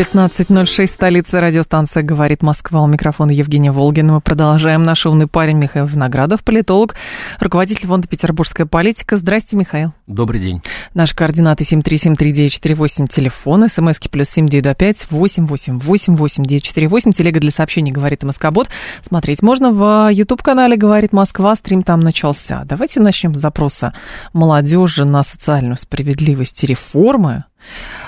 15.06, 0.00 0.86
столица 0.86 1.42
радиостанция 1.42 2.02
«Говорит 2.02 2.42
Москва». 2.42 2.80
У 2.80 2.86
микрофона 2.86 3.32
Евгения 3.32 3.70
Волгина. 3.70 4.14
Мы 4.14 4.20
продолжаем. 4.22 4.82
Наш 4.82 5.04
умный 5.04 5.26
парень 5.26 5.58
Михаил 5.58 5.84
Виноградов, 5.84 6.42
политолог, 6.42 6.94
руководитель 7.38 7.86
фонда 7.86 8.08
«Петербургская 8.08 8.66
политика». 8.66 9.18
Здрасте, 9.18 9.58
Михаил. 9.58 9.92
Добрый 10.06 10.40
день. 10.40 10.62
Наши 10.94 11.14
координаты 11.14 11.64
7373948, 11.64 13.08
телефон, 13.08 13.68
смски 13.68 14.08
плюс 14.08 14.30
7925 14.30 15.08
888 15.10 15.78
8948, 15.78 17.12
телега 17.12 17.38
для 17.38 17.50
сообщений 17.50 17.92
«Говорит 17.92 18.22
Москобот». 18.22 18.70
Смотреть 19.06 19.42
можно 19.42 19.70
в 19.70 20.08
YouTube-канале 20.10 20.78
«Говорит 20.78 21.12
Москва», 21.12 21.54
стрим 21.56 21.82
там 21.82 22.00
начался. 22.00 22.62
Давайте 22.64 23.00
начнем 23.00 23.34
с 23.34 23.38
запроса 23.38 23.92
молодежи 24.32 25.04
на 25.04 25.22
социальную 25.22 25.76
справедливость 25.76 26.64
и 26.64 26.68
реформы 26.68 27.44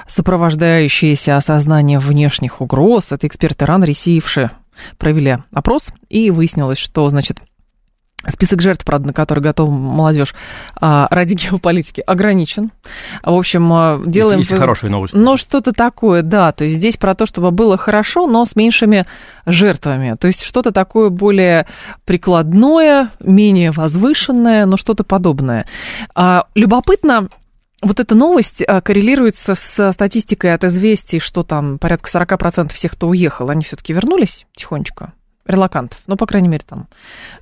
сопровождающиеся 0.06 1.36
осознание 1.36 1.98
внешних 1.98 2.60
угроз. 2.60 3.12
Это 3.12 3.26
эксперты 3.26 3.66
РАН 3.66 3.84
Ресиевши 3.84 4.50
провели 4.98 5.38
опрос, 5.52 5.90
и 6.08 6.30
выяснилось, 6.30 6.78
что, 6.78 7.08
значит, 7.10 7.38
Список 8.30 8.60
жертв, 8.62 8.84
правда, 8.84 9.08
на 9.08 9.12
который 9.12 9.40
готова 9.40 9.70
молодежь 9.70 10.34
а, 10.80 11.08
ради 11.10 11.34
геополитики, 11.34 12.00
ограничен. 12.00 12.70
В 13.24 13.34
общем, 13.34 13.72
а, 13.72 14.00
делаем... 14.06 14.38
Есть, 14.38 14.50
есть 14.50 14.60
хорошие 14.60 14.90
новости. 14.90 15.16
Ну, 15.16 15.36
что-то 15.36 15.72
такое, 15.72 16.22
да. 16.22 16.52
То 16.52 16.62
есть 16.64 16.76
здесь 16.76 16.96
про 16.96 17.16
то, 17.16 17.26
чтобы 17.26 17.50
было 17.50 17.76
хорошо, 17.76 18.28
но 18.28 18.44
с 18.44 18.54
меньшими 18.54 19.06
жертвами. 19.44 20.14
То 20.20 20.28
есть 20.28 20.44
что-то 20.44 20.70
такое 20.70 21.08
более 21.08 21.66
прикладное, 22.04 23.10
менее 23.18 23.72
возвышенное, 23.72 24.66
но 24.66 24.76
что-то 24.76 25.02
подобное. 25.02 25.66
А, 26.14 26.46
любопытно, 26.54 27.28
вот 27.82 27.98
эта 27.98 28.14
новость 28.14 28.62
а, 28.66 28.80
коррелируется 28.80 29.54
с 29.54 29.92
статистикой 29.92 30.54
от 30.54 30.64
известий, 30.64 31.18
что 31.18 31.42
там 31.42 31.78
порядка 31.78 32.08
40% 32.08 32.72
всех, 32.72 32.92
кто 32.92 33.08
уехал, 33.08 33.50
они 33.50 33.64
все-таки 33.64 33.92
вернулись 33.92 34.46
тихонечко, 34.54 35.12
релакантов. 35.46 35.98
Ну, 36.06 36.16
по 36.16 36.24
крайней 36.26 36.46
мере, 36.46 36.62
там 36.66 36.86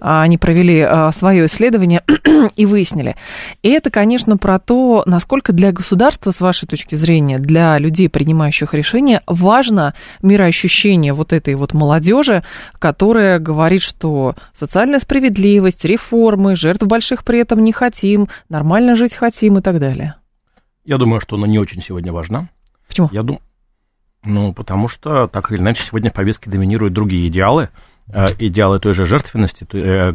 а, 0.00 0.22
они 0.22 0.38
провели 0.38 0.80
а, 0.80 1.12
свое 1.12 1.44
исследование 1.44 2.02
и 2.56 2.64
выяснили. 2.64 3.16
И 3.62 3.69
это, 3.69 3.91
конечно, 3.91 4.38
про 4.38 4.58
то, 4.58 5.02
насколько 5.05 5.52
для 5.52 5.72
государства, 5.72 6.30
с 6.30 6.41
вашей 6.41 6.66
точки 6.66 6.94
зрения, 6.94 7.38
для 7.38 7.78
людей, 7.78 8.08
принимающих 8.08 8.72
решения, 8.72 9.20
важно 9.27 9.94
мироощущение 10.22 11.12
вот 11.12 11.34
этой 11.34 11.54
вот 11.54 11.75
молодежи, 11.75 12.42
которая 12.78 13.38
говорит, 13.38 13.82
что 13.82 14.36
социальная 14.54 15.00
справедливость, 15.00 15.84
реформы, 15.84 16.56
жертв 16.56 16.84
больших 16.84 17.25
при 17.25 17.41
этом 17.41 17.62
не 17.62 17.72
хотим, 17.72 18.28
нормально 18.48 18.97
жить 18.97 19.14
хотим 19.14 19.58
и 19.58 19.60
так 19.60 19.78
далее. 19.78 20.14
Я 20.84 20.98
думаю, 20.98 21.20
что 21.20 21.36
она 21.36 21.47
не 21.47 21.59
очень 21.59 21.83
сегодня 21.83 22.12
важна. 22.12 22.48
Почему? 22.89 23.09
Я 23.12 23.23
думаю, 23.23 23.42
ну, 24.25 24.53
потому 24.53 24.88
что 24.88 25.28
так 25.28 25.50
или 25.50 25.59
иначе 25.59 25.82
сегодня 25.82 26.10
в 26.10 26.15
повестке 26.15 26.50
доминируют 26.50 26.93
другие 26.93 27.28
идеалы, 27.28 27.71
э, 28.09 28.27
идеалы 28.38 28.78
той 28.81 28.94
же 28.94 29.06
жертвенности, 29.06 29.66
э, 29.72 30.12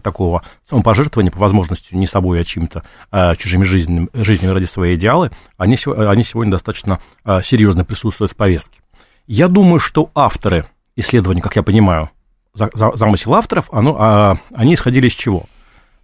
такого 0.00 0.42
самопожертвования 0.64 1.30
по 1.30 1.38
возможности 1.38 1.94
не 1.94 2.06
собой, 2.06 2.40
а 2.40 2.44
чьим-то 2.44 2.82
а 3.10 3.36
чужими 3.36 3.64
жизнями, 3.64 4.08
жизнями 4.12 4.52
ради 4.52 4.66
своей 4.66 4.96
идеалы, 4.96 5.30
они, 5.56 5.76
они 5.86 6.24
сегодня 6.24 6.52
достаточно 6.52 7.00
серьезно 7.42 7.84
присутствуют 7.84 8.32
в 8.32 8.36
повестке. 8.36 8.80
Я 9.26 9.48
думаю, 9.48 9.78
что 9.78 10.10
авторы 10.14 10.66
исследований, 10.96 11.40
как 11.40 11.56
я 11.56 11.62
понимаю, 11.62 12.10
замысел 12.54 13.34
авторов, 13.34 13.68
оно, 13.72 13.96
а, 13.98 14.38
они 14.52 14.74
исходили 14.74 15.08
из 15.08 15.12
чего? 15.12 15.44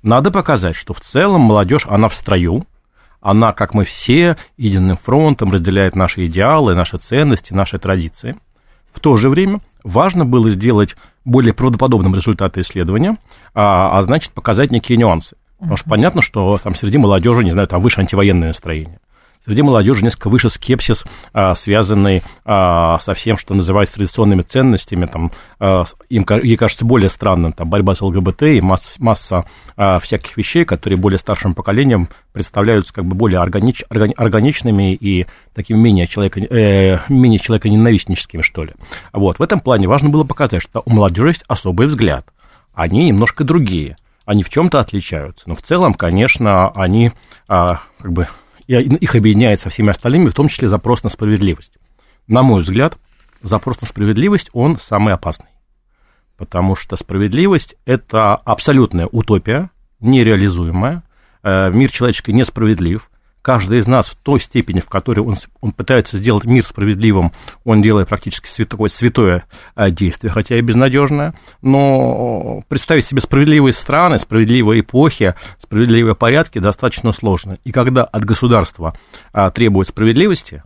Надо 0.03 0.31
показать, 0.31 0.77
что 0.77 0.93
в 0.93 1.01
целом 1.01 1.41
молодежь, 1.41 1.87
она 1.89 2.09
в 2.09 2.15
строю, 2.15 2.67
она, 3.25 3.53
как 3.53 3.73
мы 3.73 3.85
все, 3.85 4.37
единым 4.59 4.99
фронтом 4.99 5.51
разделяет 5.51 5.97
наши 5.97 6.27
идеалы, 6.27 6.75
наши 6.75 6.99
ценности, 6.99 7.55
наши 7.55 7.79
традиции. 7.79 8.37
В 8.93 9.01
то 9.01 9.17
же 9.17 9.31
время 9.31 9.61
важно 9.83 10.27
было 10.27 10.51
сделать 10.51 10.95
более 11.25 11.55
правдоподобным 11.55 12.15
результаты 12.15 12.61
исследования, 12.61 13.17
а, 13.55 13.99
а 13.99 14.03
значит, 14.03 14.33
показать 14.33 14.71
некие 14.71 14.99
нюансы. 14.99 15.37
Потому 15.59 15.79
что 15.79 15.89
понятно, 15.89 16.21
что 16.21 16.59
там 16.63 16.75
среди 16.75 16.99
молодежи, 16.99 17.43
не 17.43 17.51
знаю, 17.51 17.67
там 17.67 17.81
выше 17.81 18.03
антивоенное 18.03 18.49
настроение. 18.49 19.01
Среди 19.47 19.61
молодежи 19.61 20.03
несколько 20.03 20.31
выше 20.31 20.49
скепсис, 20.49 21.05
а, 21.35 21.55
связанный 21.55 22.23
а, 22.47 22.99
со 22.99 23.13
всем, 23.13 23.37
что 23.37 23.53
называется 23.53 23.97
традиционными 23.97 24.41
ценностями. 24.41 25.05
Там, 25.05 25.33
а, 25.61 25.85
им, 26.09 26.27
ей 26.43 26.57
кажется 26.57 26.87
более 26.87 27.11
странным 27.11 27.53
там, 27.53 27.69
борьба 27.69 27.95
с 27.95 28.01
ЛГБТ 28.01 28.43
и 28.43 28.61
масса, 28.63 28.91
масса 28.99 29.45
всяких 29.77 30.37
вещей, 30.37 30.65
которые 30.65 30.99
более 30.99 31.19
старшим 31.19 31.55
поколением 31.55 32.09
представляются 32.33 32.95
как 32.95 33.05
бы 33.05 33.15
более 33.15 33.41
органич, 33.41 33.85
органичными 33.91 34.95
и 34.95 35.27
такими 35.53 35.77
менее, 35.77 36.07
человека, 36.07 36.41
э, 36.41 37.01
менее 37.09 37.39
человеконенавистническими, 37.39 38.41
что 38.41 38.65
ли. 38.65 38.73
Вот. 39.13 39.39
В 39.39 39.43
этом 39.43 39.61
плане 39.61 39.89
важно 39.89 40.09
было 40.09 40.25
показать, 40.25 40.63
что 40.63 40.83
у 40.87 40.91
молодежи 40.91 41.29
есть 41.29 41.45
особый 41.49 41.89
взгляд. 41.89 42.27
Они 42.73 43.07
немножко 43.07 43.45
другие 43.45 43.97
они 44.27 44.43
в 44.43 44.49
чем-то 44.49 44.81
отличаются. 44.81 45.45
Но 45.47 45.55
в 45.55 45.61
целом, 45.61 45.93
конечно, 45.93 46.71
они 46.71 47.13
а, 47.47 47.81
как 48.01 48.11
бы 48.11 48.29
и 48.67 48.75
их 48.75 49.15
объединяет 49.15 49.61
со 49.61 49.71
всеми 49.71 49.91
остальными, 49.91 50.29
в 50.29 50.35
том 50.35 50.49
числе 50.49 50.69
запрос 50.69 51.03
на 51.05 51.11
справедливость. 51.11 51.79
На 52.27 52.43
мой 52.43 52.63
взгляд, 52.63 52.97
запрос 53.43 53.81
на 53.81 53.87
справедливость, 53.87 54.51
он 54.53 54.79
самый 54.79 55.15
опасный. 55.15 55.51
Потому 56.37 56.75
что 56.75 56.97
справедливость– 56.97 57.77
это 57.85 58.35
абсолютная 58.35 59.07
утопия, 59.07 59.71
нереализуемая. 60.01 61.05
Э, 61.43 61.71
мир 61.71 61.91
человеческий 61.91 62.33
несправедлив 62.33 63.11
каждый 63.45 63.79
из 63.79 63.87
нас 63.87 64.09
в 64.09 64.17
той 64.17 64.41
степени, 64.41 64.81
в 64.81 64.89
которой 64.89 65.21
он, 65.21 65.37
он 65.61 65.73
пытается 65.73 66.17
сделать 66.17 66.47
мир 66.47 66.65
справедливым, 66.65 67.33
он 67.63 67.83
делает 67.83 68.09
практически 68.09 68.49
святое, 68.49 68.89
святое 68.89 69.45
э, 69.77 69.91
действие, 69.91 70.33
хотя 70.33 70.57
и 70.57 70.63
безнадежное, 70.63 71.35
но 71.61 72.65
представить 72.69 73.05
себе 73.05 73.21
справедливые 73.21 73.75
страны, 73.75 74.19
справедливые 74.19 74.81
эпохи, 74.81 75.35
справедливые 75.59 76.15
порядки 76.15 76.59
достаточно 76.59 77.13
сложно. 77.13 77.59
И 77.65 77.71
когда 77.71 78.05
от 78.05 78.25
государства 78.25 78.95
а, 79.35 79.51
требуют 79.51 79.89
справедливости, 79.89 80.63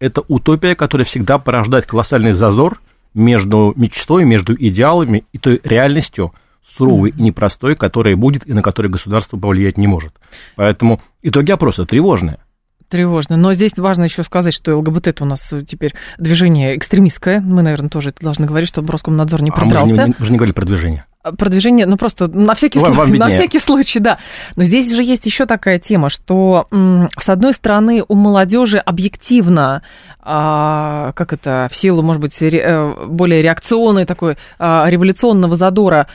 это 0.00 0.22
утопия, 0.26 0.74
которая 0.74 1.04
всегда 1.04 1.36
порождает 1.36 1.84
колоссальный 1.84 2.32
зазор 2.32 2.80
между 3.12 3.74
мечтой, 3.76 4.24
между 4.24 4.54
идеалами 4.54 5.26
и 5.32 5.38
той 5.38 5.60
реальностью, 5.62 6.32
суровый 6.64 7.12
и 7.16 7.22
непростой, 7.22 7.76
который 7.76 8.14
будет 8.14 8.46
и 8.46 8.52
на 8.52 8.62
который 8.62 8.90
государство 8.90 9.36
повлиять 9.36 9.78
не 9.78 9.86
может. 9.86 10.14
Поэтому 10.56 11.00
итоги 11.22 11.50
опроса 11.50 11.84
тревожные. 11.84 12.38
Тревожно. 12.88 13.36
Но 13.36 13.52
здесь 13.54 13.72
важно 13.76 14.04
еще 14.04 14.24
сказать, 14.24 14.54
что 14.54 14.76
ЛГБТ 14.78 15.08
это 15.08 15.24
у 15.24 15.26
нас 15.26 15.52
теперь 15.66 15.94
движение 16.18 16.76
экстремистское. 16.76 17.40
Мы, 17.40 17.62
наверное, 17.62 17.88
тоже 17.88 18.10
это 18.10 18.22
должны 18.22 18.46
говорить, 18.46 18.68
чтобы 18.68 18.92
Роскомнадзор 18.92 19.42
не 19.42 19.50
придрался. 19.50 19.78
А 19.80 19.86
мы 19.86 19.94
же 19.94 20.08
не, 20.08 20.14
мы 20.18 20.26
же 20.26 20.32
не 20.32 20.38
говорили 20.38 20.54
про 20.54 20.66
движение 20.66 21.06
продвижение, 21.32 21.86
ну 21.86 21.96
просто 21.96 22.28
на 22.28 22.54
всякий, 22.54 22.78
вам, 22.78 22.94
случай, 22.94 23.10
вам 23.10 23.18
на 23.18 23.30
всякий 23.30 23.58
случай, 23.58 23.98
да. 23.98 24.18
Но 24.56 24.64
здесь 24.64 24.92
же 24.92 25.02
есть 25.02 25.24
еще 25.26 25.46
такая 25.46 25.78
тема, 25.78 26.10
что 26.10 26.68
с 26.70 27.28
одной 27.28 27.54
стороны 27.54 28.04
у 28.06 28.14
молодежи 28.14 28.78
объективно, 28.78 29.82
а, 30.20 31.12
как 31.12 31.32
это, 31.32 31.68
в 31.70 31.76
силу, 31.76 32.02
может 32.02 32.20
быть, 32.20 32.40
ре, 32.40 32.60
э, 32.60 33.06
более 33.06 33.42
реакционной 33.42 34.04
такой 34.04 34.36
а, 34.58 34.86
революционного 34.88 35.56
задора 35.56 36.06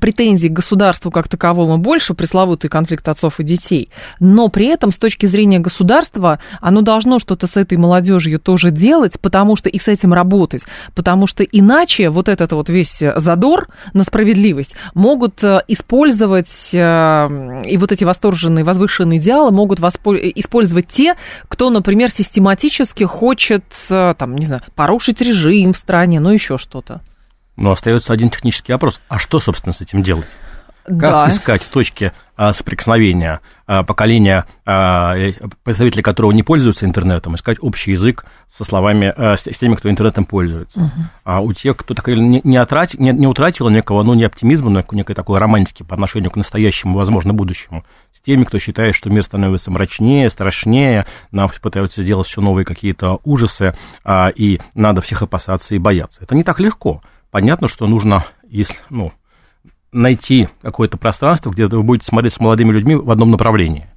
претензий 0.00 0.48
к 0.48 0.52
государству 0.52 1.10
как 1.10 1.28
таковому 1.28 1.78
больше, 1.78 2.14
пресловутый 2.14 2.70
конфликт 2.70 3.06
отцов 3.08 3.40
и 3.40 3.42
детей, 3.42 3.90
но 4.18 4.48
при 4.48 4.66
этом 4.66 4.92
с 4.92 4.98
точки 4.98 5.26
зрения 5.26 5.58
государства 5.58 6.38
оно 6.60 6.82
должно 6.82 7.18
что-то 7.18 7.46
с 7.46 7.56
этой 7.56 7.76
молодежью 7.76 8.38
тоже 8.40 8.70
делать, 8.70 9.20
потому 9.20 9.56
что 9.56 9.68
и 9.68 9.78
с 9.78 9.88
этим 9.88 10.12
работать, 10.14 10.62
потому 10.94 11.26
что 11.26 11.44
иначе 11.44 12.08
вот 12.10 12.28
этот 12.28 12.52
вот 12.52 12.68
весь 12.68 13.02
задор 13.16 13.68
на 13.92 14.04
справедливость 14.04 14.49
справедливость, 14.50 14.74
могут 14.94 15.42
э, 15.44 15.62
использовать, 15.68 16.70
э, 16.72 17.62
и 17.66 17.76
вот 17.76 17.92
эти 17.92 18.04
восторженные, 18.04 18.64
возвышенные 18.64 19.18
идеалы 19.18 19.50
могут 19.50 19.80
использовать 19.80 20.88
те, 20.88 21.14
кто, 21.48 21.70
например, 21.70 22.10
систематически 22.10 23.04
хочет, 23.04 23.64
э, 23.88 24.14
там, 24.18 24.36
не 24.36 24.46
знаю, 24.46 24.62
порушить 24.74 25.20
режим 25.20 25.72
в 25.72 25.78
стране, 25.78 26.20
ну 26.20 26.30
еще 26.30 26.58
что-то. 26.58 27.00
Но 27.56 27.72
остается 27.72 28.12
один 28.12 28.30
технический 28.30 28.72
вопрос. 28.72 29.00
А 29.08 29.18
что, 29.18 29.40
собственно, 29.40 29.72
с 29.72 29.80
этим 29.80 30.02
делать? 30.02 30.26
Как 30.84 30.98
Да. 30.98 31.28
искать 31.28 31.68
точки 31.70 32.12
а, 32.36 32.54
соприкосновения 32.54 33.40
а, 33.66 33.82
поколения, 33.82 34.46
а, 34.64 35.14
э, 35.14 35.32
представители 35.62 36.00
которого 36.00 36.32
не 36.32 36.42
пользуются 36.42 36.86
интернетом, 36.86 37.34
искать 37.34 37.58
общий 37.60 37.90
язык 37.90 38.24
со 38.50 38.64
словами, 38.64 39.12
а, 39.14 39.36
с, 39.36 39.42
с 39.42 39.58
теми, 39.58 39.74
кто 39.74 39.90
интернетом 39.90 40.24
пользуется. 40.24 40.90
А 41.22 41.40
у 41.40 41.52
тех, 41.52 41.76
кто 41.76 41.92
так 41.92 42.08
или 42.08 42.18
не, 42.18 42.40
не, 42.42 43.12
не 43.12 43.26
утратил 43.26 43.68
некого, 43.68 44.02
ну, 44.02 44.14
не 44.14 44.24
оптимизма, 44.24 44.70
но 44.70 44.82
некой 44.90 45.14
такой 45.14 45.38
романтики 45.38 45.82
по 45.82 45.94
отношению 45.94 46.30
к 46.30 46.36
настоящему, 46.36 46.96
возможно, 46.96 47.34
будущему, 47.34 47.84
с 48.12 48.20
теми, 48.22 48.44
кто 48.44 48.58
считает, 48.58 48.94
что 48.94 49.10
мир 49.10 49.22
становится 49.22 49.70
мрачнее, 49.70 50.30
страшнее, 50.30 51.04
нам 51.30 51.50
пытаются 51.60 52.02
сделать 52.02 52.26
все 52.26 52.40
новые 52.40 52.64
какие-то 52.64 53.20
ужасы, 53.24 53.76
а, 54.02 54.28
и 54.28 54.60
надо 54.74 55.02
всех 55.02 55.20
опасаться 55.20 55.74
и 55.74 55.78
бояться. 55.78 56.22
Это 56.22 56.34
не 56.34 56.42
так 56.42 56.58
легко. 56.58 57.02
Понятно, 57.30 57.68
что 57.68 57.86
нужно, 57.86 58.24
если, 58.48 58.76
ну, 58.88 59.12
найти 59.92 60.48
какое-то 60.62 60.98
пространство, 60.98 61.50
где 61.50 61.66
вы 61.66 61.82
будете 61.82 62.06
смотреть 62.06 62.34
с 62.34 62.40
молодыми 62.40 62.72
людьми 62.72 62.94
в 62.94 63.10
одном 63.10 63.30
направлении. 63.30 63.88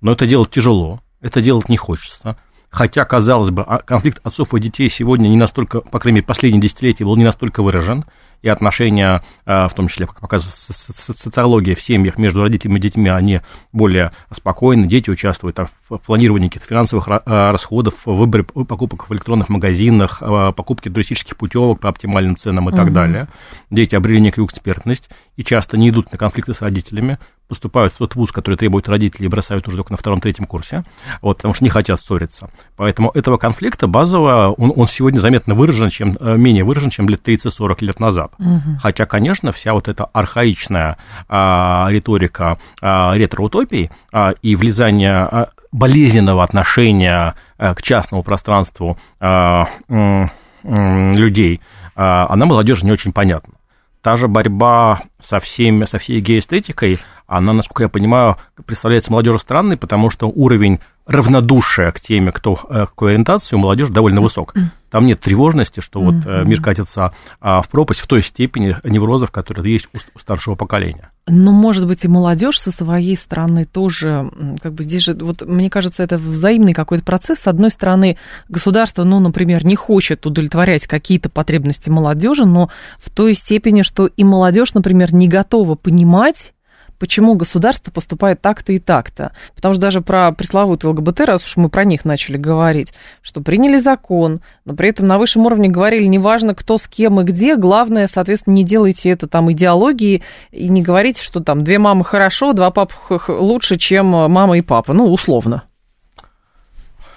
Но 0.00 0.12
это 0.12 0.26
делать 0.26 0.50
тяжело, 0.50 1.00
это 1.20 1.40
делать 1.40 1.68
не 1.68 1.76
хочется. 1.76 2.36
Хотя, 2.70 3.04
казалось 3.04 3.50
бы, 3.50 3.62
а- 3.62 3.78
конфликт 3.78 4.20
отцов 4.24 4.52
и 4.52 4.60
детей 4.60 4.88
сегодня 4.88 5.28
не 5.28 5.36
настолько, 5.36 5.80
по 5.80 6.00
крайней 6.00 6.16
мере, 6.16 6.26
последние 6.26 6.60
десятилетия 6.60 7.04
был 7.04 7.16
не 7.16 7.24
настолько 7.24 7.62
выражен, 7.62 8.04
и 8.44 8.48
отношения, 8.48 9.22
а, 9.46 9.68
в 9.68 9.74
том 9.74 9.88
числе, 9.88 10.06
как 10.06 10.20
показывает 10.20 10.54
со- 10.54 10.74
со- 10.74 11.14
социология 11.14 11.74
в 11.74 11.80
семьях 11.80 12.18
между 12.18 12.42
родителями 12.42 12.76
и 12.76 12.82
детьми, 12.82 13.08
они 13.08 13.40
более 13.72 14.12
спокойны, 14.30 14.86
дети 14.86 15.08
участвуют 15.08 15.56
там, 15.56 15.68
в 15.88 15.96
планировании 15.96 16.48
каких-то 16.48 16.68
финансовых 16.68 17.08
а, 17.08 17.50
расходов, 17.52 17.94
в 18.04 18.12
выборе 18.12 18.44
покупок 18.44 19.08
в 19.08 19.14
электронных 19.14 19.48
магазинах, 19.48 20.18
а, 20.20 20.52
покупке 20.52 20.90
туристических 20.90 21.38
путевок 21.38 21.80
по 21.80 21.88
оптимальным 21.88 22.36
ценам 22.36 22.68
и 22.68 22.72
так 22.72 22.92
далее. 22.92 23.28
Дети 23.70 23.96
обрели 23.96 24.20
некую 24.20 24.44
экспертность 24.44 25.08
и 25.36 25.42
часто 25.42 25.78
не 25.78 25.88
идут 25.88 26.12
на 26.12 26.18
конфликты 26.18 26.52
с 26.52 26.60
родителями, 26.60 27.18
поступают 27.48 27.92
в 27.92 27.96
тот 27.98 28.14
вуз, 28.14 28.32
который 28.32 28.56
требует 28.56 28.88
родителей, 28.88 29.26
и 29.26 29.28
бросают 29.28 29.68
уже 29.68 29.76
только 29.76 29.92
на 29.92 29.96
втором-третьем 29.96 30.46
курсе, 30.46 30.84
вот, 31.20 31.38
потому 31.38 31.54
что 31.54 31.64
не 31.64 31.70
хотят 31.70 32.00
ссориться. 32.00 32.50
Поэтому 32.76 33.10
этого 33.10 33.36
конфликта 33.36 33.86
базового, 33.86 34.52
он, 34.52 34.72
он 34.74 34.86
сегодня 34.86 35.18
заметно 35.20 35.54
выражен, 35.54 35.90
чем, 35.90 36.16
э, 36.18 36.36
менее 36.36 36.64
выражен, 36.64 36.90
чем 36.90 37.08
лет 37.08 37.22
30-40 37.26 37.82
лет 37.82 38.00
назад. 38.00 38.32
Хотя, 38.80 39.06
конечно, 39.06 39.52
вся 39.52 39.72
вот 39.72 39.88
эта 39.88 40.04
архаичная 40.04 40.96
а, 41.28 41.86
риторика 41.90 42.58
а, 42.80 43.14
ретро-утопий 43.14 43.90
а, 44.12 44.32
и 44.42 44.56
влезание 44.56 45.16
а, 45.16 45.48
болезненного 45.72 46.42
отношения 46.44 47.34
а, 47.58 47.74
к 47.74 47.82
частному 47.82 48.22
пространству 48.22 48.96
а, 49.20 49.68
м, 49.88 50.30
м, 50.62 51.12
людей, 51.12 51.60
а, 51.96 52.26
она 52.28 52.46
молодежи 52.46 52.86
не 52.86 52.92
очень 52.92 53.12
понятна. 53.12 53.54
Та 54.02 54.16
же 54.16 54.28
борьба 54.28 55.00
со, 55.20 55.40
всеми, 55.40 55.86
со 55.86 55.98
всей 55.98 56.20
гей-эстетикой, 56.20 56.98
она, 57.26 57.54
насколько 57.54 57.84
я 57.84 57.88
понимаю, 57.88 58.36
представляется 58.66 59.10
молодежи 59.10 59.38
странной, 59.38 59.78
потому 59.78 60.10
что 60.10 60.28
уровень 60.28 60.78
равнодушия 61.06 61.90
к 61.90 62.00
теме, 62.00 62.30
кто, 62.30 62.58
э, 62.68 62.80
какой 62.86 63.12
ориентации 63.12 63.56
у 63.56 63.58
молодежи 63.58 63.92
довольно 63.92 64.20
высок. 64.20 64.54
Там 64.94 65.06
нет 65.06 65.18
тревожности, 65.18 65.80
что 65.80 66.00
вот 66.00 66.14
э, 66.24 66.44
мир 66.44 66.62
катится 66.62 67.12
а, 67.40 67.62
в 67.62 67.68
пропасть 67.68 67.98
в 67.98 68.06
той 68.06 68.22
степени 68.22 68.76
неврозов, 68.84 69.32
которые 69.32 69.72
есть 69.72 69.88
у, 69.92 70.18
старшего 70.20 70.54
поколения. 70.54 71.10
Но, 71.26 71.50
может 71.50 71.88
быть, 71.88 72.04
и 72.04 72.08
молодежь 72.08 72.60
со 72.60 72.70
своей 72.70 73.16
стороны 73.16 73.64
тоже, 73.64 74.30
как 74.62 74.72
бы 74.72 74.84
здесь 74.84 75.02
же, 75.02 75.14
вот 75.14 75.42
мне 75.42 75.68
кажется, 75.68 76.04
это 76.04 76.16
взаимный 76.16 76.74
какой-то 76.74 77.02
процесс. 77.02 77.40
С 77.40 77.48
одной 77.48 77.72
стороны, 77.72 78.18
государство, 78.48 79.02
ну, 79.02 79.18
например, 79.18 79.64
не 79.64 79.74
хочет 79.74 80.24
удовлетворять 80.26 80.86
какие-то 80.86 81.28
потребности 81.28 81.90
молодежи, 81.90 82.44
но 82.44 82.70
в 82.98 83.10
той 83.10 83.34
степени, 83.34 83.82
что 83.82 84.06
и 84.06 84.22
молодежь, 84.22 84.74
например, 84.74 85.12
не 85.12 85.26
готова 85.26 85.74
понимать, 85.74 86.54
почему 86.98 87.34
государство 87.34 87.90
поступает 87.90 88.40
так-то 88.40 88.72
и 88.72 88.78
так-то. 88.78 89.32
Потому 89.54 89.74
что 89.74 89.82
даже 89.82 90.00
про 90.00 90.32
пресловутый 90.32 90.90
ЛГБТ, 90.90 91.20
раз 91.20 91.44
уж 91.44 91.56
мы 91.56 91.68
про 91.68 91.84
них 91.84 92.04
начали 92.04 92.36
говорить, 92.36 92.92
что 93.22 93.40
приняли 93.40 93.78
закон, 93.78 94.40
но 94.64 94.74
при 94.74 94.90
этом 94.90 95.06
на 95.06 95.18
высшем 95.18 95.46
уровне 95.46 95.68
говорили, 95.68 96.04
неважно, 96.04 96.54
кто 96.54 96.78
с 96.78 96.86
кем 96.86 97.20
и 97.20 97.24
где, 97.24 97.56
главное, 97.56 98.08
соответственно, 98.08 98.54
не 98.54 98.64
делайте 98.64 99.10
это 99.10 99.26
там 99.26 99.50
идеологии 99.52 100.22
и 100.50 100.68
не 100.68 100.82
говорите, 100.82 101.22
что 101.22 101.40
там 101.40 101.64
две 101.64 101.78
мамы 101.78 102.04
хорошо, 102.04 102.52
два 102.52 102.70
папы 102.70 102.94
лучше, 103.28 103.76
чем 103.76 104.06
мама 104.06 104.56
и 104.58 104.60
папа, 104.60 104.92
ну, 104.92 105.12
условно. 105.12 105.64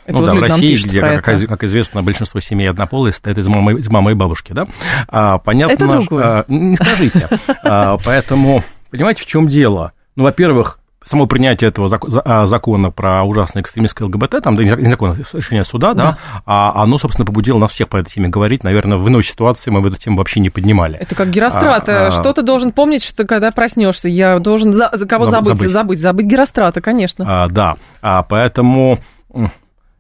Это 0.08 0.20
ну 0.20 0.20
вот 0.22 0.26
да, 0.28 0.36
в 0.36 0.42
России, 0.42 0.76
где, 0.76 1.02
как, 1.02 1.28
это. 1.28 1.48
как 1.48 1.64
известно, 1.66 2.02
большинство 2.02 2.40
семей 2.40 2.70
однополые 2.70 3.12
состоят 3.12 3.38
из 3.40 3.48
мамы, 3.48 3.74
из 3.74 3.90
мамы 3.90 4.12
и 4.12 4.14
бабушки, 4.14 4.54
да? 4.54 4.66
А, 5.10 5.38
понятно, 5.38 5.74
Это 5.74 5.88
другое. 5.88 6.24
а, 6.24 6.46
не 6.48 6.78
скажите. 6.78 7.28
А, 7.64 7.98
поэтому, 7.98 8.64
понимаете, 8.90 9.24
в 9.24 9.26
чем 9.26 9.48
дело? 9.48 9.94
Ну, 10.16 10.24
во-первых, 10.24 10.80
само 11.04 11.26
принятие 11.26 11.70
этого 11.70 11.90
а, 12.26 12.46
закона 12.46 12.92
про 12.92 13.24
ужасное 13.24 13.62
экстремистское 13.62 14.08
ЛГБТ, 14.08 14.42
там, 14.44 14.56
да, 14.56 14.64
не 14.64 14.70
зак- 14.70 14.82
не 14.82 14.90
закон, 14.90 15.16
решение 15.34 15.64
суда, 15.64 15.94
да, 15.94 16.18
а 16.46 16.84
оно, 16.84 16.98
собственно, 16.98 17.26
побудило 17.26 17.58
нас 17.58 17.72
всех 17.72 17.88
по 17.88 17.98
этой 17.98 18.10
теме 18.12 18.28
говорить. 18.28 18.64
Наверное, 18.64 18.98
в 18.98 19.08
иной 19.08 19.24
ситуации 19.24 19.72
мы 19.72 19.82
бы 19.82 19.88
эту 19.90 19.98
тему 19.98 20.18
вообще 20.18 20.40
не 20.40 20.50
поднимали. 20.50 20.98
Это 20.98 21.16
как 21.16 21.30
Герострат. 21.30 21.88
А. 21.88 22.12
Что 22.12 22.34
ты 22.34 22.42
должен 22.42 22.72
помнить, 22.72 23.04
что 23.04 23.24
когда 23.26 23.52
проснешься? 23.52 24.10
Я 24.10 24.40
должен 24.40 24.74
за, 24.74 24.90
за 24.92 25.08
кого 25.08 25.26
Заб- 25.26 25.44
забыть? 25.44 25.48
забыть. 25.48 25.72
Забыть, 25.72 26.00
забыть 26.00 26.26
Герострата, 26.26 26.82
конечно. 26.82 27.26
А, 27.28 27.48
да, 27.48 27.78
а, 28.02 28.24
поэтому 28.24 29.00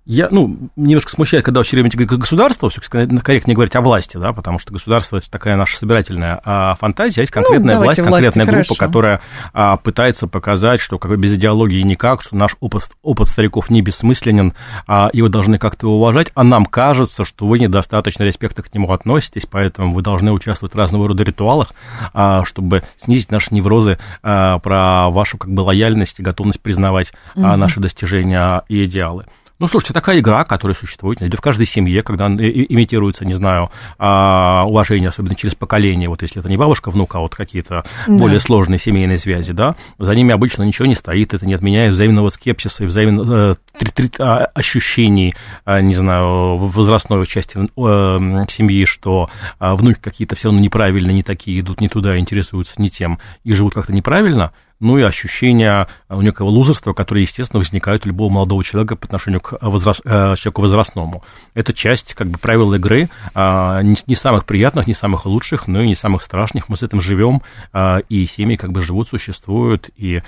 я, 0.07 0.29
ну, 0.31 0.69
немножко 0.77 1.11
смущает, 1.11 1.43
когда 1.43 1.61
все 1.63 1.75
время 1.75 1.91
говорят 1.91 2.21
государство, 2.21 2.69
все 2.69 2.79
корректнее 2.81 3.55
говорить 3.55 3.75
о 3.75 3.81
власти, 3.81 4.15
да, 4.15 4.31
потому 4.31 4.57
что 4.57 4.71
государство 4.71 5.17
это 5.17 5.29
такая 5.29 5.57
наша 5.57 5.77
собирательная 5.77 6.39
а, 6.45 6.75
фантазия, 6.75 7.19
а 7.19 7.23
есть 7.23 7.33
конкретная 7.33 7.75
Ну, 7.75 7.83
власть, 7.83 7.99
власти, 7.99 8.11
конкретная 8.11 8.45
группа, 8.45 8.73
хорошо. 8.73 8.75
которая 8.75 9.21
а, 9.51 9.75
пытается 9.75 10.27
показать, 10.27 10.79
что 10.79 10.97
как 10.97 11.11
бы 11.11 11.17
без 11.17 11.35
идеологии 11.35 11.81
никак, 11.81 12.23
что 12.23 12.37
наш 12.37 12.55
опыт, 12.61 12.83
опыт 13.01 13.27
стариков 13.27 13.69
не 13.69 13.81
бессмысленен, 13.81 14.53
а, 14.87 15.09
и 15.11 15.21
вы 15.21 15.27
должны 15.27 15.57
как-то 15.57 15.87
его 15.87 15.97
уважать, 15.97 16.31
а 16.35 16.45
нам 16.45 16.65
кажется, 16.65 17.25
что 17.25 17.45
вы 17.45 17.59
недостаточно 17.59 18.23
респекта 18.23 18.63
к 18.63 18.73
нему 18.73 18.89
относитесь, 18.93 19.45
поэтому 19.45 19.93
вы 19.93 20.01
должны 20.03 20.31
участвовать 20.31 20.73
в 20.73 20.77
разного 20.77 21.09
рода 21.09 21.23
ритуалах, 21.23 21.73
а, 22.13 22.45
чтобы 22.45 22.83
снизить 22.97 23.29
наши 23.29 23.53
неврозы 23.53 23.99
а, 24.23 24.59
про 24.59 25.09
вашу 25.09 25.37
как 25.37 25.51
бы 25.51 25.59
лояльность 25.61 26.19
и 26.19 26.23
готовность 26.23 26.61
признавать 26.61 27.11
а, 27.35 27.57
наши 27.57 27.81
достижения 27.81 28.63
и 28.69 28.85
идеалы. 28.85 29.25
Ну, 29.59 29.67
слушайте, 29.67 29.93
такая 29.93 30.19
игра, 30.19 30.43
которая 30.43 30.75
существует, 30.75 31.19
в 31.21 31.41
каждой 31.41 31.65
семье, 31.65 32.03
когда 32.03 32.27
имитируется, 32.27 33.25
не 33.25 33.33
знаю, 33.33 33.71
а, 33.97 34.63
уважение, 34.67 35.09
особенно 35.09 35.35
через 35.35 35.55
поколение. 35.55 36.09
Вот 36.09 36.21
если 36.21 36.39
это 36.39 36.49
не 36.49 36.57
бабушка, 36.57 36.91
внук, 36.91 37.15
а 37.15 37.19
вот 37.19 37.33
какие-то 37.33 37.83
Да. 38.07 38.17
более 38.17 38.39
сложные 38.39 38.77
семейные 38.77 39.17
связи, 39.17 39.53
да, 39.53 39.75
за 39.97 40.13
ними 40.13 40.31
обычно 40.31 40.61
ничего 40.63 40.85
не 40.85 40.95
стоит, 40.95 41.33
это 41.33 41.45
не 41.47 41.55
отменяет 41.55 41.93
взаимного 41.93 42.29
скепсиса 42.29 42.83
и 42.83 42.87
взаимного 42.87 43.57
э, 43.79 44.07
а, 44.19 44.45
ощущений, 44.53 45.33
а, 45.65 45.81
не 45.81 45.95
знаю, 45.95 46.57
возрастной 46.57 47.25
части 47.25 47.57
э, 47.57 48.45
семьи, 48.49 48.85
что 48.85 49.29
внуки 49.59 49.99
какие-то 50.01 50.35
все 50.35 50.49
равно 50.49 50.61
неправильно, 50.61 51.11
не 51.11 51.23
такие, 51.23 51.59
идут 51.59 51.81
не 51.81 51.89
туда, 51.89 52.17
интересуются 52.19 52.79
не 52.81 52.89
тем 52.89 53.19
и 53.43 53.53
живут 53.53 53.73
как-то 53.73 53.91
неправильно, 53.91 54.51
ну 54.79 54.97
и 54.97 55.01
ощущение 55.01 55.87
у 56.09 56.21
некого 56.21 56.49
лузерства, 56.49 56.93
которое, 56.93 57.21
естественно, 57.21 57.59
возникает 57.59 58.05
у 58.05 58.09
любого 58.09 58.29
молодого 58.29 58.63
человека 58.63 58.95
по 58.95 59.05
отношению 59.05 59.41
к 59.41 59.57
возраст, 59.61 60.01
э, 60.05 60.35
человеку 60.37 60.61
возрастному. 60.61 61.23
Это 61.53 61.73
часть 61.73 62.13
как 62.13 62.29
бы 62.29 62.37
правил 62.37 62.73
игры, 62.73 63.09
а, 63.33 63.81
не, 63.81 64.15
самых 64.15 64.45
приятных, 64.45 64.87
не 64.87 64.93
самых 64.93 65.25
лучших, 65.25 65.67
но 65.67 65.81
и 65.81 65.87
не 65.87 65.95
самых 65.95 66.23
страшных. 66.23 66.69
Мы 66.69 66.77
с 66.77 66.83
этим 66.83 67.01
живем, 67.01 67.41
а, 67.73 67.99
и 68.09 68.25
семьи 68.27 68.55
как 68.55 68.71
бы 68.71 68.81
живут, 68.81 69.07
существуют, 69.07 69.89
и 69.95 70.21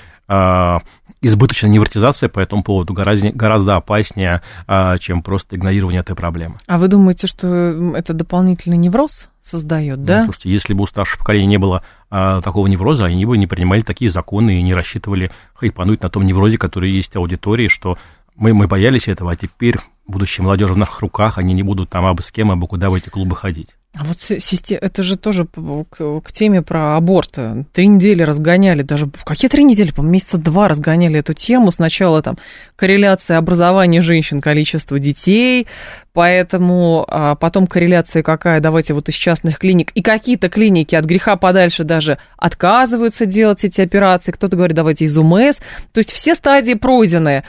избыточная 1.22 1.70
невротизация 1.70 2.30
по 2.30 2.40
этому 2.40 2.64
поводу 2.64 2.94
гораздо, 2.94 3.32
гораздо 3.32 3.76
опаснее, 3.76 4.42
а, 4.68 4.98
чем 4.98 5.22
просто 5.22 5.56
игнорирование 5.56 6.02
этой 6.02 6.16
проблемы. 6.16 6.56
А 6.68 6.78
вы 6.78 6.88
думаете, 6.88 7.28
что 7.28 7.48
это 7.96 8.14
дополнительный 8.14 8.78
невроз 8.78 9.30
создает, 9.42 10.04
да? 10.04 10.20
Ну, 10.20 10.24
слушайте, 10.26 10.52
если 10.52 10.74
бы 10.74 10.84
у 10.84 10.88
старшего 10.88 11.20
поколения 11.20 11.48
не 11.48 11.58
было 11.58 11.84
а, 12.10 12.42
такого 12.42 12.68
невроза, 12.68 13.06
они 13.06 13.26
бы 13.26 13.38
не 13.38 13.48
принимали 13.48 13.82
такие 13.82 14.10
законы 14.10 14.60
и 14.60 14.62
не 14.62 14.74
рассчитывали 14.74 15.32
хайпануть 15.56 16.02
на 16.02 16.10
том 16.10 16.24
неврозе, 16.24 16.58
который 16.58 16.92
есть 16.92 17.14
в 17.14 17.18
аудитории, 17.18 17.68
что 17.68 17.98
мы, 18.36 18.54
мы 18.54 18.68
боялись 18.68 19.08
этого, 19.08 19.32
а 19.32 19.36
теперь 19.36 19.78
будущая 20.08 20.44
молодежь 20.44 20.72
в 20.72 20.78
наших 20.78 21.02
руках, 21.02 21.38
они 21.38 21.54
не 21.54 21.64
будут 21.64 21.90
там 21.90 22.06
абы 22.06 22.24
с 22.24 22.32
кем, 22.32 22.52
абы 22.52 22.68
куда 22.68 22.90
в 22.90 22.94
эти 22.94 23.10
клубы 23.10 23.36
ходить. 23.36 23.76
А 23.96 24.04
вот 24.04 24.22
си- 24.22 24.40
систе- 24.40 24.76
это 24.76 25.02
же 25.02 25.18
тоже 25.18 25.46
к, 25.46 26.22
к 26.22 26.32
теме 26.32 26.62
про 26.62 26.96
аборты. 26.96 27.66
Три 27.74 27.88
недели 27.88 28.22
разгоняли, 28.22 28.84
даже 28.84 29.08
в 29.08 29.26
какие 29.26 29.50
три 29.50 29.64
недели, 29.64 29.92
по 29.92 30.02
месяца 30.02 30.38
два 30.38 30.68
разгоняли 30.68 31.20
эту 31.20 31.34
тему. 31.34 31.72
Сначала 31.72 32.22
там 32.22 32.38
корреляция 32.76 33.38
образования 33.40 34.02
женщин, 34.04 34.42
количество 34.42 35.00
детей, 35.00 35.66
поэтому 36.14 37.04
а 37.08 37.34
потом 37.34 37.66
корреляция 37.66 38.22
какая, 38.22 38.60
давайте 38.60 38.94
вот 38.94 39.10
из 39.10 39.16
частных 39.16 39.58
клиник. 39.58 39.92
И 39.96 40.04
какие-то 40.04 40.50
клиники 40.50 40.94
от 40.94 41.06
греха 41.06 41.36
подальше 41.36 41.84
даже 41.84 42.20
отказываются 42.38 43.26
делать 43.26 43.64
эти 43.64 43.82
операции. 43.82 44.32
Кто-то 44.32 44.56
говорит, 44.56 44.76
давайте 44.76 45.06
из 45.06 45.18
УМС. 45.18 45.58
То 45.94 45.98
есть 45.98 46.12
все 46.12 46.36
стадии 46.36 46.76
пройдены. 46.76 47.44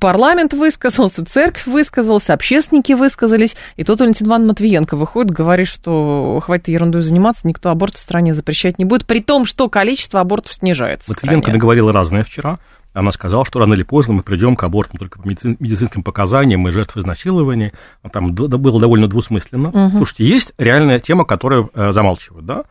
Парламент 0.00 0.52
высказался, 0.52 1.24
церковь 1.24 1.66
высказалась, 1.66 2.28
общественники 2.28 2.92
высказались, 2.92 3.56
и 3.76 3.84
тут 3.84 4.00
Валентин 4.00 4.26
Иван 4.26 4.46
Матвиенко 4.46 4.96
выходит, 4.96 5.30
говорит, 5.30 5.68
что 5.68 6.40
хватит 6.42 6.68
ерундой 6.68 7.02
заниматься, 7.02 7.46
никто 7.46 7.70
аборт 7.70 7.94
в 7.94 8.00
стране 8.00 8.34
запрещать 8.34 8.78
не 8.78 8.84
будет, 8.84 9.06
при 9.06 9.20
том, 9.20 9.46
что 9.46 9.68
количество 9.68 10.20
абортов 10.20 10.54
снижается 10.54 11.12
Матвиенко 11.12 11.52
наговорила 11.52 11.92
разное 11.92 12.24
вчера. 12.24 12.58
Она 12.94 13.12
сказала, 13.12 13.44
что 13.44 13.58
рано 13.58 13.74
или 13.74 13.82
поздно 13.82 14.14
мы 14.14 14.22
придем 14.22 14.56
к 14.56 14.64
абортам 14.64 14.98
только 14.98 15.20
по 15.20 15.28
медицинским 15.28 16.02
показаниям 16.02 16.66
и 16.66 16.70
жертв 16.70 16.96
изнасилования. 16.96 17.74
Там 18.10 18.32
было 18.32 18.80
довольно 18.80 19.06
двусмысленно. 19.06 19.68
Угу. 19.68 19.98
Слушайте, 19.98 20.24
есть 20.24 20.54
реальная 20.56 20.98
тема, 20.98 21.26
которую 21.26 21.70
э, 21.74 21.92
замалчивают, 21.92 22.46
да? 22.46 22.64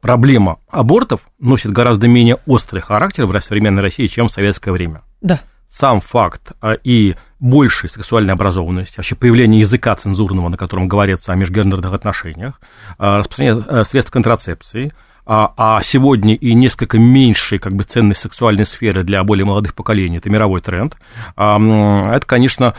Проблема 0.00 0.58
абортов 0.70 1.26
носит 1.40 1.72
гораздо 1.72 2.06
менее 2.06 2.38
острый 2.46 2.78
характер 2.78 3.26
в 3.26 3.40
современной 3.40 3.82
России, 3.82 4.06
чем 4.06 4.28
в 4.28 4.32
советское 4.32 4.70
время. 4.70 5.02
Да 5.20 5.40
сам 5.72 6.02
факт 6.02 6.52
а, 6.60 6.74
и 6.74 7.16
большей 7.40 7.88
сексуальной 7.88 8.34
образованности, 8.34 8.98
вообще 8.98 9.14
появление 9.14 9.60
языка 9.60 9.96
цензурного, 9.96 10.50
на 10.50 10.58
котором 10.58 10.86
говорится 10.86 11.32
о 11.32 11.34
межгендерных 11.34 11.94
отношениях, 11.94 12.60
а, 12.98 13.18
распространение 13.18 13.64
а, 13.66 13.84
средств 13.84 14.12
контрацепции, 14.12 14.92
а 15.24 15.80
сегодня 15.84 16.34
и 16.34 16.52
несколько 16.52 16.98
меньшей 16.98 17.60
как 17.60 17.74
бы, 17.74 17.84
ценной 17.84 18.16
сексуальной 18.16 18.66
сферы 18.66 19.04
для 19.04 19.22
более 19.22 19.44
молодых 19.44 19.72
поколений, 19.72 20.18
это 20.18 20.28
мировой 20.28 20.60
тренд, 20.60 20.96
это, 21.36 22.22
конечно, 22.26 22.74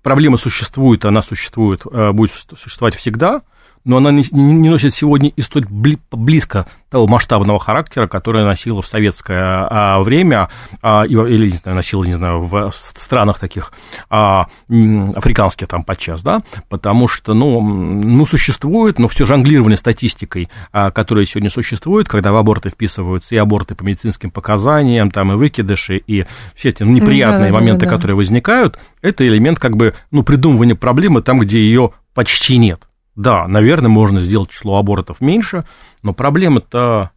проблема 0.00 0.36
существует, 0.36 1.04
она 1.04 1.20
существует, 1.20 1.82
будет 2.12 2.30
существовать 2.56 2.94
всегда, 2.94 3.42
но 3.84 3.98
она 3.98 4.10
не, 4.10 4.24
не 4.32 4.70
носит 4.70 4.94
сегодня 4.94 5.30
и 5.34 5.40
столь 5.42 5.66
близко 5.68 6.66
того 6.90 7.06
масштабного 7.06 7.58
характера, 7.58 8.06
который 8.06 8.44
носила 8.44 8.80
в 8.80 8.86
советское 8.86 9.66
а, 9.68 10.00
время, 10.00 10.48
а, 10.80 11.04
или, 11.04 11.50
не 11.50 11.56
знаю, 11.56 11.76
носила, 11.76 12.04
не 12.04 12.14
знаю, 12.14 12.40
в 12.42 12.72
странах 12.94 13.38
таких 13.38 13.72
а, 14.08 14.46
африканских 14.68 15.68
там 15.68 15.84
подчас, 15.84 16.22
да, 16.22 16.42
потому 16.68 17.08
что, 17.08 17.34
ну, 17.34 17.60
ну, 17.60 18.26
существует, 18.26 18.98
но 18.98 19.08
все 19.08 19.26
жонглирование 19.26 19.76
статистикой, 19.76 20.48
которая 20.72 21.24
сегодня 21.24 21.50
существует, 21.50 22.08
когда 22.08 22.32
в 22.32 22.36
аборты 22.36 22.70
вписываются 22.70 23.34
и 23.34 23.38
аборты 23.38 23.74
по 23.74 23.82
медицинским 23.82 24.30
показаниям, 24.30 25.10
там 25.10 25.32
и 25.32 25.36
выкидыши, 25.36 25.96
и 25.96 26.24
все 26.54 26.70
эти 26.70 26.84
неприятные 26.84 27.52
да, 27.52 27.58
моменты, 27.58 27.86
да, 27.86 27.90
да. 27.90 27.96
которые 27.96 28.16
возникают, 28.16 28.78
это 29.02 29.26
элемент 29.26 29.58
как 29.58 29.76
бы, 29.76 29.94
ну, 30.10 30.22
придумывания 30.22 30.74
проблемы 30.74 31.22
там, 31.22 31.40
где 31.40 31.58
ее 31.58 31.92
почти 32.14 32.56
нет. 32.56 32.80
Да, 33.16 33.46
наверное, 33.46 33.88
можно 33.88 34.20
сделать 34.20 34.50
число 34.50 34.78
абортов 34.78 35.20
меньше, 35.20 35.64
но 36.02 36.12
проблема-то 36.12 37.10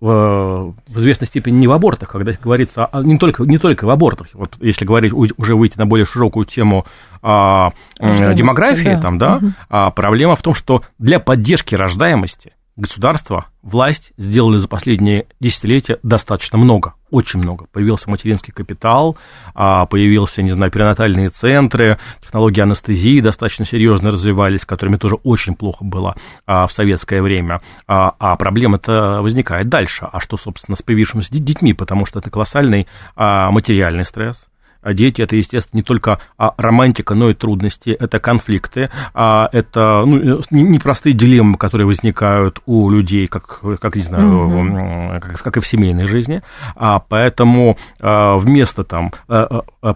в, 0.00 0.74
в 0.88 0.98
известной 0.98 1.26
степени 1.26 1.56
не 1.58 1.68
в 1.68 1.72
абортах, 1.72 2.10
когда 2.10 2.32
говорится 2.32 2.86
а 2.86 3.02
не 3.02 3.18
только, 3.18 3.44
не 3.44 3.58
только 3.58 3.84
в 3.84 3.90
абортах. 3.90 4.28
Вот 4.32 4.54
если 4.60 4.86
говорить, 4.86 5.12
уже 5.12 5.54
выйти 5.54 5.76
на 5.76 5.86
более 5.86 6.06
широкую 6.06 6.46
тему 6.46 6.86
а, 7.22 7.72
демографии, 7.98 8.94
да. 8.94 9.00
там, 9.00 9.18
да, 9.18 9.36
угу. 9.36 9.52
а, 9.68 9.90
проблема 9.90 10.36
в 10.36 10.42
том, 10.42 10.54
что 10.54 10.82
для 10.98 11.20
поддержки 11.20 11.74
рождаемости 11.74 12.52
государство, 12.80 13.46
власть 13.62 14.12
сделали 14.16 14.58
за 14.58 14.66
последние 14.66 15.26
десятилетия 15.38 15.98
достаточно 16.02 16.58
много, 16.58 16.94
очень 17.10 17.40
много. 17.40 17.66
Появился 17.72 18.10
материнский 18.10 18.52
капитал, 18.52 19.16
а, 19.54 19.86
появился, 19.86 20.42
не 20.42 20.52
знаю, 20.52 20.72
перинатальные 20.72 21.30
центры, 21.30 21.98
технологии 22.20 22.60
анестезии 22.60 23.20
достаточно 23.20 23.64
серьезно 23.64 24.10
развивались, 24.10 24.62
с 24.62 24.66
которыми 24.66 24.96
тоже 24.96 25.16
очень 25.22 25.54
плохо 25.54 25.84
было 25.84 26.16
а, 26.46 26.66
в 26.66 26.72
советское 26.72 27.22
время. 27.22 27.60
А, 27.86 28.14
а 28.18 28.36
проблема-то 28.36 29.20
возникает 29.22 29.68
дальше. 29.68 30.08
А 30.10 30.20
что, 30.20 30.36
собственно, 30.36 30.76
с 30.76 30.82
появившимися 30.82 31.32
детьми? 31.32 31.74
Потому 31.74 32.06
что 32.06 32.18
это 32.18 32.30
колоссальный 32.30 32.86
материальный 33.16 34.04
стресс, 34.04 34.49
а 34.82 34.94
дети 34.94 35.22
это, 35.22 35.36
естественно, 35.36 35.78
не 35.78 35.82
только 35.82 36.20
а, 36.38 36.54
романтика, 36.56 37.14
но 37.14 37.30
и 37.30 37.34
трудности, 37.34 37.90
это 37.90 38.18
конфликты, 38.18 38.90
а, 39.14 39.48
это 39.52 40.04
ну, 40.06 40.40
непростые 40.50 41.12
дилеммы, 41.12 41.58
которые 41.58 41.86
возникают 41.86 42.60
у 42.66 42.88
людей, 42.90 43.26
как, 43.26 43.60
как 43.80 43.96
не 43.96 44.02
знаю, 44.02 44.28
mm-hmm. 44.28 45.20
как, 45.20 45.42
как 45.42 45.56
и 45.58 45.60
в 45.60 45.66
семейной 45.66 46.06
жизни. 46.06 46.42
А, 46.76 46.98
поэтому 47.00 47.76
вместо 48.00 48.84
там, 48.84 49.12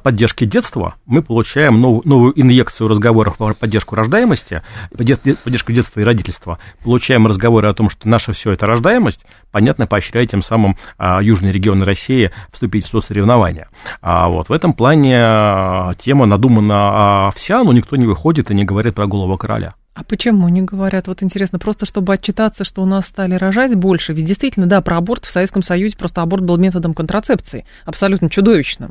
поддержки 0.03 0.45
детства 0.45 0.95
мы 1.07 1.23
получаем 1.23 1.81
новую, 1.81 2.03
новую 2.05 2.41
инъекцию 2.41 2.89
разговоров 2.89 3.37
про 3.37 3.55
поддержку 3.55 3.95
рождаемости, 3.95 4.63
поддержку 4.97 5.73
детства 5.73 6.01
и 6.01 6.05
родительства. 6.05 6.59
Получаем 6.83 7.27
разговоры 7.27 7.69
о 7.69 7.75
том, 7.75 7.91
что 7.91 8.09
наша 8.09 8.33
все 8.33 8.53
это 8.53 8.67
рождаемость, 8.67 9.25
понятно, 9.51 9.87
поощряет 9.87 10.31
тем 10.31 10.43
самым 10.43 10.77
южные 11.21 11.53
регионы 11.53 11.85
России 11.85 12.31
вступить 12.53 12.87
в 12.87 12.89
соцсоревнования. 12.89 13.69
Вот 14.03 14.49
в 14.49 14.53
этом 14.53 14.74
плане 14.75 15.17
а, 15.19 15.93
тема 15.99 16.27
надумана 16.27 16.75
а, 16.75 17.31
вся, 17.35 17.63
но 17.65 17.73
никто 17.73 17.97
не 17.97 18.07
выходит 18.07 18.51
и 18.51 18.55
не 18.55 18.65
говорит 18.65 18.95
про 18.95 19.07
голову 19.07 19.37
короля. 19.39 19.75
А 19.95 20.03
почему 20.03 20.49
не 20.49 20.61
говорят? 20.61 21.07
Вот 21.07 21.23
интересно, 21.23 21.61
просто 21.61 21.87
чтобы 21.87 22.15
отчитаться, 22.15 22.65
что 22.65 22.83
у 22.83 22.85
нас 22.85 23.07
стали 23.07 23.37
рожать 23.37 23.77
больше. 23.77 24.13
Ведь 24.13 24.25
действительно, 24.25 24.67
да, 24.67 24.81
про 24.81 24.97
аборт 24.97 25.25
в 25.25 25.31
Советском 25.31 25.63
Союзе 25.63 25.97
просто 25.97 26.21
аборт 26.21 26.43
был 26.43 26.57
методом 26.57 26.95
контрацепции, 26.95 27.65
абсолютно 27.85 28.29
чудовищным. 28.29 28.91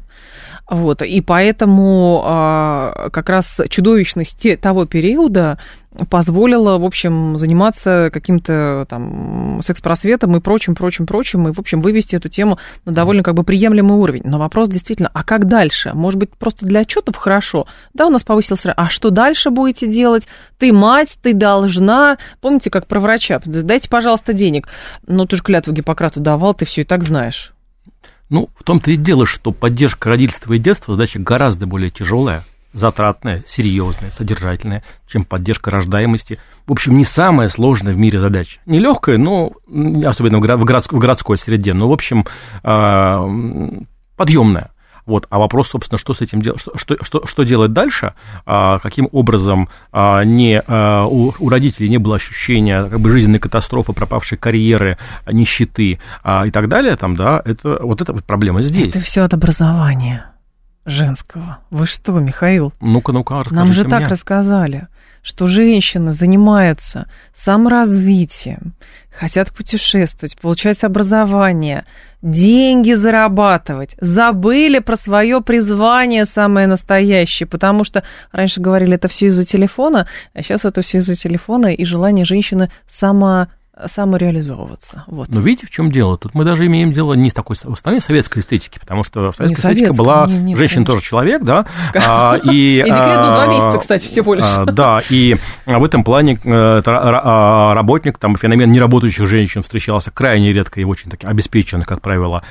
Вот, 0.70 1.02
и 1.02 1.20
поэтому 1.20 2.22
а, 2.24 3.10
как 3.12 3.30
раз 3.30 3.60
чудовищность 3.70 4.48
того 4.62 4.86
периода 4.86 5.60
позволила, 6.10 6.78
в 6.78 6.86
общем, 6.86 7.38
заниматься 7.38 8.10
каким-то 8.12 8.86
там 8.90 9.60
секс-просветом 9.62 10.36
и 10.36 10.40
прочим, 10.40 10.74
прочим, 10.74 11.06
прочим, 11.06 11.48
и, 11.48 11.52
в 11.52 11.60
общем, 11.60 11.80
вывести 11.80 12.16
эту 12.16 12.30
тему 12.30 12.58
на 12.86 12.94
довольно 12.94 13.24
как 13.24 13.36
бы 13.36 13.44
приемлемый 13.44 13.98
уровень. 13.98 14.24
Но 14.24 14.40
вопрос 14.40 14.70
действительно, 14.70 15.12
а 15.14 15.24
как 15.24 15.46
дальше? 15.46 15.92
Может 15.94 16.20
быть, 16.20 16.32
просто 16.32 16.66
для 16.66 16.80
отчетов 16.82 17.18
хорошо? 17.18 17.68
Да, 17.94 18.08
у 18.08 18.10
нас 18.10 18.24
повысился, 18.24 18.72
а 18.72 18.90
что 18.90 19.10
дальше 19.10 19.50
будете 19.50 19.86
делать? 19.88 20.28
Ты 20.58 20.72
мать, 20.72 21.18
ты 21.22 21.34
должна. 21.34 22.18
Помните, 22.42 22.70
как 22.70 22.88
про 22.88 23.00
врача? 23.00 23.42
Дайте, 23.46 23.90
пожалуйста, 23.90 24.34
денег. 24.34 24.70
Ну, 25.06 25.26
ты 25.26 25.36
же 25.36 25.44
клятву 25.44 25.74
Гиппократу 25.74 26.22
давал, 26.22 26.54
ты 26.54 26.66
все 26.66 26.82
и 26.82 26.86
так 26.86 27.04
знаешь. 27.04 27.54
Ну, 28.34 28.50
в 28.56 28.64
том-то 28.64 28.90
и 28.90 28.96
дело, 28.96 29.28
что 29.28 29.52
поддержка 29.52 30.10
родительства 30.10 30.54
и 30.54 30.58
детства 30.58 30.96
задача 30.96 31.20
гораздо 31.20 31.68
более 31.68 31.92
тяжелая, 31.92 32.44
затратная, 32.74 33.44
серьезная, 33.46 34.10
содержательная, 34.10 34.82
чем 35.08 35.24
поддержка 35.24 35.70
рождаемости. 35.70 36.40
В 36.66 36.72
общем, 36.72 36.98
не 36.98 37.06
самая 37.06 37.48
сложная 37.48 37.94
в 37.94 37.98
мире 38.00 38.20
задача. 38.20 38.60
Не 38.66 38.80
легкая, 38.80 39.20
но 39.20 39.52
особенно 40.04 40.40
в, 40.40 40.66
городской, 40.66 40.98
в 40.98 41.00
городской 41.00 41.38
среде, 41.38 41.76
но, 41.76 41.88
в 41.88 41.92
общем, 41.92 42.26
а, 42.64 43.24
подъемная. 44.18 44.72
Вот, 45.06 45.28
а 45.30 45.40
вопрос, 45.40 45.70
собственно, 45.70 45.98
что 45.98 46.14
с 46.14 46.22
этим 46.22 46.42
делать, 46.42 46.62
что, 46.62 46.78
что, 46.78 46.98
что, 47.04 47.28
что 47.28 47.44
делать 47.44 47.74
дальше, 47.74 48.14
а, 48.46 48.80
каким 48.80 49.10
образом 49.12 49.68
а, 49.92 50.24
не, 50.24 50.62
а, 50.66 51.06
у, 51.06 51.34
у 51.38 51.50
родителей 51.50 51.90
не 51.90 51.98
было 51.98 52.16
ощущения 52.16 52.86
как 52.86 53.00
бы 53.00 53.10
жизненной 53.10 53.40
катастрофы, 53.40 53.94
пропавшей 53.94 54.38
карьеры, 54.38 54.98
нищеты 55.30 56.00
а, 56.24 56.46
и 56.48 56.52
так 56.52 56.70
далее, 56.70 56.96
там, 56.96 57.16
да, 57.16 57.42
это 57.44 57.80
вот 57.82 58.02
эта 58.02 58.14
вот 58.14 58.24
проблема 58.24 58.62
здесь. 58.62 58.96
Это 58.96 59.02
все 59.02 59.24
от 59.24 59.34
образования 59.34 60.28
женского. 60.86 61.60
Вы 61.70 61.86
что, 61.86 62.14
Михаил? 62.14 62.74
Ну-ка, 62.82 63.12
ну-ка, 63.12 63.44
Нам 63.52 63.74
же 63.74 63.82
мне. 63.82 63.90
так 63.90 64.10
рассказали 64.10 64.88
что 65.24 65.48
женщины 65.48 66.12
занимаются 66.12 67.08
саморазвитием, 67.34 68.74
хотят 69.10 69.52
путешествовать, 69.52 70.38
получать 70.38 70.84
образование, 70.84 71.86
деньги 72.22 72.94
зарабатывать, 72.94 73.96
забыли 74.00 74.80
про 74.80 74.98
свое 74.98 75.42
призвание 75.42 76.26
самое 76.26 76.68
настоящее, 76.68 77.48
потому 77.48 77.86
что 77.86 78.04
раньше 78.32 78.60
говорили, 78.60 78.96
это 78.96 79.08
все 79.08 79.28
из-за 79.28 79.46
телефона, 79.46 80.08
а 80.34 80.44
сейчас 80.44 80.66
это 80.66 80.82
все 80.82 81.00
из-за 81.00 81.16
телефона 81.16 81.74
и 81.74 81.86
желание 81.86 82.26
женщины 82.26 82.70
само 82.88 83.48
самореализовываться. 83.88 85.04
Вот. 85.08 85.30
Но 85.30 85.40
видите, 85.40 85.66
в 85.66 85.72
чем 85.72 85.92
дело? 85.92 86.18
Тут 86.18 86.36
мы 86.36 86.46
даже 86.46 86.68
имеем 86.68 86.92
дело 86.92 87.14
не 87.14 87.30
с 87.30 87.34
такой 87.34 87.56
в 87.56 87.74
основной 87.74 88.02
советской 88.02 88.40
эстетики, 88.40 88.78
потому 88.78 89.04
что 89.04 89.32
в 89.32 89.36
советской 89.36 89.72
эстетике 89.72 89.94
была 89.94 90.28
не, 90.28 90.40
не, 90.40 90.56
женщина 90.56 90.86
тоже 90.86 91.02
человек, 91.02 91.42
да. 91.42 91.66
А, 91.96 92.36
и, 92.44 92.80
и 92.80 92.84
декрет 92.84 93.22
был 93.22 93.34
два 93.34 93.48
месяца, 93.48 93.80
кстати, 93.80 94.06
всего 94.06 94.36
лишь. 94.36 94.44
А, 94.46 94.66
да, 94.66 95.02
и 95.10 95.38
в 95.66 95.84
этом 95.84 96.04
плане 96.04 96.40
э, 96.44 96.82
а, 96.86 97.74
работник, 97.74 98.20
там 98.20 98.36
феномен 98.36 98.70
неработающих 98.70 99.28
женщин 99.28 99.64
встречался 99.64 100.12
крайне 100.12 100.54
редко 100.54 100.80
и 100.80 100.84
в 100.84 100.90
очень 100.90 101.10
таких 101.10 101.28
обеспеченных, 101.28 101.88
как 101.88 102.02
правило, 102.02 102.44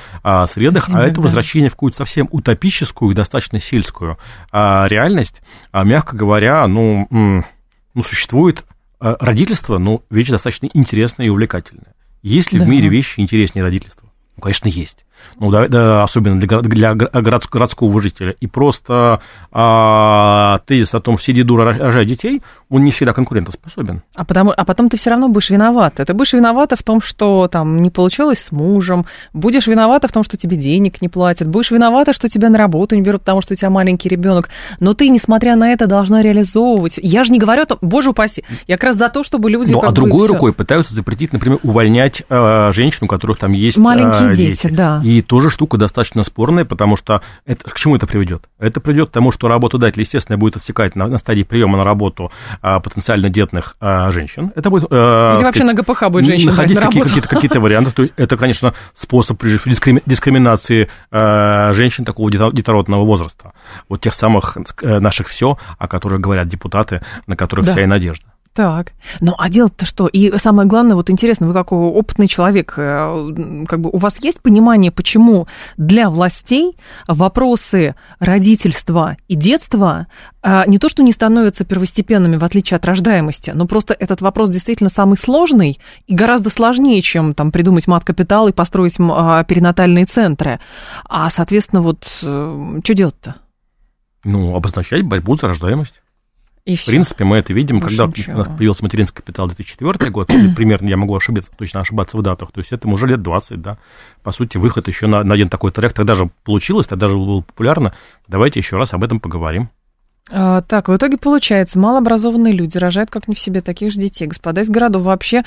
средах, 0.47 0.89
а 0.93 1.03
это 1.03 1.21
возвращение 1.21 1.69
в 1.69 1.73
какую-то 1.73 1.97
совсем 1.97 2.27
утопическую 2.31 3.11
и 3.11 3.15
достаточно 3.15 3.59
сельскую 3.59 4.17
реальность, 4.51 5.41
мягко 5.71 6.17
говоря, 6.17 6.67
ну, 6.67 7.07
ну, 7.09 8.03
существует 8.03 8.65
а 8.65 8.72
родительство, 9.03 9.77
ну, 9.77 10.03
вещь 10.09 10.29
достаточно 10.29 10.69
интересная 10.73 11.27
и 11.27 11.29
увлекательная. 11.29 11.93
Есть 12.21 12.53
ли 12.53 12.59
да. 12.59 12.65
в 12.65 12.69
мире 12.69 12.87
вещи 12.87 13.19
интереснее 13.19 13.63
родительства? 13.63 14.09
Ну, 14.37 14.41
конечно, 14.41 14.69
есть. 14.69 15.05
Ну, 15.39 15.51
да, 15.51 15.67
да, 15.67 16.03
особенно 16.03 16.39
для, 16.39 16.61
для 16.61 16.93
городского, 16.93 17.59
городского 17.59 18.01
жителя. 18.01 18.35
И 18.39 18.47
просто 18.47 19.21
а, 19.51 20.59
тезис 20.65 20.93
о 20.93 20.99
том, 20.99 21.17
что 21.17 21.27
сиди 21.27 21.43
дура, 21.43 21.73
рожай 21.73 22.05
детей, 22.05 22.41
он 22.69 22.83
не 22.83 22.91
всегда 22.91 23.13
конкурентоспособен. 23.13 24.01
А, 24.15 24.25
потому, 24.25 24.53
а 24.55 24.65
потом 24.65 24.89
ты 24.89 24.97
все 24.97 25.09
равно 25.09 25.29
будешь 25.29 25.49
виновата. 25.49 26.05
Ты 26.05 26.13
будешь 26.13 26.33
виновата 26.33 26.75
в 26.75 26.83
том, 26.83 27.01
что 27.01 27.47
там 27.47 27.79
не 27.81 27.89
получилось 27.89 28.39
с 28.39 28.51
мужем, 28.51 29.05
будешь 29.33 29.67
виновата 29.67 30.07
в 30.07 30.11
том, 30.11 30.23
что 30.23 30.37
тебе 30.37 30.57
денег 30.57 31.01
не 31.01 31.09
платят, 31.09 31.47
будешь 31.47 31.71
виновата, 31.71 32.13
что 32.13 32.29
тебя 32.29 32.49
на 32.49 32.57
работу 32.57 32.95
не 32.95 33.01
берут, 33.01 33.21
потому 33.21 33.41
что 33.41 33.53
у 33.53 33.55
тебя 33.55 33.69
маленький 33.69 34.09
ребенок. 34.09 34.49
Но 34.79 34.93
ты, 34.93 35.09
несмотря 35.09 35.55
на 35.55 35.71
это, 35.71 35.87
должна 35.87 36.21
реализовывать. 36.21 36.99
Я 37.01 37.23
же 37.23 37.31
не 37.31 37.39
говорю 37.39 37.63
о 37.63 37.65
том, 37.65 37.77
боже 37.81 38.11
упаси, 38.11 38.43
я 38.67 38.77
как 38.77 38.85
раз 38.85 38.95
за 38.97 39.09
то, 39.09 39.23
чтобы 39.23 39.49
люди... 39.49 39.71
Ну, 39.71 39.81
а 39.81 39.91
другой 39.91 40.27
рукой 40.27 40.53
пытаются 40.53 40.95
запретить, 40.95 41.33
например, 41.33 41.59
увольнять 41.63 42.23
э, 42.29 42.71
женщин, 42.73 42.99
у 43.03 43.07
которых 43.07 43.37
там 43.37 43.51
есть 43.51 43.77
Маленькие 43.77 44.31
э, 44.31 44.35
дети. 44.35 44.63
дети. 44.63 44.73
Да. 44.73 45.01
И 45.03 45.12
тоже 45.21 45.49
штука 45.49 45.77
достаточно 45.77 46.23
спорная, 46.23 46.65
потому 46.65 46.95
что 46.95 47.21
это, 47.45 47.69
к 47.69 47.75
чему 47.75 47.95
это 47.95 48.07
приведет? 48.07 48.43
Это 48.59 48.79
приведет 48.79 49.09
к 49.09 49.11
тому, 49.11 49.31
что 49.31 49.47
работодатель, 49.47 50.01
естественно, 50.01 50.37
будет 50.37 50.55
отсекать 50.55 50.95
на, 50.95 51.07
на 51.07 51.17
стадии 51.17 51.43
приема 51.43 51.77
на 51.77 51.83
работу 51.83 52.31
а, 52.61 52.79
потенциально 52.79 53.29
детных 53.29 53.75
а, 53.79 54.11
женщин. 54.11 54.51
Это 54.55 54.69
будет... 54.69 54.87
А, 54.89 55.35
Или 55.35 55.43
вообще 55.43 55.61
сказать, 55.61 55.75
на 55.75 55.83
ГПХ 55.83 56.09
будет 56.09 56.25
женщина 56.25 56.51
находить 56.51 56.77
на 56.77 56.85
какие, 56.85 57.03
какие-то, 57.03 57.27
какие-то 57.27 57.59
варианты. 57.61 57.91
То 57.91 58.01
есть 58.03 58.13
это, 58.17 58.37
конечно, 58.37 58.73
способ, 58.93 59.41
всего, 59.41 59.99
дискриминации 60.05 60.89
а, 61.11 61.73
женщин 61.73 62.05
такого 62.05 62.31
детородного 62.31 63.05
возраста. 63.05 63.53
Вот 63.89 64.01
тех 64.01 64.13
самых 64.13 64.57
э, 64.81 64.99
наших 64.99 65.27
все, 65.27 65.57
о 65.77 65.87
которых 65.87 66.21
говорят 66.21 66.47
депутаты, 66.47 67.01
на 67.27 67.35
которых 67.35 67.65
да. 67.65 67.71
вся 67.71 67.81
и 67.81 67.85
надежда. 67.85 68.32
Так, 68.53 68.93
ну 69.19 69.33
а 69.39 69.49
дело-то 69.49 69.83
что? 69.83 70.05
И 70.05 70.37
самое 70.37 70.67
главное, 70.69 70.95
вот 70.95 71.09
интересно, 71.09 71.47
вы 71.47 71.53
как 71.53 71.71
опытный 71.71 72.27
человек, 72.27 72.75
э, 72.77 73.65
как 73.67 73.81
бы 73.81 73.89
у 73.89 73.97
вас 73.97 74.21
есть 74.21 74.41
понимание, 74.41 74.91
почему 74.91 75.47
для 75.75 76.11
властей 76.11 76.77
вопросы 77.07 77.95
родительства 78.19 79.17
и 79.27 79.33
детства 79.33 80.05
э, 80.43 80.65
не 80.67 80.77
то, 80.77 80.87
что 80.87 81.01
не 81.01 81.11
становятся 81.11 81.65
первостепенными, 81.65 82.35
в 82.35 82.43
отличие 82.43 82.75
от 82.75 82.85
рождаемости, 82.85 83.51
но 83.55 83.65
просто 83.65 83.95
этот 83.97 84.21
вопрос 84.21 84.49
действительно 84.49 84.91
самый 84.91 85.17
сложный 85.17 85.79
и 86.05 86.13
гораздо 86.13 86.51
сложнее, 86.51 87.01
чем 87.01 87.33
там 87.33 87.51
придумать 87.51 87.87
мат-капитал 87.87 88.49
и 88.49 88.53
построить 88.53 88.97
а, 88.99 89.43
перинатальные 89.45 90.05
центры. 90.05 90.59
А, 91.09 91.31
соответственно, 91.31 91.81
вот 91.81 92.07
э, 92.21 92.79
что 92.83 92.93
делать-то? 92.93 93.35
Ну, 94.23 94.55
обозначать 94.55 95.01
борьбу 95.01 95.35
за 95.35 95.47
рождаемость. 95.47 96.02
И 96.65 96.77
в 96.77 96.85
принципе, 96.85 97.25
мы 97.25 97.37
это 97.37 97.51
видим, 97.51 97.79
Больше 97.79 97.97
когда 97.97 98.11
ничего. 98.11 98.35
у 98.35 98.37
нас 98.37 98.47
появился 98.47 98.83
материнский 98.83 99.17
капитал 99.17 99.47
2004 99.47 100.11
год, 100.11 100.27
примерно, 100.55 100.87
я 100.87 100.95
могу 100.95 101.13
ошибиться, 101.13 101.51
точно 101.57 101.81
ошибаться 101.81 102.17
в 102.17 102.21
датах, 102.21 102.53
то 102.53 102.61
есть 102.61 102.71
этому 102.71 102.93
уже 102.93 103.05
лет 103.05 103.21
20, 103.21 103.61
да. 103.61 103.77
По 104.23 104.31
сути, 104.31 104.57
выход 104.57 104.87
еще 104.87 105.07
на, 105.07 105.23
на 105.23 105.33
один 105.33 105.49
такой 105.49 105.71
трек 105.73 105.91
тогда 105.91 106.15
же 106.15 106.29
получилось, 106.45 106.87
тогда 106.87 107.09
же 107.09 107.15
было 107.15 107.41
популярно. 107.41 107.93
Давайте 108.29 108.61
еще 108.61 108.77
раз 108.77 108.93
об 108.93 109.03
этом 109.03 109.19
поговорим. 109.19 109.69
А, 110.31 110.61
так, 110.61 110.87
в 110.87 110.95
итоге 110.95 111.17
получается, 111.17 111.77
малообразованные 111.77 112.53
люди 112.53 112.77
рожают 112.77 113.09
как 113.09 113.27
не 113.27 113.35
в 113.35 113.39
себе 113.39 113.61
таких 113.61 113.91
же 113.91 113.99
детей. 113.99 114.25
Господа 114.25 114.61
из 114.61 114.69
городов 114.69 115.03
вообще, 115.03 115.43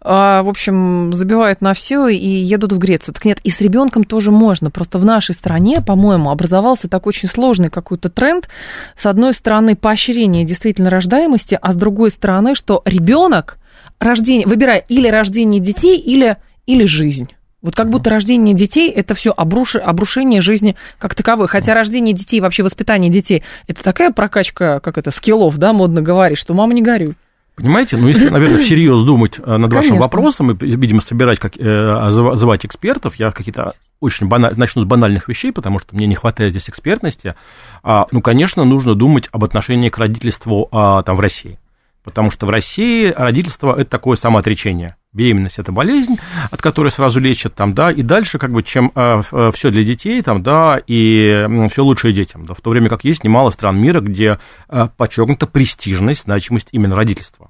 а, 0.00 0.42
в 0.42 0.48
общем, 0.48 1.12
забивают 1.12 1.60
на 1.60 1.74
все 1.74 2.06
и 2.06 2.26
едут 2.26 2.72
в 2.72 2.78
Грецию. 2.78 3.12
Так 3.12 3.24
нет, 3.24 3.40
и 3.42 3.50
с 3.50 3.60
ребенком 3.60 4.04
тоже 4.04 4.30
можно. 4.30 4.70
Просто 4.70 4.98
в 4.98 5.04
нашей 5.04 5.34
стране, 5.34 5.80
по-моему, 5.84 6.30
образовался 6.30 6.88
такой 6.88 7.10
очень 7.10 7.28
сложный 7.28 7.70
какой-то 7.70 8.08
тренд. 8.08 8.48
С 8.96 9.06
одной 9.06 9.34
стороны, 9.34 9.74
поощрение 9.74 10.44
действительно 10.44 10.90
рождаемости, 10.90 11.58
а 11.60 11.72
с 11.72 11.76
другой 11.76 12.12
стороны, 12.12 12.54
что 12.54 12.82
ребенок 12.84 13.58
рождение, 13.98 14.46
выбирая 14.46 14.78
или 14.88 15.08
рождение 15.08 15.60
детей, 15.60 15.98
или, 15.98 16.36
или 16.66 16.84
жизнь. 16.84 17.32
Вот 17.62 17.76
как 17.76 17.90
будто 17.90 18.08
рождение 18.08 18.54
детей 18.54 18.90
это 18.90 19.14
все 19.14 19.32
обруш... 19.36 19.76
обрушение 19.76 20.40
жизни 20.40 20.76
как 20.98 21.14
таковой. 21.14 21.46
Хотя 21.48 21.74
рождение 21.74 22.14
детей, 22.14 22.40
вообще 22.40 22.62
воспитание 22.62 23.10
детей, 23.10 23.42
это 23.66 23.82
такая 23.82 24.10
прокачка, 24.10 24.80
как 24.80 24.96
это, 24.96 25.10
скиллов, 25.10 25.58
да, 25.58 25.72
модно 25.72 26.00
говорить, 26.00 26.38
что 26.38 26.54
мама 26.54 26.72
не 26.72 26.82
горюй. 26.82 27.16
Понимаете? 27.56 27.98
Ну, 27.98 28.08
если, 28.08 28.30
наверное, 28.30 28.58
всерьез 28.62 29.02
думать 29.02 29.38
э, 29.38 29.56
над 29.56 29.70
Конечно. 29.70 29.76
вашим 29.76 29.98
вопросом 29.98 30.52
и, 30.52 30.76
видимо, 30.76 31.02
собирать, 31.02 31.38
как, 31.38 31.52
э, 31.58 32.10
звать 32.10 32.64
экспертов, 32.64 33.16
я 33.16 33.30
какие-то 33.30 33.74
очень 34.00 34.28
баналь... 34.28 34.54
начну 34.56 34.80
с 34.80 34.86
банальных 34.86 35.28
вещей, 35.28 35.52
потому 35.52 35.78
что 35.78 35.94
мне 35.94 36.06
не 36.06 36.14
хватает 36.14 36.52
здесь 36.52 36.70
экспертности. 36.70 37.34
А, 37.82 38.06
ну, 38.10 38.22
конечно, 38.22 38.64
нужно 38.64 38.94
думать 38.94 39.28
об 39.30 39.44
отношении 39.44 39.90
к 39.90 39.98
родительству 39.98 40.68
а, 40.72 41.02
там, 41.02 41.16
в 41.16 41.20
России. 41.20 41.58
Потому 42.02 42.30
что 42.30 42.46
в 42.46 42.50
России 42.50 43.12
родительство– 43.14 43.74
это 43.78 43.90
такое 43.90 44.16
самоотречение. 44.16 44.96
Беременность– 45.12 45.58
это 45.58 45.72
болезнь, 45.72 46.18
от 46.52 46.62
которой 46.62 46.90
сразу 46.90 47.18
лечат, 47.18 47.54
там, 47.56 47.74
да, 47.74 47.90
и 47.90 48.02
дальше, 48.02 48.38
как 48.38 48.52
бы, 48.52 48.62
чем 48.62 48.92
э, 48.94 49.22
э 49.32 49.50
все 49.52 49.70
для 49.70 49.82
детей, 49.82 50.22
там, 50.22 50.40
да, 50.42 50.80
и 50.86 51.46
все 51.70 51.82
лучшее 51.82 52.12
детям, 52.12 52.46
да, 52.46 52.54
в 52.54 52.60
то 52.60 52.70
время 52.70 52.88
как 52.88 53.02
есть 53.04 53.24
немало 53.24 53.50
стран 53.50 53.80
мира, 53.80 54.00
где 54.00 54.38
э, 54.68 54.88
подчеркнута 54.96 55.48
престижность, 55.48 56.22
значимость 56.22 56.68
именно 56.70 56.94
родительства. 56.94 57.49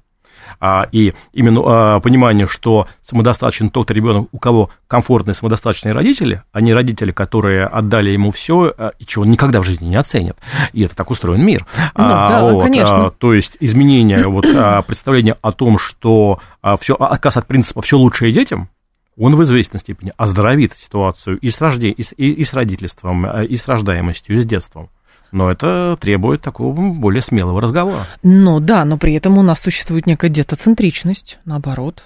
А, 0.63 0.87
и 0.91 1.15
именно 1.33 1.61
а, 1.65 1.99
понимание, 2.01 2.45
что 2.45 2.87
самодостаточен 3.01 3.71
тот 3.71 3.89
ребенок, 3.89 4.27
у 4.31 4.37
кого 4.37 4.69
комфортные 4.87 5.33
самодостаточные 5.33 5.91
родители, 5.91 6.43
а 6.51 6.61
не 6.61 6.71
родители, 6.71 7.11
которые 7.11 7.65
отдали 7.65 8.11
ему 8.11 8.29
все, 8.29 8.71
а, 8.77 8.91
и 8.99 9.05
чего 9.05 9.23
он 9.23 9.31
никогда 9.31 9.59
в 9.59 9.63
жизни 9.63 9.87
не 9.87 9.95
оценит. 9.95 10.37
И 10.71 10.83
это 10.83 10.95
так 10.95 11.09
устроен 11.09 11.43
мир. 11.43 11.65
Ну, 11.77 11.89
а, 11.95 12.29
да, 12.29 12.51
вот, 12.51 12.63
конечно. 12.63 13.09
То 13.09 13.33
есть 13.33 13.57
изменение 13.59 14.27
вот, 14.27 14.45
представления 14.85 15.35
о 15.41 15.51
том, 15.51 15.79
что 15.79 16.39
все, 16.79 16.93
отказ 16.93 17.37
от 17.37 17.47
принципа 17.47 17.81
«все 17.81 17.97
лучшее 17.97 18.31
детям», 18.31 18.69
он 19.17 19.35
в 19.35 19.43
известной 19.43 19.79
степени 19.79 20.13
оздоровит 20.15 20.75
ситуацию 20.75 21.37
и 21.39 21.49
с, 21.49 21.59
рождением, 21.59 21.95
и 21.97 22.03
с, 22.03 22.13
и 22.15 22.43
с 22.43 22.53
родительством, 22.53 23.25
и 23.41 23.55
с 23.55 23.67
рождаемостью, 23.67 24.37
и 24.37 24.39
с 24.39 24.45
детством. 24.45 24.89
Но 25.31 25.49
это 25.49 25.97
требует 25.99 26.41
такого 26.41 26.73
более 26.93 27.21
смелого 27.21 27.61
разговора. 27.61 28.05
Ну 28.21 28.59
да, 28.59 28.83
но 28.85 28.97
при 28.97 29.13
этом 29.13 29.37
у 29.37 29.41
нас 29.41 29.59
существует 29.59 30.05
некая 30.05 30.29
детоцентричность, 30.29 31.39
наоборот. 31.45 32.03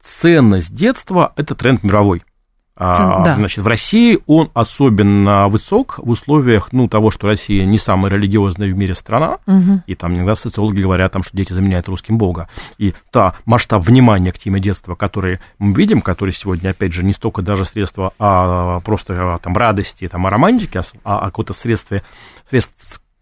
Ценность 0.00 0.74
детства– 0.74 1.32
это 1.36 1.54
тренд 1.54 1.82
мировой. 1.82 2.22
А, 2.78 3.24
да. 3.24 3.36
Значит, 3.36 3.64
в 3.64 3.66
России 3.66 4.18
он 4.26 4.50
особенно 4.52 5.48
высок 5.48 5.98
в 5.98 6.10
условиях 6.10 6.68
ну, 6.72 6.88
того, 6.88 7.10
что 7.10 7.26
Россия 7.26 7.64
не 7.64 7.78
самая 7.78 8.12
религиозная 8.12 8.70
в 8.70 8.76
мире 8.76 8.94
страна, 8.94 9.38
угу. 9.46 9.80
и 9.86 9.94
там 9.94 10.14
иногда 10.14 10.34
социологи 10.34 10.82
говорят, 10.82 11.12
там, 11.12 11.22
что 11.22 11.34
дети 11.34 11.54
заменяют 11.54 11.88
русским 11.88 12.18
Бога. 12.18 12.48
И 12.76 12.94
та 13.10 13.34
масштаб 13.46 13.82
внимания 13.82 14.30
к 14.30 14.38
теме 14.38 14.60
детства, 14.60 14.94
который 14.94 15.40
мы 15.58 15.72
видим, 15.74 16.02
который 16.02 16.34
сегодня, 16.34 16.70
опять 16.70 16.92
же, 16.92 17.02
не 17.02 17.14
столько 17.14 17.40
даже 17.40 17.64
средства, 17.64 18.12
а 18.18 18.80
просто 18.80 19.14
а, 19.34 19.38
там, 19.38 19.56
радости, 19.56 20.06
там, 20.06 20.26
а 20.26 20.30
романтики, 20.30 20.78
а, 20.78 21.18
а 21.18 21.24
какое-то 21.26 21.54
средство, 21.54 22.02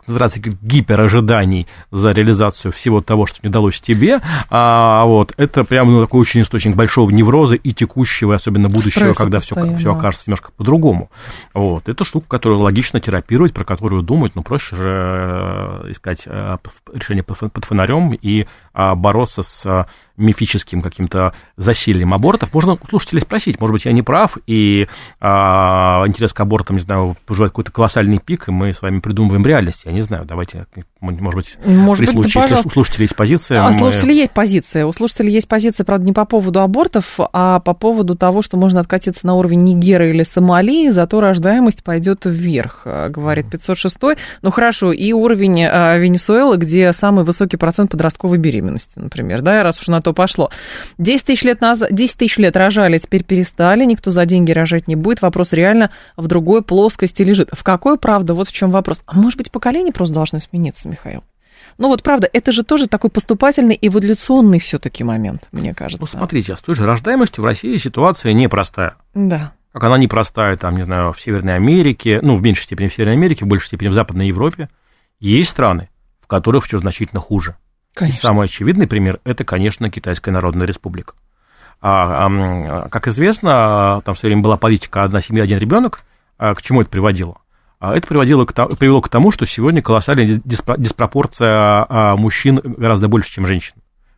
называется 0.07 0.41
гиперожиданий 0.41 1.67
за 1.91 2.13
реализацию 2.13 2.73
всего 2.73 3.01
того, 3.01 3.27
что 3.27 3.39
не 3.43 3.49
удалось 3.49 3.81
тебе, 3.81 4.21
а 4.51 5.05
вот 5.05 5.35
это 5.37 5.65
прямо 5.65 5.91
ну, 5.91 6.03
такой 6.03 6.21
очень 6.21 6.43
источник 6.43 6.77
большого 6.77 7.11
невроза 7.11 7.57
и 7.57 7.73
текущего, 7.73 8.35
особенно 8.35 8.69
будущего, 8.69 9.13
Стресса 9.13 9.19
когда 9.19 9.39
все, 9.39 9.77
все 9.77 9.95
окажется 9.95 10.25
немножко 10.29 10.51
по-другому. 10.57 11.11
Вот. 11.53 11.89
Это 11.89 12.05
штука, 12.05 12.27
которую 12.29 12.61
логично 12.61 13.01
терапировать, 13.01 13.53
про 13.53 13.65
которую 13.65 14.03
думать, 14.03 14.35
но 14.35 14.43
проще 14.43 14.77
же 14.77 14.89
э, 14.89 15.91
искать 15.91 16.23
э, 16.27 16.57
решение 16.93 17.23
под 17.23 17.65
фонарем 17.65 18.13
и 18.15 18.47
а, 18.73 18.95
бороться 18.95 19.43
с 19.43 19.87
мифическим 20.17 20.83
каким-то 20.83 21.35
засилием 21.57 22.15
абортов. 22.15 22.55
Можно 22.55 22.75
у 22.75 22.87
слушателей 22.89 23.23
спросить, 23.23 23.61
может 23.61 23.73
быть, 23.73 23.85
я 23.85 23.93
не 23.93 24.03
прав, 24.03 24.39
и 24.47 24.89
а, 25.21 26.05
интерес 26.07 26.33
к 26.33 26.41
абортам, 26.41 26.77
не 26.77 26.83
знаю, 26.83 27.17
поживает 27.27 27.53
какой-то 27.53 27.73
колоссальный 27.73 28.19
пик, 28.19 28.49
и 28.49 28.53
мы 28.53 28.73
с 28.73 28.83
вами 28.83 29.01
придумываем 29.01 29.45
реальность. 29.45 29.83
Я 29.85 29.93
не 29.93 30.03
знаю, 30.03 30.25
давайте, 30.25 30.67
может 31.05 31.37
быть, 31.37 31.59
может 31.65 32.05
при 32.07 32.15
быть, 32.15 32.33
случае, 32.33 32.43
если 32.51 32.69
у 32.69 32.71
слушателей 32.71 33.05
есть 33.05 33.17
позиция... 33.17 33.63
А, 33.63 33.71
мы... 33.71 33.75
Слушателей 33.75 34.17
есть 34.17 34.33
позиция. 34.33 34.87
У 34.87 34.93
слушателей 34.93 35.33
есть 35.33 35.49
позиция, 35.49 35.85
правда, 35.85 36.07
не 36.07 36.13
по 36.13 36.25
поводу 36.25 36.61
абортов, 36.61 37.19
а 37.33 37.61
по 37.61 37.75
поводу 37.75 38.17
того, 38.17 38.43
что 38.43 38.57
можно 38.57 38.81
откатиться 38.81 39.27
на 39.27 39.35
уровень 39.35 39.63
Нигера 39.63 40.09
или 40.09 40.23
Сомали, 40.23 40.91
зато 40.91 41.21
рождаемость 41.21 41.83
пойдет 41.85 42.23
вверх, 42.25 42.83
говорит 42.85 43.51
506 43.51 43.97
Ну, 44.43 44.51
хорошо, 44.51 44.93
и 44.93 45.13
уровень 45.13 45.65
а, 45.65 45.97
Венесуэлы, 45.99 46.57
где 46.57 46.93
самый 46.93 47.25
высокий 47.25 47.57
процент 47.57 47.91
подростковой 47.91 48.39
беременности, 48.39 48.93
например, 48.97 49.43
да, 49.43 49.63
раз 49.63 49.81
уж 49.81 49.89
на 49.89 50.01
то 50.01 50.13
пошло. 50.13 50.51
10 50.99 51.25
тысяч 51.25 51.43
лет 51.43 51.61
назад, 51.61 51.91
10 51.93 52.17
тысяч 52.17 52.39
лет 52.39 52.57
рожали, 52.57 52.99
теперь 52.99 53.25
перестали, 53.25 53.85
никто 53.85 54.11
за 54.11 54.25
деньги 54.27 54.53
рожать 54.53 54.89
не 54.89 54.97
будет. 54.97 55.23
Вопрос 55.23 55.53
реально 55.53 55.91
в 56.17 56.27
другой 56.27 56.63
плоскости 56.63 57.23
лежит. 57.23 57.51
В 57.53 57.63
какой, 57.63 57.99
правда, 57.99 58.35
вот 58.35 58.49
в 58.49 58.53
чем 58.53 58.71
вопрос. 58.71 59.01
А 59.07 59.17
может 59.17 59.39
быть, 59.39 59.51
поколение 59.51 59.93
просто 59.93 60.15
должно 60.15 60.39
смениться, 60.39 60.89
Михаил? 60.95 61.25
Ну 61.77 61.89
вот 61.89 62.03
правда, 62.03 62.29
это 62.33 62.53
же 62.53 62.63
тоже 62.63 62.87
такой 62.87 63.11
поступательный 63.11 63.77
эволюционный 63.81 64.61
все-таки 64.61 65.03
момент, 65.03 65.49
мне 65.51 65.75
кажется. 65.75 66.01
Ну 66.01 66.07
смотрите, 66.07 66.53
а 66.53 66.57
с 66.57 66.61
той 66.61 66.75
же 66.75 66.87
рождаемостью 66.87 67.43
в 67.43 67.45
России 67.45 67.77
ситуация 67.79 68.33
непростая. 68.33 68.95
Да. 69.15 69.53
Как 69.73 69.83
она 69.83 69.99
непростая, 69.99 70.57
там, 70.57 70.77
не 70.77 70.83
знаю, 70.83 71.13
в 71.13 71.21
Северной 71.21 71.57
Америке, 71.57 72.21
ну, 72.23 72.37
в 72.37 72.43
меньшей 72.43 72.63
степени 72.63 72.89
в 72.89 72.95
Северной 72.95 73.15
Америке, 73.15 73.45
в 73.45 73.49
большей 73.49 73.67
степени 73.67 73.89
в 73.89 73.93
Западной 73.93 74.29
Европе. 74.29 74.69
Есть 75.19 75.51
страны, 75.51 75.89
в 76.21 76.29
которых 76.29 76.65
все 76.65 76.79
значительно 76.79 77.21
хуже. 77.21 77.57
Конечно. 77.93 78.19
И 78.19 78.21
самый 78.21 78.45
очевидный 78.45 78.87
пример– 78.87 79.19
это, 79.25 79.45
конечно, 79.45 79.91
Китайская 79.91 80.31
Народная 80.31 80.67
Республика. 80.67 81.15
А, 81.81 82.29
а, 82.29 82.89
как 82.89 83.09
известно, 83.09 84.01
там 84.05 84.15
все 84.15 84.29
время 84.29 84.43
была 84.43 84.57
политика 84.57 85.03
«одна 85.03 85.21
семья, 85.21 85.43
один 85.43 85.59
ребенок». 85.59 86.03
А, 86.39 86.55
к 86.55 86.63
чему 86.63 86.83
это 86.83 86.91
приводило? 86.91 87.39
А 87.81 87.95
это 87.95 88.07
приводило 88.07 88.45
к, 88.47 88.53
привело 88.77 89.01
к 89.01 89.09
тому, 89.09 89.31
что 89.31 89.45
сегодня 89.47 89.83
колоссальная 89.83 90.41
диспропорция 90.45 91.87
а, 91.89 92.17
мужчин 92.17 92.61
гораздо 92.65 93.09
больше, 93.09 93.31
чем 93.33 93.47
женщин. 93.47 93.75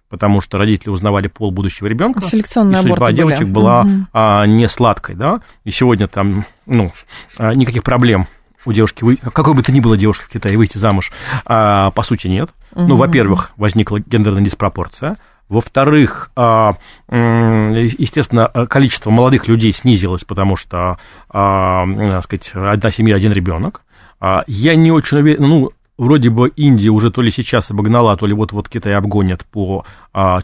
Потому 0.08 0.40
что 0.40 0.56
родители 0.56 0.90
узнавали 0.90 1.26
пол 1.26 1.50
будущего 1.50 1.88
ребенка. 1.88 2.22
Селекционные 2.22 2.78
и 2.80 2.82
судьба 2.82 3.10
девочек 3.12 3.40
были. 3.48 3.50
была 3.52 3.86
а, 4.12 4.46
не 4.46 4.68
сладкой, 4.68 5.16
да. 5.16 5.40
И 5.64 5.70
сегодня 5.72 6.06
там, 6.06 6.44
ну, 6.66 6.92
а, 7.36 7.52
никаких 7.54 7.82
проблем 7.82 8.28
у 8.64 8.72
девушки, 8.72 9.02
вы- 9.04 9.16
какой 9.16 9.54
бы 9.54 9.62
то 9.62 9.72
ни 9.72 9.80
было 9.80 9.96
девушки 9.96 10.24
в 10.24 10.28
Китае, 10.28 10.56
выйти 10.56 10.76
замуж, 10.78 11.10
а, 11.44 11.90
по 11.92 12.02
сути, 12.02 12.28
нет. 12.28 12.50
Ну, 12.74 12.82
Мгм. 12.88 12.96
во-первых, 12.98 13.52
возникла 13.56 13.98
гендерная 14.00 14.42
диспропорция. 14.42 15.16
Во-вторых, 15.48 16.30
а, 16.34 16.74
естественно, 17.08 18.48
количество 18.68 19.10
молодых 19.10 19.46
людей 19.46 19.72
снизилось, 19.72 20.24
потому 20.24 20.56
что, 20.56 20.98
а, 21.28 21.86
так 21.86 22.24
сказать, 22.24 22.50
одна 22.54 22.90
семья, 22.90 23.14
один 23.14 23.32
ребенок. 23.32 23.82
А, 24.18 24.42
Я 24.48 24.74
не 24.74 24.90
очень 24.90 25.18
уверен, 25.18 25.48
ну, 25.48 25.70
вроде 25.98 26.30
бы 26.30 26.48
Индия 26.56 26.90
уже 26.90 27.10
то 27.10 27.22
ли 27.22 27.30
сейчас 27.30 27.70
обогнала, 27.70 28.16
то 28.16 28.26
ли 28.26 28.34
вот-вот 28.34 28.68
Китай 28.68 28.94
обгонят 28.94 29.44
по 29.44 29.84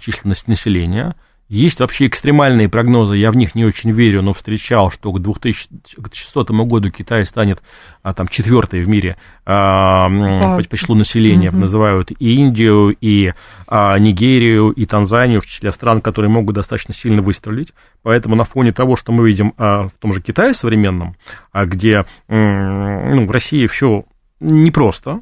численности 0.00 0.48
населения. 0.50 1.16
Есть 1.48 1.80
вообще 1.80 2.06
экстремальные 2.06 2.70
прогнозы, 2.70 3.16
я 3.16 3.30
в 3.30 3.36
них 3.36 3.54
не 3.54 3.66
очень 3.66 3.90
верю, 3.90 4.22
но 4.22 4.32
встречал, 4.32 4.90
что 4.90 5.12
к 5.12 5.20
2600 5.20 6.50
году 6.50 6.90
Китай 6.90 7.26
станет 7.26 7.62
а, 8.02 8.14
там 8.14 8.26
четвертой 8.28 8.82
в 8.82 8.88
мире 8.88 9.18
а, 9.44 10.08
по, 10.08 10.62
по 10.62 10.76
числу 10.78 10.94
населения. 10.94 11.50
Мгм. 11.50 11.60
Называют 11.60 12.10
и 12.10 12.34
Индию, 12.36 12.96
и 12.98 13.34
а, 13.66 13.98
Нигерию, 13.98 14.70
и 14.70 14.86
Танзанию 14.86 15.42
в 15.42 15.46
числе 15.46 15.72
стран, 15.72 16.00
которые 16.00 16.30
могут 16.30 16.54
достаточно 16.54 16.94
сильно 16.94 17.20
выстрелить. 17.20 17.74
Поэтому 18.02 18.34
на 18.34 18.44
фоне 18.44 18.72
того, 18.72 18.96
что 18.96 19.12
мы 19.12 19.28
видим 19.28 19.52
а, 19.58 19.88
в 19.88 19.98
том 19.98 20.14
же 20.14 20.22
Китае 20.22 20.54
современном, 20.54 21.16
а, 21.52 21.66
где 21.66 22.06
ну, 22.28 23.26
в 23.26 23.30
России 23.30 23.66
все 23.66 24.06
непросто, 24.40 25.20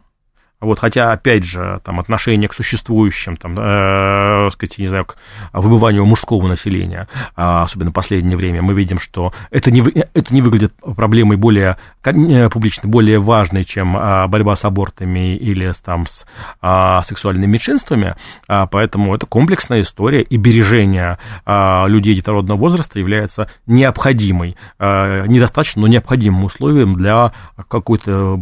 вот, 0.60 0.78
хотя, 0.78 1.12
опять 1.12 1.44
же, 1.44 1.80
там, 1.84 2.00
отношение 2.00 2.48
к 2.48 2.52
существующим, 2.52 3.36
там, 3.36 3.56
э, 3.58 4.50
сказать, 4.50 4.78
не 4.78 4.88
знаю, 4.88 5.06
к 5.06 5.16
выбыванию 5.52 6.04
мужского 6.04 6.46
населения, 6.48 7.08
а, 7.34 7.62
особенно 7.62 7.90
в 7.90 7.94
последнее 7.94 8.36
время, 8.36 8.60
мы 8.60 8.74
видим, 8.74 8.98
что 8.98 9.32
это 9.50 9.70
не, 9.70 9.80
это 9.80 10.34
не 10.34 10.42
выглядит 10.42 10.74
проблемой 10.96 11.38
более 11.38 11.78
э, 12.04 12.48
публично, 12.50 12.88
более 12.88 13.18
важной, 13.18 13.64
чем 13.64 13.96
а, 13.96 14.26
борьба 14.28 14.54
с 14.54 14.64
абортами 14.64 15.34
или 15.34 15.72
там, 15.82 16.06
с 16.06 16.26
а, 16.60 17.02
сексуальными 17.04 17.46
меньшинствами, 17.52 18.16
а, 18.46 18.66
поэтому 18.66 19.14
это 19.14 19.24
комплексная 19.26 19.80
история, 19.80 20.20
и 20.20 20.36
бережение 20.36 21.18
а, 21.46 21.86
людей 21.86 22.14
детородного 22.14 22.58
возраста 22.58 22.98
является 22.98 23.50
необходимой, 23.66 24.56
а, 24.78 25.24
недостаточно, 25.26 25.82
но 25.82 25.88
необходимым 25.88 26.44
условием 26.44 26.96
для 26.96 27.32
какой-то 27.68 28.38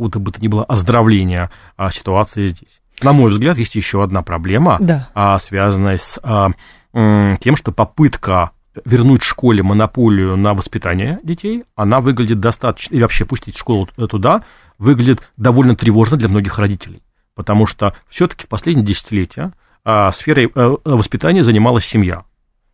какого-то 0.00 0.18
бы 0.18 0.32
то 0.32 0.40
ни 0.40 0.48
было 0.48 0.64
оздоровления 0.64 1.50
а, 1.76 1.90
ситуации 1.90 2.48
здесь. 2.48 2.80
На 3.02 3.12
мой 3.12 3.30
взгляд, 3.30 3.58
есть 3.58 3.74
еще 3.74 4.02
одна 4.02 4.22
проблема, 4.22 4.78
Да. 4.80 5.10
а, 5.14 5.38
связанная 5.38 5.98
с 5.98 6.18
а, 6.22 6.50
м, 6.94 7.36
тем, 7.38 7.54
что 7.56 7.70
попытка 7.70 8.50
вернуть 8.86 9.22
школе 9.22 9.62
монополию 9.62 10.36
на 10.36 10.54
воспитание 10.54 11.18
детей, 11.22 11.64
она 11.76 12.00
выглядит 12.00 12.40
достаточно, 12.40 12.94
и 12.94 13.02
вообще 13.02 13.26
пустить 13.26 13.58
школу 13.58 13.86
туда, 14.08 14.42
выглядит 14.78 15.20
довольно 15.36 15.76
тревожно 15.76 16.16
для 16.16 16.28
многих 16.28 16.58
родителей. 16.58 17.02
Потому 17.34 17.66
что 17.66 17.94
все-таки 18.08 18.46
в 18.46 18.48
последние 18.48 18.86
десятилетия 18.86 19.52
а, 19.84 20.12
сферой 20.12 20.50
э, 20.54 20.76
воспитания 20.84 21.44
занималась 21.44 21.84
семья. 21.84 22.24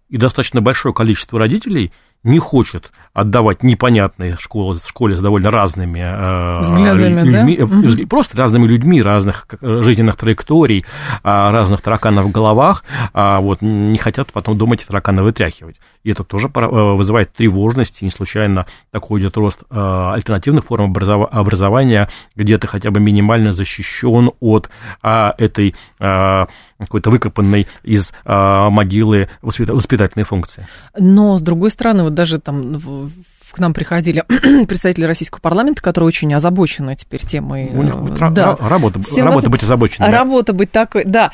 И 0.09 0.17
достаточно 0.17 0.61
большое 0.61 0.95
количество 0.95 1.39
родителей 1.41 1.93
не 2.27 2.39
хочет 2.39 2.91
отдавать 3.15 3.62
непонятные 3.62 4.37
школы, 4.39 4.75
школе 4.75 5.17
с 5.17 5.21
довольно 5.21 5.51
разными 5.51 6.01
э, 6.05 6.93
людьми, 6.95 7.57
да? 7.57 8.03
э, 8.03 8.07
просто 8.07 8.37
разными 8.37 8.67
людьми, 8.67 9.01
разных 9.01 9.47
э, 9.59 9.83
жизненных 9.83 10.17
траекторий, 10.17 10.85
а, 11.23 11.51
разных 11.51 11.81
тараканов 11.81 12.27
в 12.27 12.31
головах, 12.31 12.85
а, 13.15 13.41
вот, 13.41 13.62
не 13.62 13.97
хотят 13.97 14.33
потом 14.33 14.59
дома 14.59 14.75
эти 14.75 14.85
тараканы 14.85 15.23
вытряхивать. 15.23 15.77
И 16.03 16.11
это 16.11 16.25
тоже 16.25 16.51
э, 16.55 16.61
вызывает 16.61 17.33
тревожность, 17.33 18.03
и 18.03 18.05
не 18.05 18.11
случайно 18.11 18.67
такой 18.91 19.21
идет 19.21 19.37
рост 19.37 19.62
альтернативных 19.71 20.67
форм 20.67 20.93
образова- 20.93 21.29
образования, 21.31 22.09
где 22.35 22.59
ты 22.59 22.67
хотя 22.67 22.91
бы 22.91 23.01
минимально 23.01 23.53
защищен 23.53 24.31
от 24.41 24.69
а, 25.03 25.35
этой 25.39 25.75
какой-то 25.99 27.11
выкопанной 27.11 27.67
из 27.83 28.12
могилы 28.25 29.29
воспита- 29.41 29.75
воспитательной 29.75 30.25
функции. 30.25 30.67
Но, 30.99 31.39
с 31.39 31.43
другой 31.43 31.71
стороны, 31.71 32.03
вот 32.03 32.15
даже 32.16 32.40
там 32.40 32.79
в- 32.79 33.11
к 33.52 33.59
нам 33.59 33.72
приходили 33.72 34.24
представители 34.66 35.05
российского 35.05 35.40
парламента, 35.40 35.83
которые 35.83 36.09
очень 36.09 36.35
озабочены 36.35 36.96
теперь 36.96 37.24
темой. 37.24 37.70
У 37.72 37.83
них 37.83 37.94
э, 37.94 37.98
будет 37.98 38.18
да. 38.18 38.57
ра- 38.59 38.68
работа, 38.68 39.00
17 39.02 39.18
работа 39.18 39.50
быть 39.50 39.62
озабоченной. 39.62 40.11
Работа 40.11 40.52
быть 40.52 40.72
такой, 40.72 41.05
да. 41.05 41.31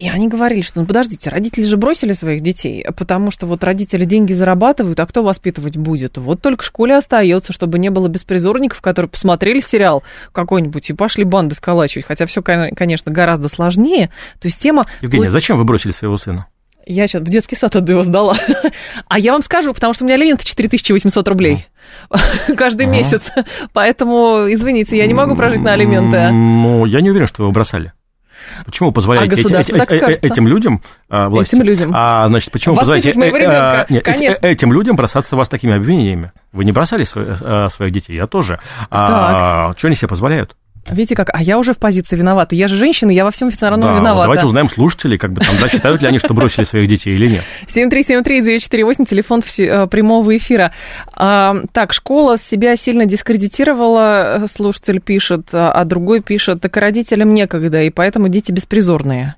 И 0.00 0.08
они 0.08 0.28
говорили, 0.28 0.62
что, 0.62 0.80
ну, 0.80 0.86
подождите, 0.86 1.28
родители 1.28 1.62
же 1.62 1.76
бросили 1.76 2.14
своих 2.14 2.40
детей, 2.40 2.86
потому 2.96 3.30
что 3.30 3.46
вот 3.46 3.62
родители 3.62 4.06
деньги 4.06 4.32
зарабатывают, 4.32 4.98
а 4.98 5.04
кто 5.04 5.22
воспитывать 5.22 5.76
будет? 5.76 6.16
Вот 6.16 6.40
только 6.40 6.62
в 6.62 6.66
школе 6.66 6.96
остается, 6.96 7.52
чтобы 7.52 7.78
не 7.78 7.90
было 7.90 8.08
беспризорников, 8.08 8.80
которые 8.80 9.10
посмотрели 9.10 9.60
сериал 9.60 10.02
какой-нибудь 10.32 10.88
и 10.88 10.94
пошли 10.94 11.24
банды 11.24 11.54
сколачивать, 11.54 12.06
хотя 12.06 12.24
все, 12.24 12.40
конечно, 12.40 13.12
гораздо 13.12 13.48
сложнее. 13.48 14.08
То 14.40 14.48
есть 14.48 14.58
тема... 14.58 14.86
Евгения, 15.02 15.30
зачем 15.30 15.58
вы 15.58 15.64
бросили 15.64 15.92
своего 15.92 16.16
сына? 16.16 16.46
Я 16.86 17.06
сейчас 17.06 17.22
в 17.22 17.24
детский 17.26 17.56
сад 17.56 17.76
отду 17.76 17.92
его 17.92 18.02
сдала. 18.04 18.34
А 19.08 19.18
я 19.18 19.32
вам 19.32 19.42
скажу, 19.42 19.72
потому 19.74 19.94
что 19.94 20.04
у 20.04 20.06
меня 20.06 20.16
алименты 20.16 20.44
4800 20.44 21.28
рублей 21.28 21.66
каждый 22.56 22.86
месяц. 22.86 23.30
Поэтому, 23.72 24.46
извините, 24.52 24.96
я 24.96 25.06
не 25.06 25.14
могу 25.14 25.36
прожить 25.36 25.60
на 25.60 25.72
алименты. 25.72 26.16
а. 26.16 26.30
Ну, 26.30 26.84
я 26.86 27.00
не 27.00 27.10
уверен, 27.10 27.26
что 27.26 27.42
вы 27.42 27.44
его 27.46 27.52
бросали. 27.52 27.92
Почему 28.64 28.88
вы 28.88 28.94
позволяете 28.94 29.34
А 29.36 29.38
эти- 29.38 29.52
эти- 29.72 29.78
так 29.78 29.92
э- 29.92 29.98
э- 29.98 30.18
этим 30.22 30.48
людям, 30.48 30.82
а, 31.08 31.28
власти, 31.28 31.54
Этим 31.54 31.64
людям. 31.64 31.92
а, 31.94 32.26
значит, 32.26 32.50
почему 32.50 32.74
вы 32.74 32.80
Воспитывать 32.80 33.14
позволяете 33.14 33.36
э, 33.36 33.38
э, 33.38 33.46
ребенка, 33.46 33.86
нет, 33.92 34.08
эти- 34.08 34.44
этим 34.46 34.72
людям 34.72 34.96
бросаться 34.96 35.36
вас 35.36 35.48
такими 35.48 35.74
обвинениями? 35.74 36.32
Вы 36.52 36.64
не 36.64 36.72
бросали 36.72 37.04
сво- 37.04 37.36
э, 37.66 37.68
своих 37.70 37.92
детей, 37.92 38.16
я 38.16 38.26
тоже. 38.26 38.58
А, 38.90 39.72
что 39.76 39.86
они 39.88 39.94
себе 39.96 40.08
позволяют? 40.08 40.56
Видите 40.88 41.14
как? 41.14 41.30
А 41.32 41.42
я 41.42 41.58
уже 41.58 41.72
в 41.72 41.78
позиции 41.78 42.16
виновата. 42.16 42.54
Я 42.54 42.68
же 42.68 42.76
женщина, 42.76 43.10
я 43.10 43.24
во 43.24 43.30
всем 43.30 43.48
официально 43.48 43.76
Да, 43.76 43.94
виновата. 43.94 44.26
давайте 44.26 44.46
узнаем 44.46 44.68
слушателей, 44.68 45.18
как 45.18 45.32
бы 45.32 45.40
там, 45.40 45.56
да, 45.60 45.68
считают 45.68 46.02
ли 46.02 46.08
они, 46.08 46.18
что 46.18 46.34
бросили 46.34 46.64
своих 46.64 46.88
детей 46.88 47.14
или 47.14 47.26
нет. 47.28 47.42
7373948, 47.68 49.04
телефон 49.06 49.42
э, 49.58 49.86
прямого 49.86 50.36
эфира. 50.36 50.72
А, 51.12 51.56
так, 51.72 51.92
школа 51.92 52.38
себя 52.38 52.76
сильно 52.76 53.06
дискредитировала, 53.06 54.38
э, 54.38 54.48
слушатель 54.48 55.00
пишет, 55.00 55.48
а 55.52 55.70
а 55.72 55.84
другой 55.84 56.20
пишет, 56.20 56.60
так 56.60 56.76
родителям 56.76 57.32
некогда, 57.32 57.82
и 57.82 57.90
поэтому 57.90 58.28
дети 58.28 58.52
беспризорные. 58.52 59.36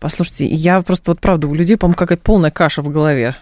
Послушайте, 0.00 0.46
я 0.46 0.80
просто 0.82 1.12
вот 1.12 1.20
правда, 1.20 1.46
у 1.46 1.54
людей, 1.54 1.76
по-моему, 1.76 1.96
какая-то 1.96 2.22
полная 2.22 2.50
каша 2.50 2.82
в 2.82 2.88
голове. 2.88 3.36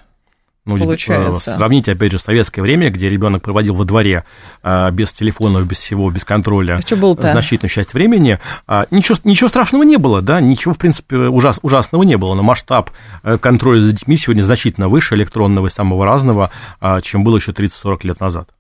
Ну, 0.66 0.76
Получается. 0.76 1.52
э, 1.52 1.56
Сравните, 1.56 1.92
опять 1.92 2.12
же, 2.12 2.18
советское 2.18 2.60
время, 2.60 2.90
где 2.90 3.08
ребенок 3.08 3.42
проводил 3.42 3.74
во 3.74 3.84
дворе 3.84 4.24
э, 4.62 4.90
без 4.90 5.10
телефонов, 5.12 5.66
без 5.66 5.78
всего, 5.78 6.10
без 6.10 6.24
контроля 6.24 6.80
А 6.88 6.96
было-то? 6.96 7.32
значительную 7.32 7.70
часть 7.70 7.94
времени. 7.94 8.38
А, 8.66 8.86
Ничего, 8.90 9.16
ничего 9.24 9.48
страшного 9.48 9.84
не 9.84 9.96
было, 9.96 10.20
да, 10.20 10.40
ничего, 10.40 10.74
в 10.74 10.78
принципе, 10.78 11.16
ужас, 11.16 11.60
ужасного 11.62 12.02
не 12.02 12.16
было, 12.16 12.34
но 12.34 12.42
масштаб 12.42 12.90
э, 13.22 13.38
контроля 13.38 13.80
за 13.80 13.92
детьми 13.92 14.16
сегодня 14.18 14.42
значительно 14.42 14.88
выше 14.88 15.14
электронного 15.14 15.68
и 15.68 15.70
самого 15.70 16.04
разного, 16.04 16.50
а, 16.78 17.00
чем 17.00 17.24
было 17.24 17.36
еще 17.36 17.52
30-40 17.52 17.98
лет 18.06 18.20
назад. 18.20 18.50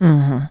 Мгм. 0.00 0.48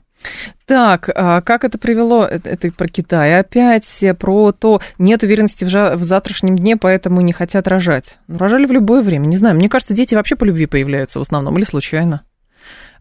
Так, 0.65 1.09
а 1.13 1.41
как 1.41 1.63
это 1.65 1.77
привело, 1.77 2.23
это, 2.25 2.49
это 2.49 2.71
про 2.71 2.87
Китай 2.87 3.37
опять, 3.39 3.85
э, 4.01 4.13
про 4.13 4.51
то, 4.53 4.81
нет 4.97 5.23
уверенности 5.23 5.65
в, 5.65 5.67
жа- 5.67 5.95
в 5.97 6.03
завтрашнем 6.03 6.57
дне, 6.57 6.77
поэтому 6.77 7.21
не 7.21 7.33
хотят 7.33 7.67
рожать. 7.67 8.17
Ну, 8.27 8.37
рожали 8.37 8.65
в 8.65 8.71
любое 8.71 9.01
время, 9.01 9.25
не 9.25 9.37
знаю, 9.37 9.55
мне 9.55 9.67
кажется, 9.69 9.93
дети 9.93 10.15
вообще 10.15 10.35
по 10.35 10.45
любви 10.45 10.65
появляются 10.65 11.19
в 11.19 11.21
основном 11.21 11.57
или 11.57 11.65
случайно. 11.65 12.21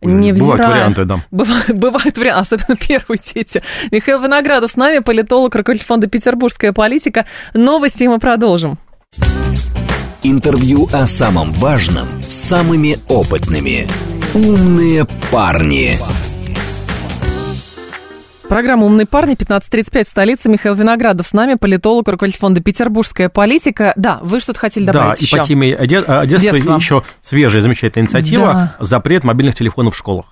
Бывают 0.00 0.36
Невзирая- 0.36 0.68
варианты, 0.68 1.04
да. 1.04 1.24
Бывают, 1.30 1.70
бывают 1.78 2.18
варианты, 2.18 2.40
особенно 2.56 2.76
первые 2.88 3.20
дети. 3.34 3.62
Михаил 3.92 4.20
Виноградов 4.20 4.72
с 4.72 4.76
нами, 4.76 4.98
политолог, 4.98 5.54
руководитель 5.54 5.86
фонда 5.86 6.08
«Петербургская 6.08 6.72
политика». 6.72 7.26
Новости 7.54 8.02
мы 8.04 8.18
продолжим. 8.18 8.78
Интервью 10.24 10.88
о 10.92 11.06
самом 11.06 11.52
важном 11.52 12.06
с 12.22 12.32
самыми 12.32 12.96
опытными. 13.08 13.88
«Умные 14.34 15.06
парни». 15.30 15.98
Программа 18.52 18.84
«Умные 18.84 19.06
парни», 19.06 19.34
15.35 19.34 20.04
в 20.04 20.08
столице. 20.08 20.48
Михаил 20.50 20.74
Виноградов 20.74 21.26
с 21.26 21.32
нами, 21.32 21.54
политолог, 21.54 22.06
руководитель 22.06 22.38
фонда 22.38 22.60
«Петербургская 22.60 23.30
политика». 23.30 23.94
Да, 23.96 24.18
вы 24.20 24.40
что-то 24.40 24.58
хотели 24.58 24.84
Да, 24.84 24.92
добавить 24.92 25.22
и 25.22 25.24
еще? 25.24 25.38
по 25.38 25.44
теме 25.44 25.74
а, 25.74 25.86
детства 25.86 26.26
Детства. 26.26 26.74
еще 26.74 27.02
свежая 27.22 27.62
замечательная 27.62 28.04
инициатива 28.04 28.74
Да. 28.78 28.84
запрет 28.84 29.24
мобильных 29.24 29.54
телефонов 29.54 29.94
в 29.94 29.96
школах 29.96 30.26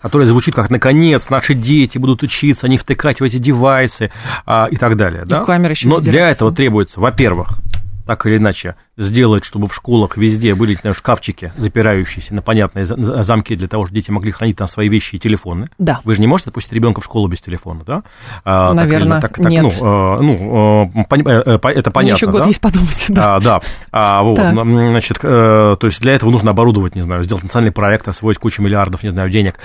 которая 0.00 0.26
звучит 0.26 0.54
как 0.54 0.70
«наконец 0.70 1.28
наши 1.28 1.52
дети 1.52 1.98
будут 1.98 2.22
учиться, 2.22 2.66
не 2.66 2.78
втыкать 2.78 3.20
в 3.20 3.24
эти 3.24 3.36
девайсы» 3.36 4.10
а, 4.46 4.66
и 4.70 4.76
так 4.76 4.96
далее. 4.96 5.24
И 5.24 5.28
да? 5.28 5.44
камеры 5.44 5.74
еще 5.74 5.86
Но 5.86 5.98
для 5.98 6.30
этого 6.30 6.50
требуется, 6.50 6.98
во-первых, 6.98 7.58
так 8.06 8.24
или 8.24 8.38
иначе, 8.38 8.76
сделать, 8.96 9.44
чтобы 9.44 9.66
в 9.66 9.74
школах 9.74 10.16
везде 10.16 10.54
были, 10.54 10.74
знаю, 10.74 10.94
шкафчики, 10.94 11.52
запирающиеся 11.56 12.34
на 12.34 12.42
понятные 12.42 12.86
замки 12.86 13.56
для 13.56 13.68
того, 13.68 13.86
чтобы 13.86 14.00
дети 14.00 14.10
могли 14.10 14.30
хранить 14.30 14.56
там 14.56 14.68
свои 14.68 14.88
вещи 14.88 15.16
и 15.16 15.18
телефоны. 15.18 15.68
Да. 15.78 16.00
Вы 16.04 16.14
же 16.14 16.20
не 16.20 16.26
можете 16.26 16.50
отпустить 16.50 16.72
ребенка 16.72 17.00
в 17.00 17.04
школу 17.04 17.26
без 17.26 17.40
телефона, 17.40 17.82
да? 17.84 18.02
А, 18.44 18.72
Наверное, 18.72 19.20
так, 19.20 19.36
так, 19.36 19.46
нет. 19.50 19.64
Ну, 19.64 20.20
ну 20.20 21.06
это 21.08 21.90
понятно, 21.90 22.02
Мне 22.02 22.12
еще 22.12 22.26
год 22.26 22.42
да? 22.42 22.46
есть 22.46 22.60
подумать, 22.60 23.04
да. 23.08 23.36
А, 23.36 23.40
да. 23.40 23.60
А, 23.90 24.22
вот, 24.22 24.38
значит, 24.38 25.18
то 25.18 25.78
есть 25.82 26.00
для 26.00 26.14
этого 26.14 26.30
нужно 26.30 26.52
оборудовать, 26.52 26.94
не 26.94 27.02
знаю, 27.02 27.24
сделать 27.24 27.42
национальный 27.42 27.72
проект, 27.72 28.06
освоить 28.06 28.38
кучу 28.38 28.62
миллиардов, 28.62 29.02
не 29.02 29.10
знаю, 29.10 29.30
денег, 29.30 29.58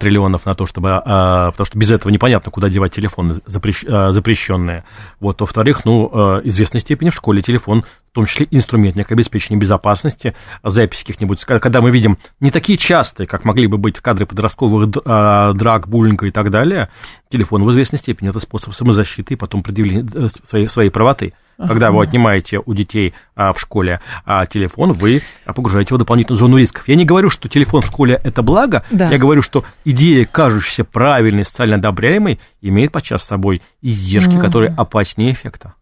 триллионов 0.00 0.46
на 0.46 0.54
то, 0.54 0.66
чтобы, 0.66 1.00
потому 1.04 1.64
что 1.64 1.78
без 1.78 1.90
этого 1.90 2.10
непонятно, 2.10 2.50
куда 2.50 2.68
девать 2.68 2.92
телефоны 2.92 3.34
запрещенные. 3.46 4.84
Вот, 5.20 5.40
во-вторых, 5.40 5.84
ну, 5.84 6.40
известной 6.44 6.80
степени 6.80 7.10
в 7.10 7.14
школе 7.14 7.40
телефон 7.42 7.84
в 8.14 8.22
том 8.22 8.26
числе 8.26 8.46
инструментник 8.52 9.10
обеспечения 9.10 9.58
безопасности, 9.58 10.36
записи 10.62 11.00
каких-нибудь, 11.00 11.44
когда 11.44 11.80
мы 11.80 11.90
видим 11.90 12.16
не 12.38 12.52
такие 12.52 12.78
частые, 12.78 13.26
как 13.26 13.44
могли 13.44 13.66
бы 13.66 13.76
быть 13.76 13.96
в 13.96 14.02
кадре 14.02 14.24
подростковых 14.24 15.02
а, 15.04 15.52
драк, 15.52 15.88
буллинга 15.88 16.28
и 16.28 16.30
так 16.30 16.50
далее, 16.50 16.90
телефон 17.28 17.64
в 17.64 17.70
известной 17.72 17.98
степени 17.98 18.30
это 18.30 18.38
способ 18.38 18.72
самозащиты 18.72 19.34
и 19.34 19.36
потом 19.36 19.64
предъявления 19.64 20.06
э, 20.14 20.28
своей, 20.44 20.68
своей 20.68 20.90
правоты. 20.90 21.32
Когда 21.56 21.90
вы 21.90 22.04
отнимаете 22.04 22.60
у 22.64 22.72
детей 22.72 23.14
а, 23.34 23.52
в 23.52 23.60
школе 23.60 24.00
а, 24.24 24.46
телефон, 24.46 24.92
вы 24.92 25.22
погружаете 25.44 25.88
его 25.90 25.96
в 25.96 25.98
дополнительную 26.00 26.38
зону 26.38 26.56
рисков. 26.56 26.86
Я 26.86 26.94
не 26.94 27.04
говорю, 27.04 27.30
что 27.30 27.48
телефон 27.48 27.80
в 27.80 27.86
школе 27.86 28.20
это 28.22 28.42
благо, 28.42 28.84
да. 28.92 29.10
я 29.10 29.18
говорю, 29.18 29.42
что 29.42 29.64
идея, 29.84 30.24
кажущаяся 30.24 30.84
правильной, 30.84 31.44
социально 31.44 31.76
одобряемой, 31.76 32.38
имеет 32.62 32.92
подчас 32.92 33.24
с 33.24 33.26
собой 33.26 33.60
издержки, 33.82 34.34
mm-hmm. 34.34 34.40
которые 34.40 34.72
опаснее 34.76 35.32
эффекта. 35.32 35.74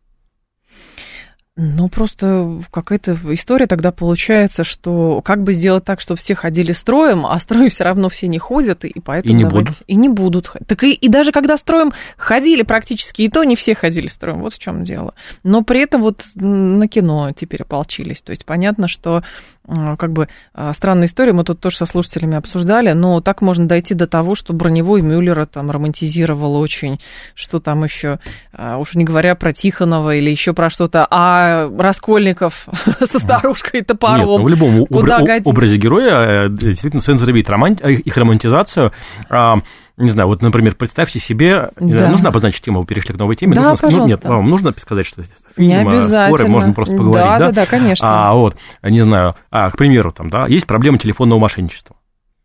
Ну, 1.54 1.90
просто 1.90 2.60
какая-то 2.70 3.18
история 3.34 3.66
тогда 3.66 3.92
получается, 3.92 4.64
что 4.64 5.20
как 5.20 5.42
бы 5.42 5.52
сделать 5.52 5.84
так, 5.84 6.00
чтобы 6.00 6.18
все 6.18 6.34
ходили 6.34 6.72
строем, 6.72 7.26
а 7.26 7.38
строем 7.40 7.68
все 7.68 7.84
равно 7.84 8.08
все 8.08 8.26
не 8.26 8.38
ходят, 8.38 8.86
и 8.86 9.00
поэтому... 9.00 9.34
И 9.34 9.36
не 9.36 9.44
давайте... 9.44 9.70
будут. 9.70 9.82
И 9.86 9.94
не 9.94 10.08
будут. 10.08 10.50
Так 10.66 10.82
и, 10.82 10.94
и 10.94 11.08
даже 11.08 11.30
когда 11.30 11.58
строем 11.58 11.92
ходили 12.16 12.62
практически, 12.62 13.22
и 13.22 13.28
то 13.28 13.44
не 13.44 13.54
все 13.54 13.74
ходили 13.74 14.06
строем, 14.06 14.40
вот 14.40 14.54
в 14.54 14.58
чем 14.58 14.84
дело. 14.84 15.12
Но 15.44 15.62
при 15.62 15.82
этом 15.82 16.00
вот 16.00 16.24
на 16.34 16.88
кино 16.88 17.32
теперь 17.32 17.62
ополчились. 17.62 18.22
То 18.22 18.30
есть 18.30 18.46
понятно, 18.46 18.88
что 18.88 19.22
как 19.66 20.12
бы 20.12 20.28
а, 20.54 20.72
странная 20.72 21.06
история, 21.06 21.32
мы 21.32 21.44
тут 21.44 21.60
тоже 21.60 21.76
со 21.76 21.86
слушателями 21.86 22.36
обсуждали, 22.36 22.92
но 22.92 23.20
так 23.20 23.42
можно 23.42 23.66
дойти 23.66 23.94
до 23.94 24.08
того, 24.08 24.34
что 24.34 24.52
броневой 24.52 25.02
Мюллера 25.02 25.46
там 25.46 25.70
романтизировал 25.70 26.56
очень, 26.56 27.00
что 27.34 27.60
там 27.60 27.84
еще, 27.84 28.18
а, 28.52 28.78
уж 28.78 28.94
не 28.94 29.04
говоря 29.04 29.36
про 29.36 29.52
Тихонова 29.52 30.16
или 30.16 30.30
еще 30.30 30.52
про 30.52 30.68
что-то, 30.68 31.06
а 31.10 31.70
Раскольников 31.78 32.66
со 33.00 33.18
старушкой 33.18 33.80
и 33.80 33.84
топором. 33.84 34.18
Нет, 34.18 34.38
ну, 34.38 34.42
в 34.42 34.48
любом 34.48 34.82
обра- 34.82 35.42
образе 35.44 35.76
героя 35.76 36.46
э, 36.46 36.48
действительно 36.48 37.00
цензор 37.00 37.32
видит 37.32 37.48
роман... 37.48 37.74
их 37.74 38.16
романтизацию. 38.16 38.92
А, 39.28 39.58
не 39.96 40.10
знаю, 40.10 40.28
вот, 40.28 40.42
например, 40.42 40.74
представьте 40.74 41.20
себе, 41.20 41.70
не 41.78 41.92
да. 41.92 41.98
знаю, 41.98 42.12
нужно 42.12 42.28
обозначить 42.30 42.62
тему, 42.62 42.80
вы 42.80 42.86
перешли 42.86 43.14
к 43.14 43.18
новой 43.18 43.36
теме, 43.36 43.54
да, 43.54 43.70
нужно, 43.70 43.90
ну, 43.90 44.06
нет, 44.06 44.24
вам 44.24 44.48
нужно 44.48 44.74
сказать, 44.78 45.06
что 45.06 45.22
фильм, 45.56 45.88
обязательно. 45.88 46.26
споры, 46.28 46.48
можно 46.48 46.72
просто 46.72 46.96
поговорить, 46.96 47.26
да? 47.26 47.38
Да, 47.38 47.46
да, 47.46 47.52
да, 47.52 47.66
конечно. 47.66 48.28
А, 48.28 48.34
вот, 48.34 48.56
не 48.82 49.00
знаю, 49.00 49.36
а, 49.50 49.70
к 49.70 49.76
примеру, 49.76 50.12
там, 50.12 50.30
да, 50.30 50.46
есть 50.46 50.66
проблема 50.66 50.98
телефонного 50.98 51.38
мошенничества. 51.38 51.96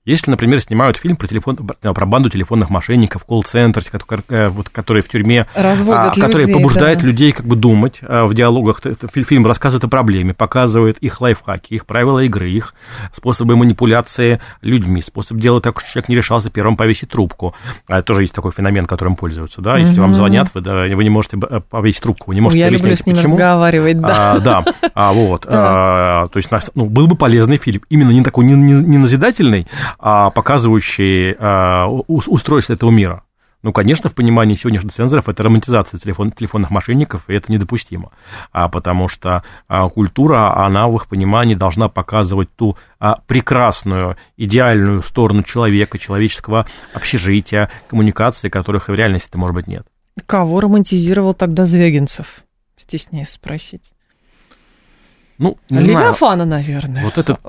Если, 0.07 0.31
например, 0.31 0.61
снимают 0.61 0.95
фильм 0.95 1.17
про, 1.17 1.27
телефон, 1.27 1.57
про 1.57 2.05
банду 2.05 2.29
телефонных 2.29 2.69
мошенников, 2.69 3.25
колл-центр, 3.25 3.81
э, 4.29 4.47
вот, 4.47 4.69
которые 4.69 5.03
в 5.03 5.09
тюрьме, 5.09 5.47
Разводят 5.53 6.17
а, 6.17 6.21
которые 6.21 6.47
людей, 6.47 6.53
побуждают 6.53 7.01
да. 7.01 7.07
людей 7.07 7.33
как 7.33 7.45
бы 7.45 7.57
думать 7.57 7.99
а, 8.01 8.25
в 8.25 8.33
диалогах, 8.33 8.79
фильм 9.11 9.45
рассказывает 9.45 9.83
о 9.83 9.89
проблеме, 9.89 10.33
показывает 10.33 10.97
их 10.99 11.19
лайфхаки, 11.19 11.73
их 11.73 11.85
правила 11.85 12.19
игры, 12.23 12.49
их 12.49 12.73
способы 13.11 13.57
манипуляции 13.57 14.39
людьми, 14.61 15.01
способ 15.01 15.39
делать 15.39 15.65
так, 15.65 15.77
что 15.81 15.91
человек 15.91 16.07
не 16.07 16.15
решался 16.15 16.49
первым 16.49 16.77
повесить 16.77 17.09
трубку. 17.09 17.53
А, 17.85 18.01
тоже 18.01 18.21
есть 18.21 18.33
такой 18.33 18.53
феномен, 18.53 18.85
которым 18.85 19.17
пользуются, 19.17 19.59
да, 19.59 19.77
если 19.77 19.95
угу. 19.95 20.03
вам 20.03 20.13
звонят, 20.13 20.49
вы, 20.53 20.61
да, 20.61 20.83
вы 20.83 21.03
не 21.03 21.09
можете 21.09 21.37
э, 21.37 21.59
повесить 21.59 22.01
трубку, 22.01 22.31
вы 22.31 22.35
не 22.35 22.41
можете 22.41 22.61
Я 22.61 22.69
люблю 22.69 22.95
с 22.95 23.05
ними 23.05 23.17
почему. 23.17 23.33
разговаривать, 23.33 23.99
да. 23.99 24.31
А, 24.31 24.39
да, 24.39 24.65
а, 24.93 25.11
вот, 25.11 25.45
да. 25.49 26.21
А, 26.21 26.27
то 26.27 26.37
есть, 26.37 26.49
ну, 26.75 26.85
был 26.85 27.07
бы 27.07 27.17
полезный 27.17 27.57
фильм, 27.57 27.81
именно 27.89 28.11
не 28.11 28.23
такой, 28.23 28.45
не, 28.45 28.53
не, 28.53 28.71
не 28.71 28.97
назидательный, 28.97 29.67
а 29.99 30.29
показывающий 30.29 30.77
описывающие 30.77 31.35
а, 31.39 31.87
устройство 31.87 32.73
этого 32.73 32.89
мира. 32.89 33.23
Ну, 33.63 33.73
конечно, 33.73 34.09
в 34.09 34.15
понимании 34.15 34.55
сегодняшних 34.55 34.93
цензоров 34.93 35.27
это 35.27 35.43
романтизация 35.43 35.99
телефон, 35.99 36.31
телефонных 36.31 36.69
мошенников, 36.69 37.23
и 37.27 37.33
это 37.33 37.51
недопустимо, 37.51 38.11
а, 38.51 38.69
потому 38.69 39.07
что 39.07 39.43
а, 39.67 39.89
культура, 39.89 40.63
она 40.63 40.87
в 40.87 40.95
их 40.95 41.07
понимании 41.07 41.55
должна 41.55 41.89
показывать 41.89 42.49
ту 42.55 42.77
а, 42.99 43.19
прекрасную, 43.25 44.15
идеальную 44.37 45.01
сторону 45.01 45.41
человека, 45.41 45.97
человеческого 45.97 46.67
общежития, 46.93 47.69
коммуникации, 47.89 48.49
которых 48.49 48.89
в 48.89 48.93
реальности-то, 48.93 49.37
может 49.39 49.55
быть, 49.55 49.67
нет. 49.67 49.85
Кого 50.25 50.61
романтизировал 50.61 51.33
тогда 51.33 51.65
Звягинцев? 51.65 52.43
Стесняюсь 52.77 53.29
спросить. 53.29 53.91
Ну, 55.37 55.57
не 55.69 55.79
Левиафана, 55.79 56.45
знаю. 56.45 56.61
наверное. 56.61 57.03
Вот 57.03 57.17
этот 57.17 57.39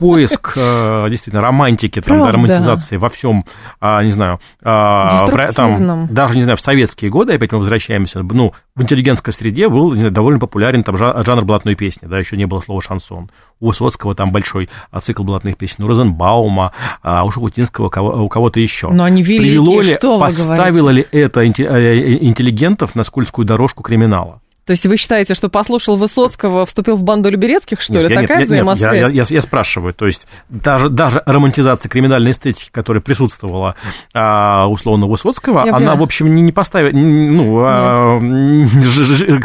поиск 0.00 0.54
э, 0.56 1.06
действительно 1.10 1.42
романтики, 1.42 2.00
там, 2.00 2.22
да, 2.22 2.30
романтизации 2.30 2.96
во 2.96 3.10
всем, 3.10 3.44
а, 3.80 4.02
не 4.02 4.10
знаю, 4.10 4.40
а, 4.62 5.26
там, 5.52 6.08
даже, 6.10 6.36
не 6.36 6.42
знаю, 6.42 6.56
в 6.56 6.60
советские 6.62 7.10
годы, 7.10 7.34
опять 7.34 7.52
мы 7.52 7.58
возвращаемся, 7.58 8.22
ну, 8.22 8.54
в 8.74 8.82
интеллигентской 8.82 9.32
среде 9.32 9.68
был 9.68 9.92
знаю, 9.92 10.10
довольно 10.10 10.40
популярен 10.40 10.82
там 10.82 10.96
жанр 10.96 11.44
блатной 11.44 11.74
песни, 11.74 12.08
да, 12.08 12.18
еще 12.18 12.36
не 12.38 12.46
было 12.46 12.60
слова 12.60 12.80
шансон. 12.80 13.30
У 13.60 13.68
Высоцкого 13.68 14.14
там 14.14 14.32
большой 14.32 14.70
цикл 15.02 15.22
блатных 15.22 15.58
песен, 15.58 15.84
у 15.84 15.86
Розенбаума, 15.86 16.72
а 17.02 17.24
у 17.24 17.30
Шахутинского, 17.30 17.86
у 17.88 18.28
кого-то 18.28 18.58
еще. 18.58 18.88
Но 18.88 19.04
они 19.04 19.22
великие, 19.22 19.60
Привело 19.60 19.82
ли, 19.82 19.94
что 19.94 20.18
поставило 20.18 20.88
ли 20.88 21.06
это 21.12 21.42
э, 21.42 21.44
интеллигентов 21.44 22.94
на 22.94 23.04
скользкую 23.04 23.44
дорожку 23.44 23.82
криминала? 23.82 24.40
То 24.64 24.72
есть 24.72 24.86
вы 24.86 24.96
считаете, 24.96 25.34
что 25.34 25.48
послушал 25.48 25.96
Высоцкого, 25.96 26.66
вступил 26.66 26.96
в 26.96 27.02
банду 27.02 27.30
Люберецких, 27.30 27.80
что 27.80 27.94
нет, 27.94 28.08
ли? 28.08 28.14
Я, 28.14 28.20
Такая 28.22 28.38
нет, 28.38 28.46
взаимосвязь? 28.46 28.92
Нет, 28.92 29.12
я, 29.12 29.22
я, 29.22 29.24
я 29.28 29.40
спрашиваю, 29.40 29.94
то 29.94 30.06
есть 30.06 30.26
даже, 30.48 30.88
даже 30.88 31.22
романтизация 31.26 31.88
криминальной 31.88 32.32
эстетики, 32.32 32.68
которая 32.70 33.00
присутствовала 33.00 33.74
а, 34.14 34.66
условно 34.68 35.06
Высоцкого, 35.06 35.64
я 35.64 35.70
она, 35.70 35.78
понимаю. 35.78 35.98
в 35.98 36.02
общем, 36.02 36.34
не, 36.34 36.42
не 36.42 36.52
поставила, 36.52 36.90
ну, 36.92 37.62
а, 37.64 38.20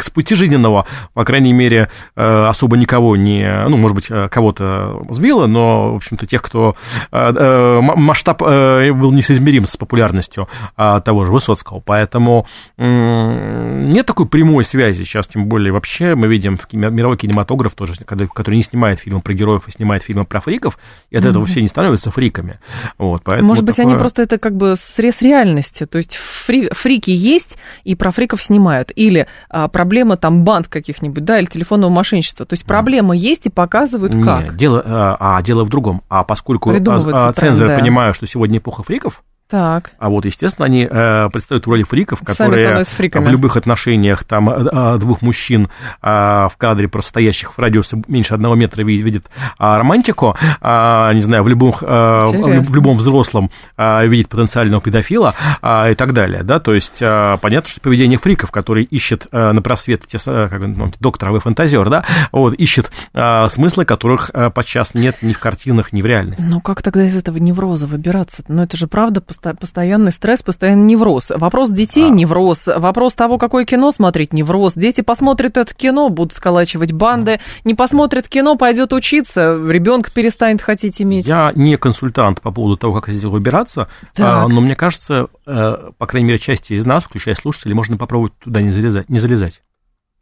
с 0.00 0.10
пути 0.10 0.34
жизненного, 0.34 0.86
по 1.14 1.24
крайней 1.24 1.52
мере, 1.52 1.90
э, 2.14 2.46
особо 2.46 2.76
никого 2.76 3.16
не, 3.16 3.64
ну, 3.68 3.76
может 3.76 3.94
быть, 3.94 4.06
э, 4.10 4.28
кого-то 4.28 5.02
сбила, 5.10 5.46
но, 5.46 5.94
в 5.94 5.96
общем-то, 5.96 6.26
тех, 6.26 6.42
кто 6.42 6.76
э, 7.10 7.80
масштаб 7.80 8.40
был 8.40 9.12
несоизмерим 9.12 9.66
с 9.66 9.76
популярностью 9.76 10.48
а, 10.76 11.00
того 11.00 11.24
же 11.24 11.32
Высоцкого, 11.32 11.80
поэтому 11.84 12.46
нет 12.76 14.06
такой 14.06 14.26
прямой 14.26 14.64
связи 14.64 15.05
сейчас, 15.06 15.28
тем 15.28 15.46
более 15.46 15.72
вообще 15.72 16.14
мы 16.14 16.26
видим 16.28 16.58
мировой 16.72 17.16
кинематограф 17.16 17.74
тоже, 17.74 17.94
который 18.04 18.56
не 18.56 18.62
снимает 18.62 19.00
фильмы 19.00 19.20
про 19.20 19.32
героев, 19.34 19.62
а 19.66 19.70
снимает 19.70 20.02
фильмы 20.02 20.24
про 20.24 20.40
фриков, 20.40 20.78
и 21.10 21.16
от 21.16 21.24
mm-hmm. 21.24 21.30
этого 21.30 21.46
все 21.46 21.62
не 21.62 21.68
становятся 21.68 22.10
фриками. 22.10 22.58
Вот, 22.98 23.22
поэтому 23.24 23.48
Может 23.48 23.64
быть, 23.64 23.76
такое... 23.76 23.92
они 23.92 23.98
просто 23.98 24.22
это 24.22 24.38
как 24.38 24.56
бы 24.56 24.74
срез 24.76 25.22
реальности, 25.22 25.86
то 25.86 25.98
есть 25.98 26.16
фри... 26.16 26.68
фрики 26.72 27.10
есть, 27.10 27.56
и 27.84 27.94
про 27.94 28.10
фриков 28.10 28.42
снимают, 28.42 28.92
или 28.94 29.26
а, 29.48 29.68
проблема 29.68 30.16
там 30.16 30.44
банд 30.44 30.68
каких-нибудь, 30.68 31.24
да, 31.24 31.38
или 31.38 31.46
телефонного 31.46 31.90
мошенничества, 31.90 32.46
то 32.46 32.54
есть 32.54 32.64
проблема 32.64 33.14
mm. 33.14 33.18
есть 33.18 33.46
и 33.46 33.50
показывают 33.50 34.12
как. 34.22 34.44
Нет, 34.44 34.56
дело, 34.56 34.82
а, 34.84 35.38
а 35.38 35.42
дело 35.42 35.64
в 35.64 35.68
другом, 35.68 36.02
а 36.08 36.24
поскольку 36.24 36.70
а, 36.70 37.32
цензоры 37.32 37.68
да. 37.68 37.78
понимают, 37.78 38.16
что 38.16 38.26
сегодня 38.26 38.58
эпоха 38.58 38.82
фриков, 38.82 39.22
так. 39.48 39.92
А 39.98 40.08
вот, 40.08 40.24
естественно, 40.24 40.66
они 40.66 40.86
э, 40.90 41.28
представляют 41.30 41.66
в 41.66 41.70
роли 41.70 41.82
фриков, 41.82 42.20
которые 42.20 42.84
в 42.84 43.28
любых 43.28 43.56
отношениях 43.56 44.24
там 44.24 44.50
э, 44.50 44.98
двух 44.98 45.22
мужчин 45.22 45.68
э, 46.02 46.08
в 46.08 46.52
кадре, 46.58 46.88
просто 46.88 47.10
стоящих 47.10 47.56
в 47.56 47.58
радиусе 47.58 48.02
меньше 48.08 48.34
одного 48.34 48.54
метра, 48.54 48.82
видят 48.82 49.26
э, 49.26 49.28
романтику, 49.58 50.36
э, 50.60 51.10
не 51.14 51.22
знаю, 51.22 51.42
в 51.44 51.48
любом, 51.48 51.74
э, 51.80 52.24
в 52.62 52.74
любом 52.74 52.96
взрослом 52.96 53.50
э, 53.76 54.06
видит 54.06 54.28
потенциального 54.28 54.82
педофила 54.82 55.34
э, 55.62 55.92
и 55.92 55.94
так 55.94 56.12
далее, 56.12 56.42
да, 56.42 56.58
то 56.58 56.74
есть 56.74 56.98
э, 57.00 57.38
понятно, 57.40 57.70
что 57.70 57.80
поведение 57.80 58.18
фриков, 58.18 58.50
которые 58.50 58.84
ищет 58.84 59.26
э, 59.30 59.52
на 59.52 59.62
просвет 59.62 60.06
те, 60.06 60.18
э, 60.26 60.48
как, 60.48 60.60
ну, 60.60 60.92
доктор, 61.00 61.28
а 61.28 61.32
вы 61.32 61.40
фантазер, 61.40 61.88
да, 61.88 62.04
вот, 62.32 62.54
ищет 62.54 62.90
э, 63.14 63.48
смыслы, 63.48 63.84
которых 63.84 64.30
э, 64.32 64.50
подчас 64.50 64.94
нет 64.94 65.22
ни 65.22 65.32
в 65.32 65.38
картинах, 65.38 65.92
ни 65.92 66.02
в 66.02 66.06
реальности. 66.06 66.44
Ну, 66.46 66.60
как 66.60 66.82
тогда 66.82 67.06
из 67.06 67.16
этого 67.16 67.36
невроза 67.38 67.86
выбираться? 67.86 68.42
Ну, 68.48 68.62
это 68.62 68.76
же 68.76 68.86
правда 68.86 69.20
постоянный 69.40 70.12
стресс, 70.12 70.42
постоянный 70.42 70.84
невроз. 70.84 71.30
Вопрос 71.30 71.70
детей 71.70 72.06
а. 72.06 72.10
невроз, 72.10 72.62
вопрос 72.66 73.14
того, 73.14 73.38
какое 73.38 73.64
кино 73.64 73.92
смотреть 73.92 74.32
невроз. 74.32 74.74
Дети 74.74 75.00
посмотрят 75.00 75.56
это 75.56 75.74
кино, 75.74 76.08
будут 76.08 76.32
сколачивать 76.32 76.92
банды, 76.92 77.40
не 77.64 77.74
посмотрят 77.74 78.28
кино, 78.28 78.56
пойдет 78.56 78.92
учиться, 78.92 79.56
ребенка 79.68 80.10
перестанет 80.12 80.62
хотеть 80.62 81.00
иметь. 81.00 81.26
Я 81.26 81.52
не 81.54 81.76
консультант 81.76 82.40
по 82.40 82.50
поводу 82.50 82.76
того, 82.76 82.94
как 82.94 83.08
из 83.08 83.18
этого 83.18 83.32
выбираться, 83.32 83.88
а, 84.18 84.46
но 84.48 84.60
мне 84.60 84.76
кажется, 84.76 85.28
э, 85.46 85.90
по 85.96 86.06
крайней 86.06 86.28
мере, 86.28 86.38
части 86.38 86.74
из 86.74 86.84
нас, 86.86 87.04
включая 87.04 87.34
слушателей, 87.34 87.74
можно 87.74 87.96
попробовать 87.96 88.32
туда 88.38 88.62
не 88.62 88.70
залезать. 88.70 89.08
Не 89.08 89.20
залезать. 89.20 89.62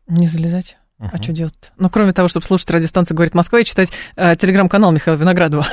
Не 0.06 0.26
залезать? 0.26 0.76
А 1.12 1.22
что 1.22 1.32
делать? 1.32 1.54
Ну, 1.78 1.90
кроме 1.90 2.12
того, 2.12 2.28
чтобы 2.28 2.46
слушать 2.46 2.70
радиостанцию 2.70 3.16
«Говорит 3.16 3.34
Москва» 3.34 3.60
и 3.60 3.64
читать 3.64 3.90
э, 4.16 4.36
телеграм-канал 4.36 4.92
Михаила 4.92 5.18
Виноградова. 5.18 5.66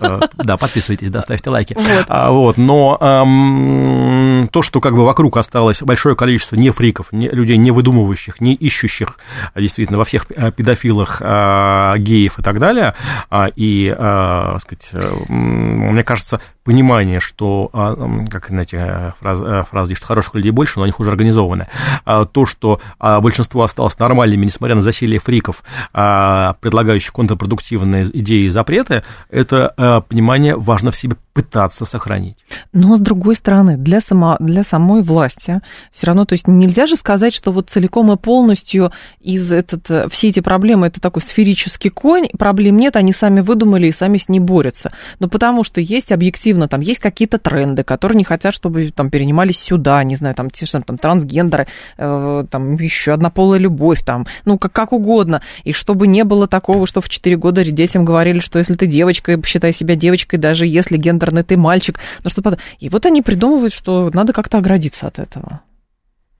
Э, 0.00 0.20
да, 0.34 0.56
подписывайтесь, 0.56 1.10
да, 1.10 1.20
ставьте 1.20 1.50
лайки. 1.50 1.74
Вот. 1.74 2.04
А, 2.08 2.30
вот, 2.30 2.56
но 2.56 2.96
эм, 3.00 4.29
то, 4.48 4.62
что 4.62 4.80
как 4.80 4.94
бы 4.94 5.04
вокруг 5.04 5.36
осталось 5.36 5.82
большое 5.82 6.16
количество 6.16 6.56
не 6.56 6.70
фриков, 6.70 7.12
не, 7.12 7.28
людей 7.28 7.56
не 7.56 7.70
выдумывающих, 7.70 8.40
не 8.40 8.54
ищущих 8.54 9.18
а, 9.54 9.60
действительно 9.60 9.98
во 9.98 10.04
всех 10.04 10.26
э, 10.30 10.52
педофилах, 10.52 11.20
э, 11.20 11.94
геев 11.98 12.38
и 12.38 12.42
так 12.42 12.58
далее, 12.58 12.94
э, 13.30 13.46
и, 13.56 13.94
э, 13.96 14.58
сказать, 14.60 14.90
э, 14.92 15.12
мне 15.28 16.04
кажется, 16.04 16.40
понимание, 16.64 17.20
что, 17.20 17.70
э, 17.72 18.26
как, 18.30 18.48
знаете, 18.48 19.14
фраза, 19.20 19.66
фраза 19.68 19.94
что 19.94 20.06
хороших 20.06 20.34
людей 20.34 20.52
больше, 20.52 20.78
но 20.78 20.84
они 20.84 20.92
хуже 20.92 21.10
организованы. 21.10 21.66
Э, 22.06 22.26
то, 22.30 22.46
что 22.46 22.80
э, 23.00 23.20
большинство 23.20 23.62
осталось 23.62 23.98
нормальными, 23.98 24.44
несмотря 24.44 24.76
на 24.76 24.82
засилие 24.82 25.18
фриков, 25.18 25.62
э, 25.92 26.54
предлагающих 26.60 27.12
контрпродуктивные 27.12 28.04
идеи 28.04 28.44
и 28.44 28.48
запреты, 28.50 29.02
это 29.30 29.74
э, 29.76 30.00
понимание 30.08 30.56
важно 30.56 30.90
в 30.90 30.96
себе 30.96 31.16
пытаться 31.32 31.84
сохранить. 31.84 32.36
Но, 32.72 32.96
с 32.96 33.00
другой 33.00 33.34
стороны, 33.34 33.76
для, 33.76 34.00
для 34.38 34.62
самой 34.62 35.02
власти 35.02 35.60
все 35.92 36.06
равно, 36.06 36.24
то 36.24 36.34
есть 36.34 36.46
нельзя 36.46 36.86
же 36.86 36.96
сказать, 36.96 37.34
что 37.34 37.52
вот 37.52 37.70
целиком 37.70 38.12
и 38.12 38.16
полностью 38.16 38.92
из 39.20 39.50
этот, 39.50 40.12
все 40.12 40.28
эти 40.28 40.40
проблемы, 40.40 40.86
это 40.86 41.00
такой 41.00 41.22
сферический 41.22 41.90
конь, 41.90 42.28
проблем 42.38 42.76
нет, 42.76 42.96
они 42.96 43.12
сами 43.12 43.40
выдумали 43.40 43.88
и 43.88 43.92
сами 43.92 44.18
с 44.18 44.28
ней 44.28 44.40
борются. 44.40 44.92
Но 45.18 45.28
потому 45.28 45.64
что 45.64 45.80
есть 45.80 46.12
объективно, 46.12 46.68
там 46.68 46.80
есть 46.80 47.00
какие-то 47.00 47.38
тренды, 47.38 47.82
которые 47.82 48.18
не 48.18 48.24
хотят, 48.24 48.54
чтобы 48.54 48.90
там 48.90 49.10
перенимались 49.10 49.58
сюда, 49.58 50.02
не 50.04 50.16
знаю, 50.16 50.34
там 50.34 50.50
те 50.50 50.66
же 50.66 50.80
там 50.82 50.98
трансгендеры, 50.98 51.66
э, 51.98 52.44
там 52.50 52.76
еще 52.76 53.12
одна 53.12 53.30
полая 53.30 53.58
любовь, 53.58 54.02
там, 54.04 54.26
ну, 54.44 54.58
как, 54.58 54.72
как 54.72 54.92
угодно. 54.92 55.42
И 55.64 55.72
чтобы 55.72 56.06
не 56.06 56.24
было 56.24 56.46
такого, 56.46 56.86
что 56.86 57.00
в 57.00 57.08
4 57.08 57.36
года 57.36 57.64
детям 57.64 58.04
говорили, 58.04 58.40
что 58.40 58.58
если 58.58 58.74
ты 58.74 58.86
девочка, 58.86 59.40
считай 59.44 59.72
себя 59.72 59.94
девочкой, 59.94 60.38
даже 60.38 60.66
если 60.66 60.96
гендерный 60.96 61.42
ты 61.42 61.56
мальчик, 61.56 62.00
ну 62.24 62.30
что 62.30 62.42
И 62.78 62.88
вот 62.88 63.06
они 63.06 63.22
придумывают, 63.22 63.72
что 63.72 64.10
надо 64.20 64.34
как-то 64.34 64.58
оградиться 64.58 65.06
от 65.06 65.18
этого. 65.18 65.60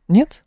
Нет? 0.07 0.43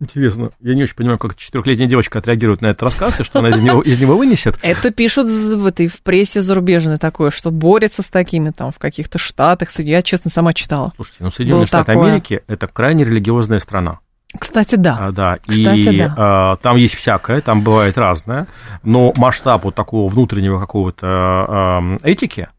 Интересно. 0.00 0.50
Я 0.60 0.74
не 0.74 0.82
очень 0.82 0.96
понимаю, 0.96 1.18
как 1.18 1.36
четырехлетняя 1.36 1.88
девочка 1.88 2.18
отреагирует 2.18 2.60
на 2.60 2.66
этот 2.66 2.82
рассказ, 2.82 3.20
и 3.20 3.22
что 3.22 3.38
она 3.38 3.50
из 3.50 3.60
него, 3.60 3.80
из 3.82 4.00
него 4.00 4.16
вынесет. 4.16 4.58
Это 4.60 4.90
пишут 4.90 5.28
в 5.28 5.64
этой 5.64 5.86
в 5.86 6.02
прессе 6.02 6.42
зарубежной 6.42 6.98
такое, 6.98 7.30
что 7.30 7.52
борется 7.52 8.02
с 8.02 8.08
такими 8.08 8.50
там 8.50 8.72
в 8.72 8.80
каких-то 8.80 9.18
штатах. 9.18 9.70
Я, 9.78 10.02
честно, 10.02 10.28
сама 10.28 10.52
читала. 10.54 10.92
Слушайте, 10.96 11.22
ну 11.22 11.30
Соединенные 11.30 11.66
Штаты 11.66 11.92
такое. 11.92 12.08
Америки– 12.08 12.42
это 12.48 12.66
крайне 12.66 13.04
религиозная 13.04 13.60
страна. 13.60 14.00
Кстати, 14.36 14.74
да. 14.74 14.98
А, 15.00 15.12
да. 15.12 15.38
Кстати, 15.46 15.78
и 15.78 15.98
да. 15.98 16.14
А, 16.18 16.56
там 16.56 16.76
есть 16.76 16.96
всякое, 16.96 17.40
там 17.40 17.62
бывает 17.62 17.96
разное, 17.96 18.48
но 18.82 19.12
масштаб 19.16 19.62
вот 19.62 19.76
такого 19.76 20.10
внутреннего 20.10 20.58
какого-то 20.58 21.06
а, 21.06 21.96
этики– 22.02 22.48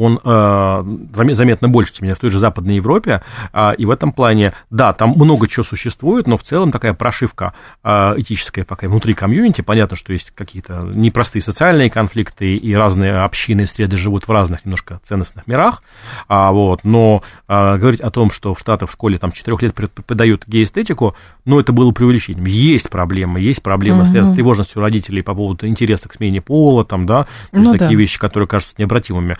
он 0.00 0.18
э, 0.24 0.84
заметно 1.12 1.68
больше, 1.68 1.92
чем 1.92 2.08
в 2.08 2.18
той 2.18 2.30
же 2.30 2.38
Западной 2.38 2.76
Европе, 2.76 3.22
э, 3.52 3.74
и 3.76 3.84
в 3.84 3.90
этом 3.90 4.12
плане, 4.12 4.54
да, 4.70 4.94
там 4.94 5.10
много 5.10 5.46
чего 5.46 5.62
существует, 5.62 6.26
но 6.26 6.38
в 6.38 6.42
целом 6.42 6.72
такая 6.72 6.94
прошивка 6.94 7.52
э, 7.84 8.14
этическая 8.16 8.64
пока 8.64 8.88
внутри 8.88 9.12
комьюнити, 9.12 9.60
понятно, 9.60 9.96
что 9.96 10.14
есть 10.14 10.30
какие-то 10.30 10.90
непростые 10.94 11.42
социальные 11.42 11.90
конфликты, 11.90 12.54
и 12.54 12.74
разные 12.74 13.18
общины 13.18 13.62
и 13.62 13.66
среды 13.66 13.98
живут 13.98 14.26
в 14.26 14.30
разных 14.30 14.64
немножко 14.64 15.00
ценностных 15.04 15.46
мирах, 15.46 15.82
а, 16.28 16.50
вот, 16.50 16.82
но 16.84 17.22
э, 17.46 17.76
говорить 17.76 18.00
о 18.00 18.10
том, 18.10 18.30
что 18.30 18.54
в 18.54 18.58
Штатах 18.58 18.88
в 18.88 18.92
школе 18.92 19.18
там 19.18 19.32
4 19.32 19.56
лет 19.60 19.74
преподают 19.74 20.44
гей-эстетику, 20.46 21.14
ну, 21.44 21.60
это 21.60 21.72
было 21.72 21.90
преувеличением. 21.90 22.46
Есть 22.46 22.88
проблемы, 22.88 23.40
есть 23.40 23.62
проблемы, 23.62 24.02
угу. 24.02 24.10
связанные 24.10 24.32
с 24.32 24.36
тревожностью 24.36 24.80
родителей 24.80 25.22
по 25.22 25.34
поводу 25.34 25.66
интереса 25.66 26.08
к 26.08 26.14
смене 26.14 26.40
пола, 26.40 26.84
там, 26.84 27.04
да, 27.06 27.24
то 27.24 27.58
есть 27.58 27.66
ну, 27.66 27.72
такие 27.72 27.90
да. 27.90 27.96
вещи, 27.96 28.18
которые 28.18 28.48
кажутся 28.48 28.76
необратимыми 28.78 29.36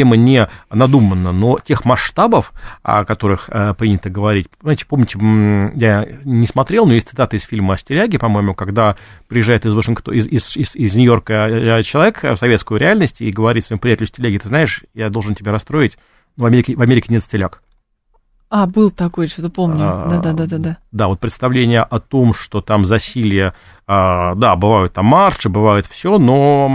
проблема 0.00 0.16
не 0.16 0.48
надуманна, 0.70 1.32
но 1.32 1.58
тех 1.58 1.84
масштабов, 1.84 2.52
о 2.82 3.04
которых 3.04 3.50
э, 3.50 3.74
принято 3.74 4.08
говорить, 4.08 4.48
знаете, 4.62 4.86
помните, 4.86 5.18
я 5.76 6.06
не 6.24 6.46
смотрел, 6.46 6.86
но 6.86 6.94
есть 6.94 7.10
цитата 7.10 7.36
из 7.36 7.42
фильма 7.42 7.74
«Остеряги», 7.74 8.16
по-моему, 8.16 8.54
когда 8.54 8.96
приезжает 9.28 9.66
из 9.66 9.74
Вашингтона, 9.74 10.14
из, 10.14 10.26
из, 10.26 10.56
из, 10.56 10.74
из 10.74 10.94
Нью-Йорка 10.94 11.34
э, 11.34 11.82
человек 11.82 12.22
в 12.22 12.36
советскую 12.36 12.80
реальность 12.80 13.20
и 13.20 13.30
говорит 13.30 13.66
своему 13.66 13.80
приятелю 13.80 14.06
Стиляги, 14.06 14.38
ты 14.38 14.48
знаешь, 14.48 14.84
я 14.94 15.10
должен 15.10 15.34
тебя 15.34 15.52
расстроить, 15.52 15.98
в 16.36 16.44
Америке, 16.46 16.74
в 16.76 16.80
Америке 16.80 17.12
нет 17.12 17.22
стиляк. 17.22 17.60
А, 18.50 18.66
был 18.66 18.90
такой, 18.90 19.28
что-то 19.28 19.48
помню. 19.48 20.06
Да-да-да-да. 20.10 20.78
Да, 20.90 21.06
вот 21.06 21.20
представление 21.20 21.82
о 21.82 22.00
том, 22.00 22.34
что 22.34 22.60
там 22.60 22.84
засилие, 22.84 23.54
а, 23.86 24.34
да, 24.34 24.56
бывают 24.56 24.92
там 24.92 25.06
марши, 25.06 25.48
бывает 25.48 25.86
все, 25.86 26.18
но 26.18 26.68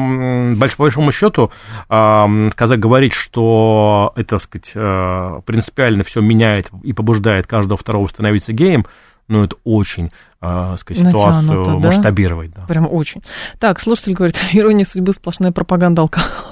по 0.58 0.68
большому 0.78 1.12
счету 1.12 1.52
сказать, 1.88 2.80
говорить, 2.80 3.14
что 3.14 4.14
это, 4.16 4.30
так 4.30 4.42
сказать, 4.42 4.72
э, 4.74 5.42
принципиально 5.46 6.04
все 6.04 6.22
меняет 6.22 6.70
и 6.84 6.94
побуждает 6.94 7.48
каждого 7.48 7.78
второго 7.78 8.08
становиться 8.08 8.54
геем, 8.54 8.86
ну, 9.28 9.44
это 9.44 9.56
очень 9.64 10.12
э, 10.40 10.76
сказать, 10.78 11.04
ситуацию 11.04 11.66
да? 11.66 11.88
масштабировать. 11.88 12.52
Да. 12.52 12.62
Прям 12.68 12.88
очень. 12.92 13.24
Так, 13.60 13.80
слушатель 13.80 14.14
говорит, 14.14 14.36
ирония 14.54 14.86
судьбы 14.86 15.14
сплошная 15.14 15.52
пропаганда 15.52 16.08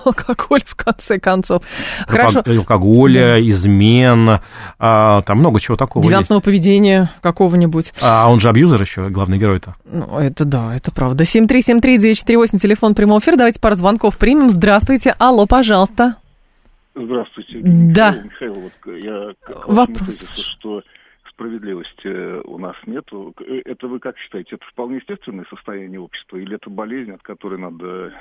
алкоголь 0.06 0.62
в 0.66 0.76
конце 0.76 1.20
концов. 1.20 1.62
Хорошо. 2.08 2.42
Алкоголя, 2.46 3.34
да. 3.36 3.50
измен, 3.50 4.40
а, 4.80 5.22
там 5.22 5.38
много 5.38 5.60
чего 5.60 5.78
такого 5.78 6.04
Девятного 6.04 6.38
есть. 6.38 6.46
поведения 6.46 7.12
какого-нибудь. 7.22 7.94
А 8.02 8.30
он 8.32 8.40
же 8.40 8.50
абьюзер 8.50 8.82
еще, 8.82 9.10
главный 9.10 9.38
герой-то. 9.38 9.76
Ну, 9.86 10.18
это 10.18 10.46
да, 10.46 10.76
это 10.76 10.92
правда. 10.92 11.24
7373948, 11.26 12.60
телефон 12.60 12.96
прямого 12.96 13.20
эфира. 13.20 13.36
Давайте 13.36 13.60
пару 13.60 13.76
звонков 13.76 14.18
примем. 14.18 14.50
Здравствуйте. 14.50 15.16
Алло, 15.20 15.46
пожалуйста. 15.46 16.16
Здравствуйте. 16.96 17.60
Да. 17.64 18.16
Михаил, 18.24 18.54
вот 18.54 18.96
я 18.98 19.34
Вопрос. 19.68 20.24
что 20.36 20.82
справедливости 21.34 22.46
у 22.48 22.58
нас 22.58 22.76
нет. 22.86 23.06
Это 23.66 23.88
вы 23.88 24.00
как 24.00 24.18
считаете? 24.18 24.56
Это 24.56 24.66
вполне 24.72 24.98
естественное 24.98 25.46
состояние 25.50 26.00
общества 26.00 26.38
или 26.38 26.56
это 26.56 26.70
болезнь, 26.70 27.12
от 27.12 27.22
которой 27.22 27.60
надо 27.60 28.14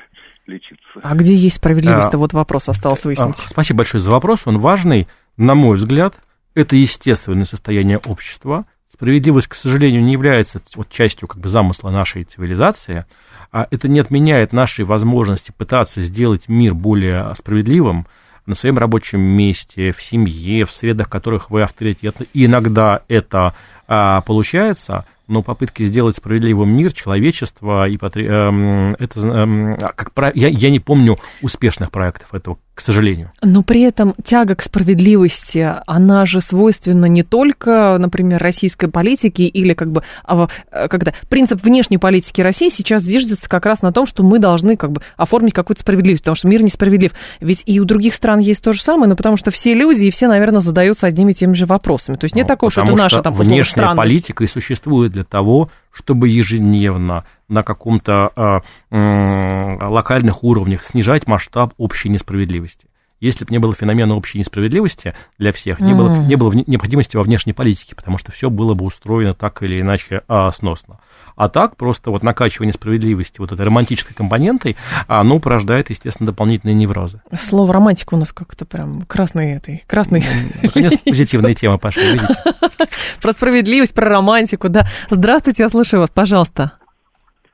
лечиться? 0.46 1.00
А 1.02 1.14
где 1.14 1.34
есть 1.34 1.56
справедливость-то? 1.56 2.16
А, 2.16 2.20
вот 2.20 2.32
вопрос 2.32 2.68
остался 2.68 3.08
выяснить. 3.08 3.42
А, 3.44 3.48
спасибо 3.48 3.78
большое 3.78 4.00
за 4.02 4.10
вопрос. 4.10 4.46
Он 4.46 4.58
важный. 4.58 5.08
На 5.36 5.54
мой 5.54 5.76
взгляд, 5.76 6.20
это 6.54 6.76
естественное 6.76 7.44
состояние 7.44 7.98
общества. 7.98 8.66
Справедливость, 8.88 9.48
к 9.48 9.54
сожалению, 9.54 10.02
не 10.02 10.12
является 10.12 10.60
вот 10.74 10.90
частью 10.90 11.26
как 11.26 11.40
бы, 11.40 11.48
замысла 11.48 11.90
нашей 11.90 12.24
цивилизации. 12.24 13.06
А 13.50 13.66
это 13.70 13.88
не 13.88 14.00
отменяет 14.00 14.52
нашей 14.52 14.84
возможности 14.84 15.52
пытаться 15.56 16.02
сделать 16.02 16.48
мир 16.48 16.74
более 16.74 17.34
справедливым, 17.34 18.06
на 18.46 18.54
своем 18.54 18.78
рабочем 18.78 19.20
месте, 19.20 19.92
в 19.92 20.02
семье, 20.02 20.64
в 20.64 20.72
средах, 20.72 21.06
в 21.06 21.10
которых 21.10 21.50
вы 21.50 21.62
авторитетны. 21.62 22.26
И 22.34 22.46
иногда 22.46 23.02
это 23.08 23.54
а, 23.86 24.20
получается, 24.22 25.04
но 25.28 25.42
попытки 25.42 25.84
сделать 25.84 26.16
справедливым 26.16 26.70
мир, 26.70 26.92
человечество, 26.92 27.88
и 27.88 27.96
потр... 27.96 28.20
Эм, 28.20 28.96
это, 28.98 29.20
эм, 29.20 29.76
как, 29.76 30.12
я, 30.34 30.48
я 30.48 30.70
не 30.70 30.80
помню 30.80 31.16
успешных 31.40 31.90
проектов 31.90 32.34
этого, 32.34 32.58
к 32.74 32.80
сожалению. 32.80 33.30
Но 33.42 33.62
при 33.62 33.82
этом 33.82 34.14
тяга 34.24 34.54
к 34.54 34.62
справедливости, 34.62 35.74
она 35.86 36.26
же 36.26 36.40
свойственна 36.40 37.06
не 37.06 37.22
только, 37.22 37.96
например, 37.98 38.42
российской 38.42 38.88
политике 38.88 39.44
или 39.44 39.74
как 39.74 39.90
бы, 39.90 40.02
а, 40.24 40.48
э, 40.70 40.88
когда 40.88 41.12
принцип 41.28 41.62
внешней 41.62 41.98
политики 41.98 42.40
России 42.40 42.70
сейчас 42.70 43.02
зиждется 43.02 43.48
как 43.48 43.66
раз 43.66 43.82
на 43.82 43.92
том, 43.92 44.06
что 44.06 44.22
мы 44.22 44.38
должны 44.38 44.76
как 44.76 44.92
бы 44.92 45.02
оформить 45.16 45.54
какую-то 45.54 45.82
справедливость, 45.82 46.22
потому 46.22 46.36
что 46.36 46.48
мир 46.48 46.62
несправедлив. 46.62 47.12
Ведь 47.40 47.62
и 47.66 47.78
у 47.80 47.84
других 47.84 48.14
стран 48.14 48.40
есть 48.40 48.62
то 48.62 48.72
же 48.72 48.82
самое, 48.82 49.08
но 49.08 49.16
потому 49.16 49.36
что 49.36 49.50
все 49.50 49.74
люди 49.74 50.04
и 50.04 50.10
все, 50.10 50.28
наверное, 50.28 50.60
задаются 50.60 51.06
одними 51.06 51.32
и 51.32 51.34
теми 51.34 51.54
же 51.54 51.66
вопросами. 51.66 52.16
То 52.16 52.24
есть 52.24 52.34
нет 52.34 52.44
ну, 52.44 52.48
такого, 52.48 52.70
что 52.70 52.82
это 52.82 52.94
наша 52.94 53.22
там 53.22 53.34
внешняя 53.34 53.94
политика 53.94 54.44
и 54.44 54.46
существует 54.46 55.11
для 55.12 55.24
того, 55.24 55.70
чтобы 55.92 56.28
ежедневно 56.28 57.24
на 57.48 57.62
каком-то 57.62 58.62
э, 58.90 59.86
локальных 59.86 60.42
уровнях 60.42 60.84
снижать 60.84 61.26
масштаб 61.26 61.74
общей 61.76 62.08
несправедливости. 62.08 62.86
Если 63.22 63.44
бы 63.44 63.52
не 63.52 63.58
было 63.58 63.72
феномена 63.72 64.16
общей 64.16 64.40
несправедливости 64.40 65.14
для 65.38 65.52
всех, 65.52 65.78
не, 65.80 65.94
было, 65.94 66.12
не 66.16 66.34
было 66.34 66.52
необходимости 66.66 67.16
во 67.16 67.22
внешней 67.22 67.52
политике, 67.52 67.94
потому 67.94 68.18
что 68.18 68.32
все 68.32 68.50
было 68.50 68.74
бы 68.74 68.84
устроено 68.84 69.32
так 69.32 69.62
или 69.62 69.80
иначе 69.80 70.22
а, 70.26 70.50
сносно. 70.50 70.98
А 71.36 71.48
так 71.48 71.76
просто 71.76 72.10
вот 72.10 72.24
накачивание 72.24 72.72
справедливости 72.72 73.38
вот 73.38 73.52
этой 73.52 73.64
романтической 73.64 74.16
компонентой, 74.16 74.76
оно 75.06 75.38
порождает, 75.38 75.88
естественно, 75.90 76.26
дополнительные 76.26 76.74
неврозы. 76.74 77.22
Слово 77.38 77.72
романтика 77.72 78.14
у 78.14 78.16
нас 78.16 78.32
как-то 78.32 78.64
прям 78.66 79.02
красный 79.02 79.52
этой, 79.52 79.84
красный. 79.86 80.24
Наконец, 80.60 80.98
позитивная 81.06 81.54
тема 81.54 81.78
пошла, 81.78 82.02
видите? 82.02 82.34
Про 83.22 83.30
справедливость, 83.30 83.94
про 83.94 84.08
романтику, 84.08 84.68
да. 84.68 84.88
Здравствуйте, 85.10 85.62
я 85.62 85.68
слушаю 85.68 86.00
вас, 86.00 86.10
пожалуйста. 86.10 86.72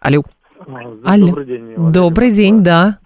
Алло. 0.00 0.24
Алло. 1.04 1.26
Добрый 1.26 1.46
день. 1.46 1.74
Добрый 1.92 2.32
день, 2.32 2.62
да. 2.62 3.00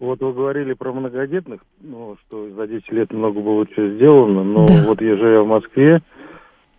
Вот 0.00 0.18
вы 0.20 0.32
говорили 0.32 0.72
про 0.72 0.94
многодетных, 0.94 1.60
ну, 1.82 2.16
что 2.26 2.48
за 2.56 2.66
10 2.66 2.90
лет 2.90 3.12
много 3.12 3.38
было 3.40 3.66
чего 3.66 3.90
сделано, 3.90 4.42
но 4.42 4.66
да. 4.66 4.82
вот 4.86 5.02
я 5.02 5.14
живя 5.14 5.42
в 5.42 5.46
Москве, 5.46 6.00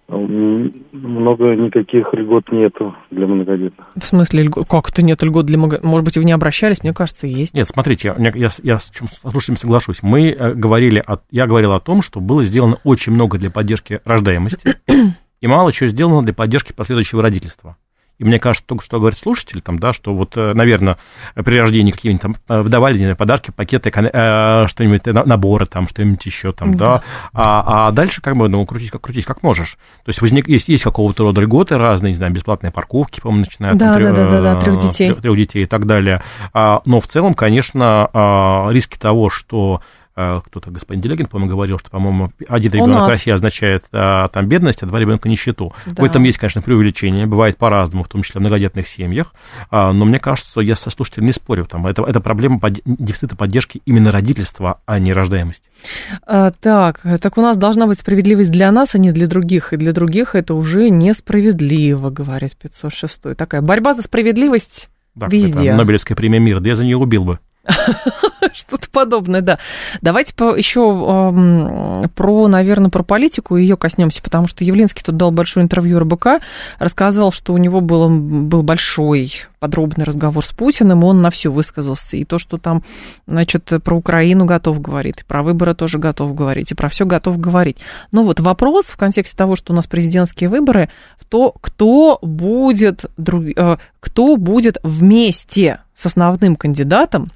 Много 0.10 1.56
никаких 1.56 2.12
льгот 2.14 2.52
нету 2.52 2.96
для 3.12 3.28
многодетных. 3.28 3.88
В 3.96 4.04
смысле, 4.04 4.46
льгот? 4.46 4.68
как 4.68 4.90
это 4.90 5.04
нет 5.04 5.22
льгот 5.22 5.46
для 5.46 5.60
многодетных? 5.60 5.92
Может 5.92 6.06
быть, 6.06 6.18
вы 6.18 6.26
не 6.26 6.32
обращались? 6.32 6.82
Мне 6.82 6.94
кажется, 6.94 7.28
есть. 7.28 7.54
Нет, 7.54 7.68
смотрите, 7.68 8.16
я, 8.18 8.32
я, 8.34 8.50
я 8.64 8.80
с 8.80 8.90
чем 8.90 9.08
слушателям 9.08 9.58
соглашусь. 9.58 10.02
Мы 10.02 10.32
э, 10.32 10.54
говорили, 10.56 11.02
о, 11.06 11.20
я 11.30 11.46
говорил 11.46 11.74
о 11.74 11.80
том, 11.80 12.02
что 12.02 12.20
было 12.20 12.44
сделано 12.44 12.78
очень 12.84 13.14
много 13.14 13.38
для 13.38 13.52
поддержки 13.52 14.02
рождаемости 14.04 14.78
и 15.42 15.48
мало 15.48 15.72
чего 15.72 15.90
сделано 15.90 16.24
для 16.24 16.34
поддержки 16.34 16.74
последующего 16.74 17.22
родительства. 17.22 17.78
И 18.22 18.24
мне 18.24 18.38
кажется, 18.38 18.68
только 18.68 18.86
что 18.86 19.00
говорит 19.00 19.18
слушатель, 19.18 19.62
там, 19.62 19.80
да, 19.80 19.94
что 19.94 20.14
вот, 20.14 20.38
э, 20.38 20.54
наверное, 20.54 20.98
при 21.34 21.58
рождении 21.58 21.90
какие-нибудь 21.90 22.22
там 22.22 22.36
э, 22.50 22.62
выдавали 22.62 22.96
знаю, 22.96 23.16
подарки, 23.16 23.50
пакеты, 23.50 23.90
э, 23.92 24.68
что-нибудь, 24.68 25.08
наборы, 25.08 25.66
там, 25.66 25.90
что-нибудь 25.90 26.24
еще, 26.24 26.52
там, 26.52 26.78
да. 26.78 26.86
да. 26.86 27.04
А, 27.34 27.88
а 27.88 27.92
дальше 27.92 28.22
как 28.22 28.38
бы, 28.38 28.48
ну, 28.48 28.64
крутить 28.68 28.92
как, 28.92 29.02
крутить 29.02 29.26
как 29.26 29.42
можешь. 29.42 29.72
То 30.06 30.10
есть 30.10 30.22
возник, 30.22 30.48
есть, 30.48 30.70
есть 30.70 30.84
какого-то 30.84 31.24
рода 31.24 31.42
льготы 31.42 31.80
разные, 31.80 32.12
не 32.12 32.16
знаю, 32.16 32.32
бесплатные 32.32 32.70
парковки, 32.70 33.22
по-моему, 33.22 33.46
начиная 33.46 33.74
да, 33.74 33.96
от 33.96 34.00
да, 34.04 34.12
да, 34.12 34.30
да, 34.30 34.42
да, 34.42 34.62
трех 34.62 34.78
детей. 34.78 35.16
Трех 35.16 35.36
детей 35.36 35.64
и 35.64 35.66
так 35.66 35.88
далее. 35.88 36.22
А, 36.54 36.84
но 36.86 37.00
в 37.00 37.08
целом, 37.08 37.34
конечно, 37.34 38.08
а, 38.14 38.70
риски 38.70 39.00
того, 39.00 39.32
что 39.32 39.82
кто-то, 40.14 40.72
господин 40.72 41.02
Делегин, 41.02 41.28
по-моему, 41.28 41.52
говорил, 41.52 41.80
что, 41.80 41.90
по-моему, 41.90 42.32
один 42.48 42.72
ребенок 42.72 43.08
России 43.08 43.32
означает 43.32 43.86
а, 43.92 44.28
там 44.28 44.48
бедность, 44.48 44.84
а 44.84 44.86
два 44.86 45.00
ребенка 45.00 45.30
нищету. 45.30 45.74
Да. 45.86 46.02
В 46.02 46.06
этом 46.06 46.24
есть, 46.24 46.38
конечно, 46.38 46.62
преувеличение, 46.62 47.26
бывает 47.26 47.58
по-разному, 47.58 48.04
в 48.04 48.08
том 48.08 48.24
числе 48.24 48.40
в 48.40 48.42
многодетных 48.42 48.88
семьях, 48.88 49.34
а, 49.70 49.92
но 49.94 50.06
мне 50.06 50.20
кажется, 50.20 50.62
я 50.62 50.76
со 50.76 50.90
слушателем 50.90 51.26
не 51.28 51.32
спорю, 51.32 51.66
там, 51.66 51.88
это, 51.88 52.04
это 52.04 52.20
проблема 52.20 52.60
под, 52.60 52.82
дефицита 52.86 53.36
поддержки 53.36 53.82
именно 53.86 54.12
родительства, 54.12 54.82
а 54.86 55.00
не 55.00 55.14
рождаемости. 55.14 55.70
А, 56.26 56.52
так, 56.52 57.02
так 57.22 57.38
у 57.38 57.42
нас 57.42 57.58
должна 57.58 57.88
быть 57.88 58.00
справедливость 58.00 58.52
для 58.52 58.72
нас, 58.72 58.96
а 58.96 58.98
не 58.98 59.12
для 59.12 59.28
других, 59.28 59.74
и 59.74 59.78
для 59.78 59.94
других 59.94 60.36
это 60.36 60.54
уже 60.54 60.90
несправедливо, 60.90 62.10
говорит 62.10 62.56
506. 62.58 63.36
Такая 63.38 63.62
борьба 63.62 63.94
за 63.94 64.04
справедливость 64.04 64.90
да, 65.16 65.28
везде. 65.28 65.68
Это 65.68 65.78
Нобелевская 65.78 66.16
премия 66.16 66.40
мира, 66.40 66.60
да 66.60 66.70
я 66.70 66.76
за 66.76 66.84
нее 66.84 66.98
убил 66.98 67.24
бы. 67.24 67.40
Что-то 68.54 68.90
подобное, 68.90 69.42
да. 69.42 69.60
Давайте 70.02 70.34
еще 70.58 70.82
про, 72.16 72.48
наверное, 72.48 72.90
про 72.90 73.04
политику 73.04 73.56
ее 73.56 73.78
коснемся, 73.78 74.22
потому 74.22 74.48
что 74.48 74.64
Явлинский 74.64 75.04
тут 75.04 75.18
дал 75.18 75.32
большое 75.32 75.64
интервью 75.64 76.00
РБК, 76.00 76.42
рассказал, 76.80 77.32
что 77.32 77.54
у 77.54 77.58
него 77.58 77.82
было, 77.82 78.08
был 78.10 78.64
большой 78.64 79.34
подробный 79.60 80.06
разговор 80.06 80.44
с 80.44 80.50
Путиным, 80.50 81.04
он 81.04 81.22
на 81.22 81.30
все 81.30 81.52
высказался. 81.52 82.18
И 82.18 82.24
то, 82.24 82.40
что 82.40 82.58
там, 82.58 82.84
значит, 83.28 83.72
про 83.84 83.96
Украину 83.96 84.46
готов 84.46 84.82
говорить, 84.82 85.22
и 85.22 85.24
про 85.24 85.44
выборы 85.44 85.76
тоже 85.76 86.00
готов 86.00 86.34
говорить, 86.34 86.72
и 86.72 86.76
про 86.76 86.90
все 86.90 87.06
готов 87.06 87.40
говорить. 87.40 87.78
Но 88.12 88.24
вот 88.24 88.40
вопрос 88.40 88.86
в 88.86 88.98
контексте 88.98 89.38
того, 89.38 89.56
что 89.56 89.72
у 89.72 89.76
нас 89.76 89.86
президентские 89.86 90.50
выборы, 90.50 90.90
в 91.20 91.26
то, 91.26 91.54
кто 91.62 92.18
будет, 92.24 93.06
э, 93.18 93.78
кто 94.00 94.36
будет 94.36 94.78
вместе 94.84 95.82
с 95.96 96.08
основным 96.08 96.56
кандидатом 96.56 97.32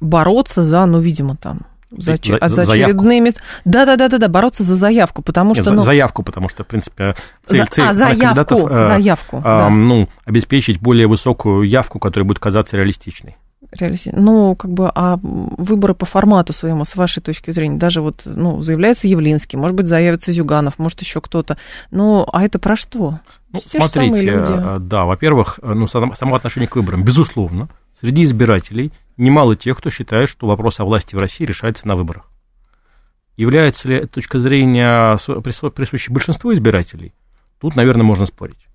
бороться 0.00 0.64
за, 0.64 0.86
ну, 0.86 1.00
видимо, 1.00 1.36
там, 1.36 1.60
за, 1.90 2.16
за, 2.16 2.48
за, 2.48 2.64
за 2.64 2.72
очередные 2.72 3.20
места. 3.20 3.40
Да, 3.64 3.86
да, 3.86 3.96
да, 3.96 4.08
да, 4.08 4.18
да, 4.18 4.28
бороться 4.28 4.62
за 4.62 4.74
заявку, 4.74 5.22
потому 5.22 5.54
что. 5.54 5.64
Нет, 5.64 5.72
ну... 5.74 5.82
Заявку, 5.82 6.22
потому 6.22 6.48
что, 6.48 6.64
в 6.64 6.66
принципе, 6.66 7.14
цель, 7.46 7.58
за, 7.58 7.66
цель 7.66 7.84
а, 7.86 7.92
заявку, 7.92 8.68
э, 8.68 8.86
заявку, 8.86 9.38
э, 9.38 9.42
да. 9.42 9.68
ну, 9.70 10.08
обеспечить 10.24 10.80
более 10.80 11.06
высокую 11.06 11.62
явку, 11.62 11.98
которая 11.98 12.26
будет 12.26 12.38
казаться 12.38 12.76
реалистичной. 12.76 13.36
Реалисти... 13.72 14.12
Ну, 14.14 14.54
как 14.54 14.70
бы, 14.70 14.90
а 14.94 15.18
выборы 15.22 15.94
по 15.94 16.06
формату 16.06 16.52
своему, 16.52 16.84
с 16.84 16.94
вашей 16.96 17.22
точки 17.22 17.50
зрения, 17.50 17.78
даже 17.78 18.00
вот, 18.00 18.22
ну, 18.24 18.62
заявляется 18.62 19.08
Явлинский, 19.08 19.56
может 19.56 19.76
быть, 19.76 19.86
заявится 19.86 20.32
Зюганов, 20.32 20.78
может, 20.78 21.00
еще 21.00 21.20
кто-то. 21.20 21.56
Ну, 21.90 22.26
а 22.32 22.44
это 22.44 22.58
про 22.58 22.76
что? 22.76 23.20
Ну, 23.52 23.60
смотрите, 23.60 24.44
э, 24.46 24.76
да, 24.80 25.04
во-первых, 25.04 25.60
э, 25.62 25.72
ну, 25.72 25.86
само 25.88 26.34
отношение 26.34 26.68
к 26.68 26.76
выборам, 26.76 27.04
безусловно, 27.04 27.68
среди 27.98 28.24
избирателей 28.24 28.92
немало 29.16 29.56
тех, 29.56 29.78
кто 29.78 29.90
считает, 29.90 30.28
что 30.28 30.46
вопрос 30.46 30.80
о 30.80 30.84
власти 30.84 31.14
в 31.14 31.18
России 31.18 31.44
решается 31.44 31.88
на 31.88 31.96
выборах. 31.96 32.30
Является 33.36 33.88
ли 33.88 33.96
эта 33.96 34.08
точка 34.08 34.38
зрения 34.38 35.16
присущей 35.40 36.12
большинству 36.12 36.52
избирателей? 36.52 37.12
Тут, 37.60 37.76
наверное, 37.76 38.04
можно 38.04 38.26
спорить. 38.26 38.66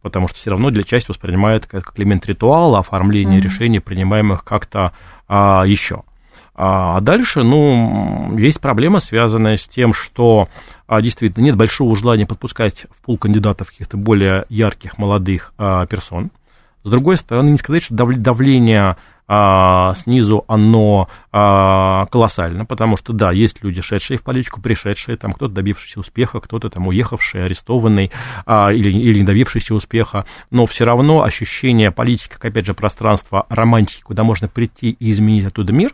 Потому 0.00 0.28
что 0.28 0.38
все 0.38 0.50
равно 0.50 0.70
для 0.70 0.82
части 0.82 1.10
воспринимает 1.10 1.66
как 1.66 1.92
элемент 1.98 2.26
ритуала, 2.26 2.78
оформления 2.78 3.38
mm-hmm. 3.38 3.42
решений, 3.42 3.80
принимаемых 3.80 4.44
как-то 4.44 4.92
а, 5.28 5.64
еще. 5.66 6.04
А 6.54 7.00
дальше, 7.00 7.42
ну, 7.42 8.38
есть 8.38 8.60
проблема, 8.60 9.00
связанная 9.00 9.58
с 9.58 9.68
тем, 9.68 9.92
что 9.92 10.48
а, 10.86 11.02
действительно 11.02 11.44
нет 11.44 11.56
большого 11.56 11.94
желания 11.94 12.24
подпускать 12.24 12.86
в 12.90 13.02
пул 13.02 13.18
кандидатов 13.18 13.68
каких-то 13.68 13.98
более 13.98 14.46
ярких, 14.48 14.96
молодых 14.96 15.52
а, 15.58 15.84
персон. 15.86 16.30
С 16.86 16.88
другой 16.88 17.16
стороны, 17.16 17.50
не 17.50 17.58
сказать, 17.58 17.82
что 17.82 17.96
давление 17.96 18.96
а, 19.26 19.92
снизу 19.96 20.44
оно 20.46 21.08
а, 21.32 22.06
колоссально, 22.12 22.64
потому 22.64 22.96
что, 22.96 23.12
да, 23.12 23.32
есть 23.32 23.64
люди, 23.64 23.82
шедшие 23.82 24.18
в 24.18 24.22
политику, 24.22 24.60
пришедшие, 24.60 25.16
там 25.16 25.32
кто-то 25.32 25.52
добившийся 25.52 25.98
успеха, 25.98 26.38
кто-то 26.38 26.70
там 26.70 26.86
уехавший, 26.86 27.44
арестованный 27.44 28.12
а, 28.46 28.72
или, 28.72 28.88
или 28.88 29.18
не 29.18 29.24
добившийся 29.24 29.74
успеха, 29.74 30.26
но 30.52 30.64
все 30.66 30.84
равно 30.84 31.24
ощущение 31.24 31.90
политики, 31.90 32.34
как, 32.34 32.44
опять 32.44 32.66
же, 32.66 32.74
пространство 32.74 33.46
романтики, 33.48 34.02
куда 34.02 34.22
можно 34.22 34.46
прийти 34.46 34.90
и 34.90 35.10
изменить 35.10 35.46
оттуда 35.46 35.72
мир, 35.72 35.92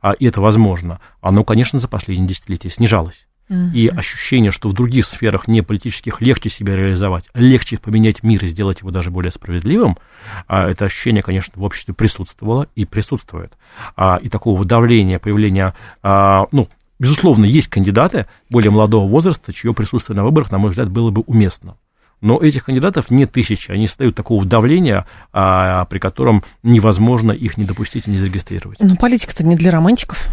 а, 0.00 0.10
и 0.10 0.26
это 0.26 0.40
возможно, 0.40 0.98
оно, 1.20 1.44
конечно, 1.44 1.78
за 1.78 1.86
последние 1.86 2.30
десятилетия 2.30 2.68
снижалось. 2.68 3.28
И 3.74 3.88
ощущение, 3.88 4.50
что 4.50 4.68
в 4.68 4.72
других 4.72 5.04
сферах 5.04 5.46
не 5.46 5.62
политических 5.62 6.20
легче 6.20 6.48
себя 6.48 6.74
реализовать, 6.74 7.28
легче 7.34 7.78
поменять 7.78 8.22
мир 8.22 8.42
и 8.44 8.46
сделать 8.46 8.80
его 8.80 8.90
даже 8.90 9.10
более 9.10 9.30
справедливым, 9.30 9.98
а, 10.46 10.68
это 10.68 10.86
ощущение, 10.86 11.22
конечно, 11.22 11.52
в 11.56 11.64
обществе 11.64 11.92
присутствовало 11.92 12.68
и 12.74 12.84
присутствует. 12.84 13.52
А, 13.96 14.18
и 14.22 14.28
такого 14.28 14.64
давления, 14.64 15.18
появления, 15.18 15.74
а, 16.02 16.46
ну, 16.52 16.68
безусловно, 16.98 17.44
есть 17.44 17.68
кандидаты 17.68 18.26
более 18.48 18.70
молодого 18.70 19.06
возраста, 19.06 19.52
чье 19.52 19.74
присутствие 19.74 20.16
на 20.16 20.24
выборах, 20.24 20.50
на 20.50 20.58
мой 20.58 20.70
взгляд, 20.70 20.88
было 20.88 21.10
бы 21.10 21.22
уместно. 21.26 21.76
Но 22.22 22.38
этих 22.40 22.64
кандидатов 22.64 23.10
не 23.10 23.26
тысячи, 23.26 23.70
они 23.70 23.88
создают 23.88 24.14
такого 24.14 24.44
давления, 24.46 25.06
а, 25.32 25.84
при 25.86 25.98
котором 25.98 26.44
невозможно 26.62 27.32
их 27.32 27.58
не 27.58 27.64
допустить 27.64 28.06
и 28.06 28.10
не 28.10 28.18
зарегистрировать. 28.18 28.78
Но 28.80 28.96
политика-то 28.96 29.44
не 29.44 29.56
для 29.56 29.72
романтиков 29.72 30.28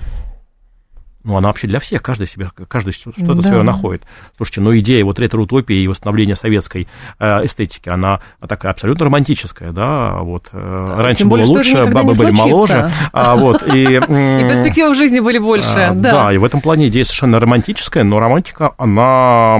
ну, 1.24 1.36
она 1.36 1.49
вообще 1.49 1.67
для 1.67 1.80
всех, 1.80 2.01
каждый 2.01 2.28
себе, 2.28 2.49
каждый 2.67 2.93
что-то 2.93 3.34
да. 3.36 3.41
свое 3.41 3.61
находит. 3.61 4.03
Слушайте, 4.38 4.61
ну, 4.61 4.78
идея 4.78 5.03
вот 5.03 5.20
ретро-утопии 5.20 5.76
и 5.76 5.88
восстановления 5.88 6.36
советской 6.36 6.88
э, 7.20 7.45
эстетики, 7.45 7.89
она 7.89 8.20
такая 8.47 8.72
абсолютно 8.72 9.05
романтическая, 9.05 9.72
да, 9.72 10.20
вот, 10.20 10.47
э, 10.53 10.95
раньше 10.97 11.20
Тем 11.20 11.30
более, 11.30 11.45
было 11.45 11.57
лучше, 11.57 11.86
бабы 11.88 12.13
были 12.13 12.32
моложе, 12.32 12.91
а, 13.11 13.36
вот, 13.36 13.63
и... 13.63 13.99
И 13.99 14.47
перспективы 14.47 14.93
в 14.93 14.95
жизни 14.95 15.20
были 15.20 15.39
больше, 15.39 15.80
а, 15.80 15.93
да. 15.93 16.11
Да, 16.11 16.34
и 16.34 16.38
в 16.38 16.45
этом 16.45 16.61
плане 16.61 16.88
идея 16.88 17.03
совершенно 17.03 17.39
романтическая, 17.39 18.03
но 18.03 18.20
романтика, 18.20 18.74
она, 18.78 19.57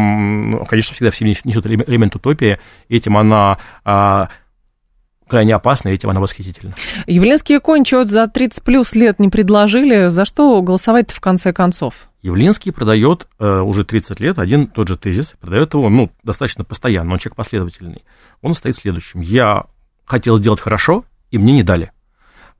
конечно, 0.68 0.96
всегда 0.96 1.12
в 1.12 1.18
себе 1.18 1.36
несет 1.44 1.66
элемент 1.66 2.16
утопии, 2.16 2.58
этим 2.88 3.18
она 3.18 3.58
а, 3.84 4.30
крайне 5.30 5.56
опасно, 5.56 5.90
и 5.90 5.94
этим 5.94 6.10
она 6.10 6.20
восхитительна. 6.20 6.74
Явлинский 7.08 7.56
и 7.56 7.60
Конь 7.60 7.86
что 7.86 8.06
за 8.06 8.28
30 8.28 8.64
плюс 8.64 8.94
лет 8.96 9.20
не 9.20 9.30
предложили, 9.30 10.10
за 10.10 10.26
что 10.26 10.62
голосовать 10.62 11.12
в 11.12 11.22
конце 11.22 11.54
концов? 11.54 11.94
Явлинский 12.22 12.72
продает 12.72 13.28
э, 13.40 13.60
уже 13.62 13.86
30 13.86 14.20
лет 14.20 14.40
один 14.40 14.68
тот 14.68 14.90
же 14.90 14.98
тезис, 14.98 15.36
продает 15.40 15.74
его 15.74 15.88
ну, 15.90 16.12
достаточно 16.24 16.66
постоянно, 16.66 17.14
он 17.14 17.20
человек 17.20 17.38
последовательный. 17.38 18.04
Он 18.42 18.54
стоит 18.54 18.76
в 18.76 18.82
следующем. 18.82 19.22
Я 19.22 19.66
хотел 20.06 20.38
сделать 20.38 20.60
хорошо, 20.60 21.06
и 21.32 21.38
мне 21.38 21.54
не 21.54 21.64
дали. 21.64 21.92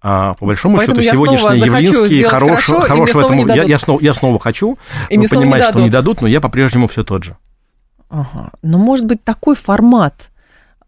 А, 0.02 0.36
по 0.36 0.46
большому 0.46 0.78
Поэтому 0.78 1.02
счету, 1.02 1.16
сегодняшний 1.16 1.60
Явлинский 1.60 2.24
хорош, 2.24 2.66
хорошо, 2.66 2.80
хорош 2.80 3.14
в 3.14 3.20
этом. 3.20 3.48
Я, 3.48 3.64
я, 3.64 3.78
снова, 3.78 4.00
я 4.00 4.14
снова 4.14 4.40
хочу, 4.40 4.78
и 5.10 5.18
вы 5.18 5.28
понимаете, 5.28 5.72
что 5.72 5.82
не 5.82 5.90
дадут, 5.90 6.22
но 6.22 6.28
я 6.28 6.40
по-прежнему 6.40 6.88
все 6.88 7.04
тот 7.04 7.26
же. 7.26 7.38
Ага. 8.10 8.52
Но 8.62 8.78
может 8.78 9.06
быть 9.06 9.24
такой 9.24 9.56
формат 9.56 10.30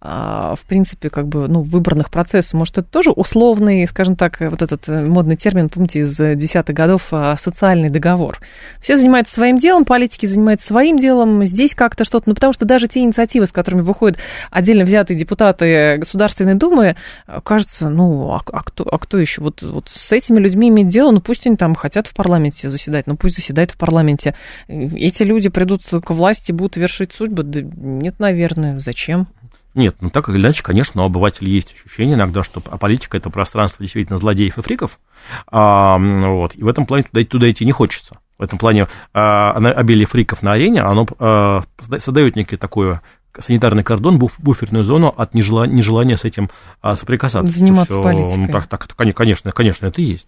в 0.02 0.60
принципе, 0.68 1.12
как 1.12 1.28
бы, 1.28 1.47
ну, 1.47 1.62
выборных 1.62 2.10
процессов. 2.10 2.54
Может, 2.56 2.80
это 2.80 2.88
тоже 2.88 3.12
условный, 3.12 3.88
скажем 3.88 4.16
так, 4.16 4.39
вот 4.39 4.64
этот 4.64 4.89
э, 4.89 5.06
модный 5.06 5.36
термин, 5.36 5.70
помните, 5.70 5.99
из 5.99 6.18
десятых 6.18 6.76
годов, 6.76 7.10
а, 7.12 7.38
социальный 7.38 7.91
договор. 7.91 8.39
Все 8.82 8.97
занимаются 8.97 9.36
своим 9.36 9.60
делом, 9.60 9.86
политики 9.86 10.26
занимаются 10.26 10.68
своим 10.68 10.97
делом, 10.97 11.45
здесь 11.45 11.76
как-то 11.76 12.04
что-то, 12.04 12.30
ну, 12.30 12.34
потому 12.34 12.52
что 12.52 12.66
даже 12.66 12.88
те 12.88 13.02
инициативы, 13.02 13.45
с 13.45 13.52
которыми 13.52 13.82
выходят 13.82 14.18
отдельно 14.49 14.86
взятые 14.86 15.18
депутаты 15.18 15.97
Государственной 15.99 16.56
Думы, 16.56 16.95
кажется, 17.43 17.89
ну, 17.89 18.32
а, 18.32 18.41
а, 18.52 18.64
кто, 18.64 18.84
а 18.84 18.97
кто 18.97 19.20
еще? 19.20 19.41
Вот, 19.41 19.62
вот 19.62 19.89
с 19.93 20.12
этими 20.12 20.39
людьми 20.39 20.70
иметь 20.70 20.88
дело, 20.88 21.12
ну, 21.12 21.22
пусть 21.22 21.45
они 21.45 21.58
там 21.58 21.76
хотят 21.76 22.08
в 22.08 22.16
парламенте 22.16 22.72
заседать, 22.72 23.06
ну, 23.06 23.18
пусть 23.18 23.36
заседают 23.36 23.70
в 23.70 23.78
парламенте. 23.78 24.34
Эти 24.68 25.22
люди 25.22 25.49
придут 25.49 25.84
к 25.84 26.10
власти, 26.10 26.52
будут 26.52 26.76
вершить 26.76 27.12
судьбы? 27.14 27.43
Да 27.43 27.62
нет, 27.62 28.20
наверное, 28.20 28.80
зачем? 28.80 29.28
Нет, 29.74 29.95
ну 30.01 30.09
так 30.09 30.28
или 30.30 30.38
иначе, 30.38 30.63
конечно, 30.63 31.03
у 31.03 31.05
обывателя 31.05 31.47
есть 31.47 31.74
ощущение 31.74 32.15
иногда, 32.15 32.43
что 32.43 32.61
а 32.69 32.78
политика 32.78 33.15
это 33.15 33.30
пространство 33.30 33.84
действительно 33.84 34.17
злодеев 34.17 34.57
и 34.57 34.61
фриков. 34.61 34.99
А, 35.47 35.97
вот, 35.97 36.55
и 36.55 36.63
в 36.63 36.67
этом 36.67 36.86
плане 36.86 37.03
туда, 37.03 37.24
туда 37.24 37.49
идти 37.49 37.65
не 37.65 37.72
хочется. 37.72 38.17
В 38.38 38.43
этом 38.43 38.59
плане 38.59 38.88
а, 39.13 39.51
обилие 39.51 40.07
фриков 40.07 40.41
на 40.41 40.53
арене, 40.53 40.82
оно 40.82 41.07
а, 41.19 41.61
создает 41.78 42.36
некий 42.36 42.57
такой 42.57 42.99
санитарный 43.39 43.84
кордон, 43.84 44.19
буф, 44.19 44.39
буферную 44.39 44.84
зону 44.84 45.13
от 45.15 45.34
нежелания, 45.34 45.74
нежелания 45.74 46.17
с 46.17 46.26
этим 46.26 46.49
а, 46.82 46.95
соприкасаться. 46.95 47.57
Заниматься 47.57 47.93
Все, 47.93 48.03
политикой. 48.03 48.38
Ну, 48.38 48.47
так, 48.47 48.67
так, 48.67 48.95
конечно, 49.15 49.51
конечно, 49.51 49.86
это 49.86 50.01
и 50.01 50.05
есть. 50.05 50.28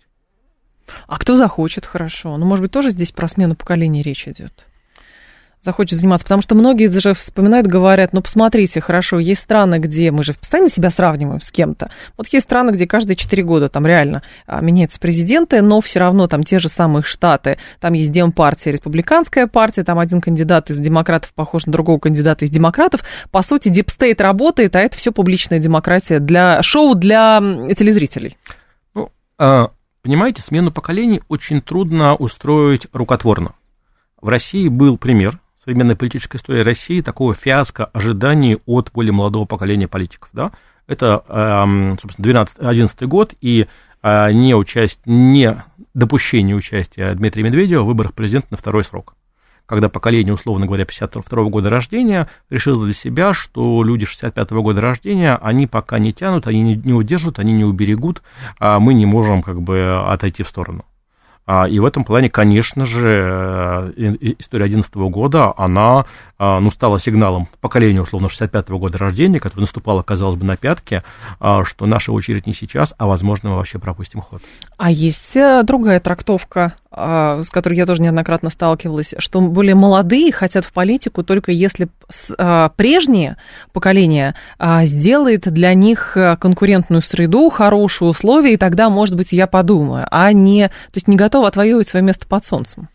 А 1.08 1.18
кто 1.18 1.36
захочет, 1.36 1.86
хорошо. 1.86 2.38
Ну, 2.38 2.46
может 2.46 2.62
быть, 2.62 2.72
тоже 2.72 2.92
здесь 2.92 3.12
про 3.12 3.28
смену 3.28 3.56
поколений 3.56 4.02
речь 4.02 4.28
идет? 4.28 4.68
Захочет 5.64 5.98
заниматься. 5.98 6.26
Потому 6.26 6.42
что 6.42 6.56
многие 6.56 6.88
даже 6.88 7.14
вспоминают, 7.14 7.68
говорят, 7.68 8.14
ну, 8.14 8.22
посмотрите, 8.22 8.82
хорошо, 8.82 9.20
есть 9.20 9.42
страны, 9.42 9.80
где 9.80 10.12
мы 10.12 10.24
же 10.24 10.34
постоянно 10.34 10.70
себя 10.70 10.90
сравниваем 10.90 11.42
с 11.42 11.52
кем-то. 11.52 11.90
Вот 12.18 12.28
есть 12.28 12.46
страны, 12.46 12.72
где 12.72 12.86
каждые 12.86 13.16
4 13.16 13.44
года 13.44 13.70
там 13.70 13.88
реально 13.88 14.22
а, 14.46 14.62
меняются 14.62 15.00
президенты, 15.00 15.62
но 15.62 15.82
все 15.82 16.00
равно 16.00 16.28
там 16.28 16.44
те 16.44 16.60
же 16.60 16.70
самые 16.70 17.04
штаты, 17.04 17.58
там 17.80 17.94
есть 17.94 18.12
Демпартия, 18.12 18.74
Республиканская 18.74 19.48
партия, 19.48 19.84
там 19.84 20.00
один 20.00 20.22
кандидат 20.22 20.70
из 20.70 20.78
демократов 20.78 21.34
похож 21.34 21.66
на 21.66 21.72
другого 21.72 22.00
кандидата 22.00 22.46
из 22.46 22.50
демократов. 22.50 23.02
По 23.32 23.42
сути, 23.42 23.70
deep 23.70 23.92
state 23.92 24.20
работает, 24.22 24.76
а 24.76 24.80
это 24.80 24.98
все 24.98 25.12
публичная 25.12 25.60
демократия 25.60 26.20
для 26.20 26.62
шоу 26.62 26.96
для 26.96 27.40
телезрителей. 27.78 28.38
Ну, 28.94 29.12
а, 29.38 29.72
понимаете, 30.02 30.42
смену 30.42 30.72
поколений 30.72 31.22
очень 31.30 31.62
трудно 31.62 32.16
устроить 32.16 32.88
рукотворно. 32.92 33.56
В 34.22 34.30
России 34.30 34.70
был 34.70 34.98
пример, 34.98 35.40
современной 35.64 35.96
политической 35.96 36.38
истории 36.38 36.62
России 36.62 37.02
такого 37.02 37.34
фиаско 37.34 37.86
ожиданий 37.86 38.58
от 38.66 38.92
более 38.94 39.14
молодого 39.14 39.46
поколения 39.46 39.88
политиков. 39.88 40.30
Да? 40.34 40.52
Это, 40.88 41.24
эм, 41.30 41.98
собственно, 42.02 42.24
12, 42.24 42.60
11 42.60 43.04
год, 43.04 43.34
и 43.40 43.68
э, 44.02 44.32
не, 44.34 44.56
участь, 44.56 45.00
не 45.06 45.64
допущение 45.94 46.56
участия 46.56 47.14
Дмитрия 47.14 47.44
Медведева 47.44 47.84
в 47.84 47.86
выборах 47.86 48.14
президента 48.14 48.48
на 48.52 48.58
второй 48.58 48.84
срок. 48.84 49.16
Когда 49.66 49.88
поколение, 49.88 50.34
условно 50.34 50.66
говоря, 50.66 50.84
52 50.84 51.44
года 51.46 51.70
рождения 51.70 52.28
решило 52.50 52.84
для 52.84 52.94
себя, 52.94 53.34
что 53.34 53.82
люди 53.84 54.06
65 54.06 54.52
-го 54.52 54.62
года 54.62 54.82
рождения, 54.82 55.40
они 55.42 55.68
пока 55.68 56.00
не 56.00 56.12
тянут, 56.12 56.48
они 56.48 56.62
не, 56.62 56.76
не 56.76 56.94
удержат, 56.94 57.40
они 57.40 57.54
не 57.54 57.64
уберегут, 57.64 58.22
а 58.60 58.80
мы 58.80 58.94
не 58.94 59.06
можем 59.06 59.42
как 59.42 59.62
бы 59.62 60.04
отойти 60.06 60.44
в 60.44 60.50
сторону. 60.50 60.84
А, 61.46 61.68
и 61.68 61.80
в 61.80 61.86
этом 61.86 62.04
плане, 62.04 62.30
конечно 62.30 62.86
же, 62.86 63.94
э, 63.98 64.16
история 64.40 64.66
2011 64.66 64.96
года, 65.10 65.54
она 65.58 66.06
а, 66.46 66.60
ну, 66.60 66.70
стала 66.72 67.00
сигналом 67.00 67.48
поколению, 67.62 68.04
условно, 68.04 68.28
65-го 68.28 68.78
года 68.78 68.98
рождения, 68.98 69.40
которое 69.40 69.62
наступало, 69.62 70.02
казалось 70.02 70.36
бы, 70.36 70.44
на 70.44 70.58
пятки, 70.58 71.02
а, 71.40 71.64
что 71.64 71.86
наша 71.86 72.12
очередь 72.12 72.46
не 72.48 72.54
сейчас, 72.54 72.94
а, 72.98 73.06
возможно, 73.06 73.52
мы 73.52 73.56
вообще 73.56 73.80
пропустим 73.80 74.20
ход. 74.20 74.42
А 74.78 74.92
есть 74.92 75.38
э, 75.38 75.64
другая 75.64 76.02
трактовка, 76.02 76.74
с 76.92 77.50
которой 77.50 77.74
я 77.74 77.88
тоже 77.88 78.04
неоднократно 78.04 78.52
сталкивалась, 78.52 79.16
что 79.18 79.42
более 79.42 79.74
молодые 79.74 80.32
хотят 80.32 80.64
в 80.64 80.72
политику 80.72 81.24
только 81.24 81.52
если 81.52 81.88
прежнее 82.78 83.38
поколение 83.72 84.36
сделает 84.84 85.52
для 85.52 85.74
них 85.74 86.16
э, 86.16 86.38
конкурентную 86.38 87.02
среду, 87.02 87.50
хорошие 87.50 88.10
условия, 88.10 88.54
и 88.54 88.58
тогда, 88.58 88.90
может 88.90 89.16
быть, 89.16 89.32
я 89.32 89.48
подумаю, 89.48 90.06
а 90.12 90.32
не, 90.34 90.68
то 90.68 90.94
есть 90.94 91.08
не 91.08 91.18
готова 91.34 91.48
отвоевывать 91.48 91.88
свое 91.88 92.06
место 92.06 92.28
под 92.28 92.46
солнцем. 92.46 92.90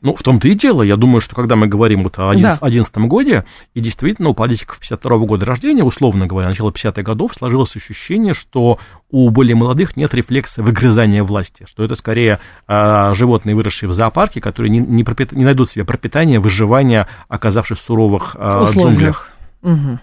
Ну, 0.00 0.14
в 0.16 0.22
том-то 0.22 0.48
и 0.48 0.54
дело. 0.54 0.82
Я 0.82 0.96
думаю, 0.96 1.20
что 1.20 1.36
когда 1.36 1.54
мы 1.54 1.68
говорим 1.68 2.02
вот 2.02 2.18
о 2.18 2.32
2011 2.32 2.92
да. 2.92 3.00
годе, 3.02 3.44
и 3.74 3.80
действительно 3.80 4.30
у 4.30 4.34
политиков 4.34 4.80
52 4.80 5.16
-го 5.16 5.24
года 5.24 5.46
рождения, 5.46 5.84
условно 5.84 6.26
говоря, 6.26 6.48
начало 6.48 6.70
50-х 6.70 7.02
годов, 7.02 7.32
сложилось 7.34 7.76
ощущение, 7.76 8.34
что 8.34 8.78
у 9.08 9.30
более 9.30 9.54
молодых 9.54 9.96
нет 9.96 10.12
рефлекса 10.14 10.64
выгрызания 10.64 11.22
власти, 11.22 11.64
что 11.66 11.84
это 11.84 11.94
скорее 11.94 12.40
э, 12.66 13.14
животные, 13.14 13.54
выросшие 13.54 13.88
в 13.88 13.92
зоопарке, 13.92 14.40
которые 14.40 14.70
не, 14.70 14.80
не, 14.80 15.04
пропит... 15.04 15.30
не 15.30 15.44
найдут 15.44 15.70
себе 15.70 15.84
пропитания, 15.84 16.40
выживания, 16.40 17.06
оказавшись 17.28 17.78
в 17.78 17.82
суровых 17.82 18.36
э, 18.36 18.66
джунглях. 18.74 19.30
Угу. 19.62 20.00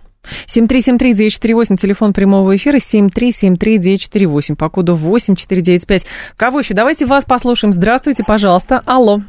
7373948, 0.48 1.78
телефон 1.78 2.14
прямого 2.14 2.56
эфира, 2.56 2.78
7373948, 2.78 4.56
по 4.56 4.70
коду 4.70 4.96
8495. 4.96 6.06
Кого 6.38 6.60
еще? 6.60 6.74
Давайте 6.74 7.06
вас 7.06 7.26
послушаем. 7.26 7.72
Здравствуйте, 7.72 8.24
пожалуйста. 8.26 8.82
Алло. 8.86 9.20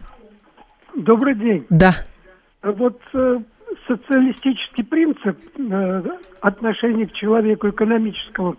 Добрый 0.95 1.35
день. 1.35 1.67
Да. 1.71 1.95
Вот 2.63 3.01
э, 3.15 3.39
социалистический 3.87 4.85
принцип 4.85 5.39
э, 5.59 6.03
отношения 6.41 7.07
к 7.07 7.13
человеку 7.13 7.71
экономического 7.71 8.57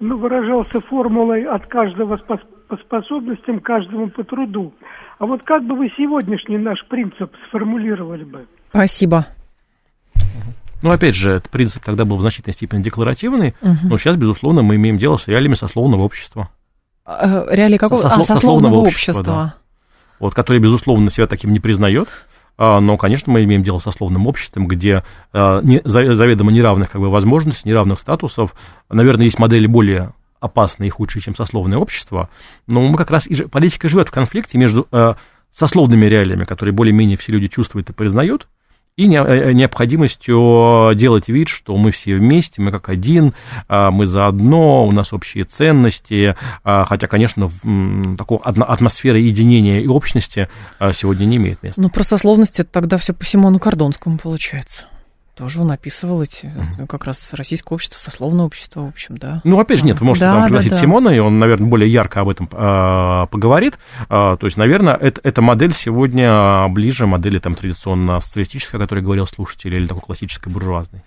ну, 0.00 0.16
выражался 0.16 0.80
формулой 0.80 1.44
от 1.44 1.66
каждого 1.66 2.16
по, 2.16 2.40
по 2.68 2.76
способностям, 2.78 3.60
каждому 3.60 4.08
по 4.08 4.24
труду. 4.24 4.72
А 5.18 5.26
вот 5.26 5.42
как 5.42 5.62
бы 5.64 5.76
вы 5.76 5.90
сегодняшний 5.96 6.58
наш 6.58 6.84
принцип 6.88 7.32
сформулировали 7.48 8.24
бы? 8.24 8.46
Спасибо. 8.70 9.26
Ну, 10.84 10.90
опять 10.90 11.16
же, 11.16 11.32
этот 11.32 11.50
принцип 11.50 11.82
тогда 11.82 12.04
был 12.04 12.16
в 12.16 12.20
значительной 12.20 12.54
степени 12.54 12.82
декларативный, 12.82 13.54
угу. 13.60 13.76
но 13.84 13.98
сейчас, 13.98 14.16
безусловно, 14.16 14.62
мы 14.62 14.76
имеем 14.76 14.98
дело 14.98 15.16
с 15.16 15.26
реалиями 15.26 15.56
сословного 15.56 16.02
общества. 16.02 16.50
Э, 17.04 17.46
реалии 17.50 17.78
какого? 17.78 18.00
Сослов, 18.00 18.30
а, 18.30 18.34
сословного, 18.34 18.74
общества. 18.76 19.12
общества. 19.12 19.24
Да 19.24 19.54
вот, 20.24 20.34
который, 20.34 20.58
безусловно, 20.58 21.10
себя 21.10 21.26
таким 21.26 21.52
не 21.52 21.60
признает, 21.60 22.08
а, 22.56 22.80
но, 22.80 22.96
конечно, 22.96 23.32
мы 23.32 23.44
имеем 23.44 23.62
дело 23.62 23.78
со 23.78 23.90
словным 23.90 24.26
обществом, 24.26 24.68
где 24.68 25.02
а, 25.32 25.60
заведомо 25.84 26.52
неравных 26.52 26.90
как 26.90 27.00
бы, 27.00 27.10
возможностей, 27.10 27.68
неравных 27.68 27.98
статусов. 27.98 28.54
Наверное, 28.88 29.24
есть 29.24 29.38
модели 29.38 29.66
более 29.66 30.12
опасные 30.40 30.88
и 30.88 30.90
худшие, 30.90 31.22
чем 31.22 31.34
сословное 31.34 31.78
общество, 31.78 32.28
но 32.66 32.82
мы 32.82 32.96
как 32.96 33.10
раз, 33.10 33.26
и 33.26 33.44
политика 33.44 33.88
живет 33.88 34.08
в 34.08 34.12
конфликте 34.12 34.56
между 34.58 34.86
а, 34.92 35.16
сословными 35.50 36.06
реалиями, 36.06 36.44
которые 36.44 36.74
более-менее 36.74 37.16
все 37.16 37.32
люди 37.32 37.48
чувствуют 37.48 37.90
и 37.90 37.92
признают, 37.92 38.48
и 38.96 39.06
э, 39.12 39.52
необходимостью 39.52 40.92
делать 40.94 41.28
вид, 41.28 41.48
что 41.48 41.76
мы 41.76 41.90
все 41.90 42.14
вместе, 42.14 42.62
мы 42.62 42.70
как 42.70 42.88
один, 42.88 43.34
а, 43.66 43.90
мы 43.90 44.06
заодно, 44.06 44.86
у 44.86 44.92
нас 44.92 45.12
общие 45.12 45.44
ценности, 45.44 46.36
а, 46.62 46.84
хотя, 46.84 47.08
конечно, 47.08 47.50
такой 48.16 48.38
атмосферы 48.38 49.18
единения 49.18 49.80
и 49.80 49.88
общности 49.88 50.48
а, 50.78 50.92
сегодня 50.92 51.24
не 51.24 51.36
имеет 51.38 51.62
места. 51.62 51.80
Ну, 51.80 51.88
про 51.90 52.04
сословность 52.04 52.60
это 52.60 52.70
тогда 52.70 52.96
все 52.96 53.12
по 53.12 53.24
Симону 53.24 53.58
Кордонскому 53.58 54.18
получается. 54.18 54.86
Тоже 55.36 55.60
он 55.60 55.72
описывал 55.72 56.22
эти, 56.22 56.46
mm 56.46 56.86
как 56.86 57.06
раз 57.06 57.32
российское 57.32 57.74
общество, 57.74 57.98
сословное 57.98 58.44
общество, 58.44 58.82
в 58.82 58.88
общем, 58.88 59.16
да. 59.16 59.40
Ну, 59.42 59.58
опять 59.58 59.80
же, 59.80 59.84
нет, 59.86 59.98
вы 60.00 60.06
можете 60.06 60.26
да, 60.26 60.34
там 60.34 60.44
пригласить 60.44 60.70
да, 60.70 60.76
да. 60.76 60.80
Симона, 60.82 61.08
и 61.08 61.18
он, 61.18 61.38
наверное, 61.38 61.68
более 61.68 61.90
ярко 61.90 62.20
об 62.20 62.28
этом 62.28 62.48
э, 62.50 63.26
поговорит. 63.30 63.78
Э, 64.08 64.36
то 64.38 64.46
есть, 64.46 64.56
наверное, 64.56 64.94
это, 64.94 65.20
эта 65.24 65.42
модель 65.42 65.72
сегодня 65.72 66.68
ближе 66.68 67.06
модели 67.06 67.38
там 67.38 67.54
традиционно 67.54 68.20
социалистической, 68.20 68.78
о 68.78 68.82
которой 68.82 69.00
говорил 69.00 69.26
слушатель, 69.26 69.74
или 69.74 69.86
такой 69.86 70.02
классической 70.02 70.52
буржуазной. 70.52 71.02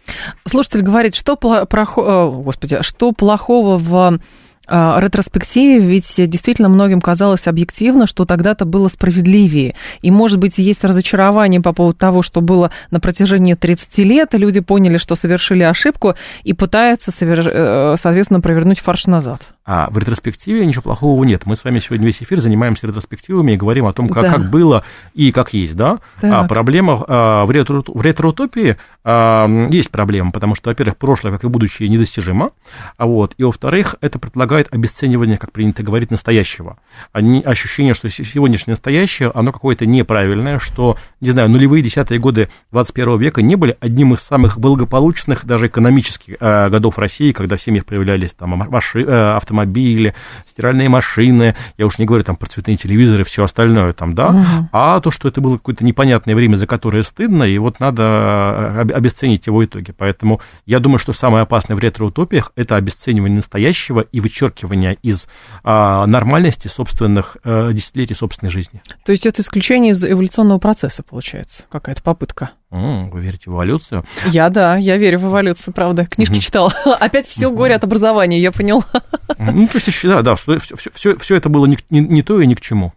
Слушатель 0.46 0.82
говорит, 0.82 1.16
что, 1.16 1.38
про, 1.38 1.86
господи, 1.86 2.80
что 2.82 3.14
плохого 3.14 3.78
в 3.78 4.20
ретроспективе, 4.68 5.80
ведь 5.80 6.14
действительно 6.18 6.70
многим 6.70 7.02
казалось 7.02 7.48
объективно, 7.48 8.08
что 8.08 8.26
тогда-то 8.26 8.66
было 8.66 8.88
справедливее. 8.88 9.76
И, 10.02 10.12
может 10.12 10.40
быть, 10.40 10.58
есть 10.58 10.84
разочарование 10.84 11.62
по 11.62 11.74
поводу 11.74 11.98
того, 11.98 12.22
что 12.22 12.42
было 12.42 12.72
на 12.92 13.00
протяжении 13.00 13.54
30 13.54 13.98
лет, 14.00 14.34
и 14.34 14.38
люди 14.38 14.60
поняли, 14.60 14.98
что 14.98 15.16
совершили 15.16 15.64
ошибку, 15.64 16.16
и 16.44 16.54
пытаются, 16.54 17.12
э, 17.20 17.96
соответственно, 17.98 18.42
провернуть 18.42 18.80
фарш 18.80 19.08
назад. 19.08 19.42
А 19.70 19.90
в 19.92 19.98
ретроспективе 19.98 20.66
ничего 20.66 20.84
плохого 20.84 21.22
нет. 21.26 21.46
Мы 21.46 21.58
с 21.58 21.66
вами 21.66 21.80
сегодня 21.80 22.08
весь 22.08 22.24
эфир 22.24 22.40
занимаемся 22.40 22.88
ретроспективами 22.88 23.52
и 23.52 23.58
говорим 23.58 23.86
о 23.86 23.92
том, 23.92 24.08
как, 24.08 24.24
да. 24.24 24.32
как 24.32 24.50
было 24.50 24.86
и 25.14 25.34
как 25.34 25.54
есть, 25.54 25.76
да? 25.76 26.00
А 26.22 26.48
проблема 26.48 27.04
а, 27.06 27.46
в, 27.46 27.52
ретро, 27.52 27.84
в 27.86 28.02
ретроутопии 28.02 28.78
а, 29.04 29.48
есть 29.70 29.92
проблема, 29.92 30.32
потому 30.32 30.56
что, 30.56 30.70
во-первых, 30.70 30.96
прошлое, 30.96 31.34
как 31.34 31.44
и 31.44 31.48
будущее, 31.50 31.90
недостижимо, 31.90 32.52
а 32.96 33.06
вот, 33.06 33.34
и, 33.38 33.44
во-вторых, 33.44 33.96
это 34.00 34.20
предполагает 34.20 34.68
обесценивание, 34.74 35.38
как 35.38 35.52
принято 35.52 35.84
говорить, 35.84 36.12
настоящего. 36.12 36.78
Они, 37.12 37.42
ощущение, 37.42 37.94
что 37.94 38.10
сегодняшнее 38.10 38.74
настоящее, 38.74 39.32
оно 39.36 39.52
какое-то 39.52 39.86
неправильное, 39.86 40.60
что, 40.60 40.98
не 41.20 41.32
знаю, 41.32 41.50
нулевые 41.50 41.84
десятые 41.84 42.20
годы 42.20 42.50
21 42.72 43.20
века 43.20 43.42
не 43.42 43.56
были 43.56 43.76
одним 43.82 44.14
из 44.14 44.22
самых 44.22 44.60
благополучных 44.60 45.46
даже 45.46 45.68
экономических 45.68 46.36
а, 46.40 46.70
годов 46.70 46.98
России, 46.98 47.34
когда 47.34 47.58
в 47.58 47.62
семьях 47.62 47.86
появлялись 47.86 48.34
там 48.34 48.50
машины, 48.52 49.06
э, 49.08 49.36
автомобили, 49.36 49.57
автомобили, 49.58 50.14
стиральные 50.46 50.90
машины, 50.90 51.56
я 51.78 51.86
уж 51.86 51.98
не 51.98 52.06
говорю 52.06 52.24
там 52.24 52.36
про 52.36 52.48
цветные 52.48 52.78
телевизоры 52.78 53.22
и 53.22 53.26
все 53.26 53.44
остальное 53.44 53.94
там, 53.94 54.14
да, 54.14 54.30
угу. 54.30 54.70
а 54.72 55.00
то, 55.00 55.12
что 55.12 55.28
это 55.28 55.42
было 55.42 55.58
какое-то 55.58 55.84
непонятное 55.84 56.36
время, 56.36 56.56
за 56.56 56.68
которое 56.68 57.04
стыдно, 57.04 57.44
и 57.44 57.58
вот 57.58 57.80
надо 57.80 58.04
э, 58.04 58.94
обесценить 58.94 59.48
его 59.48 59.64
итоги. 59.66 59.94
Поэтому 59.98 60.42
я 60.66 60.80
думаю, 60.80 61.00
что 61.00 61.14
самое 61.14 61.44
опасное 61.44 61.76
в 61.76 61.80
ретро-утопиях– 61.80 62.52
это 62.56 62.76
обесценивание 62.76 63.38
настоящего 63.38 64.02
и 64.02 64.20
вычеркивание 64.20 64.98
из 65.02 65.28
а, 65.64 66.06
нормальности 66.06 66.68
собственных 66.68 67.38
а, 67.44 67.72
десятилетий 67.72 68.14
собственной 68.14 68.52
жизни. 68.52 68.82
То 69.06 69.12
есть 69.12 69.26
это 69.26 69.42
исключение 69.42 69.92
из 69.92 70.04
эволюционного 70.04 70.60
процесса, 70.60 71.04
получается, 71.04 71.64
какая-то 71.70 72.04
попытка? 72.04 72.52
Вы 72.70 73.22
верите 73.22 73.50
в 73.50 73.54
эволюцию? 73.54 74.04
Я, 74.26 74.50
да, 74.50 74.76
я 74.76 74.98
верю 74.98 75.20
в 75.20 75.28
эволюцию, 75.28 75.74
правда. 75.74 76.06
Книжки 76.06 76.40
читала. 76.40 76.74
Опять 77.00 77.26
все 77.28 77.50
горе 77.50 77.76
от 77.76 77.84
образования, 77.86 78.42
я 78.42 78.52
поняла. 78.52 78.84
Ну, 79.38 79.68
то 79.68 79.76
есть, 79.76 80.04
да, 80.04 80.22
да, 80.22 80.36
что 80.36 80.60
все, 80.60 80.76
все, 80.94 81.18
все 81.18 81.36
это 81.36 81.48
было 81.48 81.66
не, 81.66 81.78
не- 81.90 82.02
не 82.02 82.24
то 82.24 82.42
и 82.42 82.46
ни 82.46 82.56
к 82.56 82.62
чему. 82.62 82.92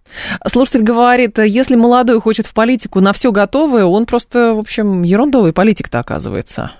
Слушатель 0.46 0.82
говорит, 0.82 1.38
если 1.38 1.76
молодой 1.76 2.20
хочет 2.20 2.46
в 2.46 2.52
политику 2.52 3.00
на 3.00 3.12
все 3.12 3.30
готовое, 3.30 3.84
он 3.84 4.06
просто, 4.06 4.54
в 4.54 4.58
общем, 4.58 5.02
ерундовый 5.02 5.52
политик-то 5.52 6.00
оказывается. 6.00 6.72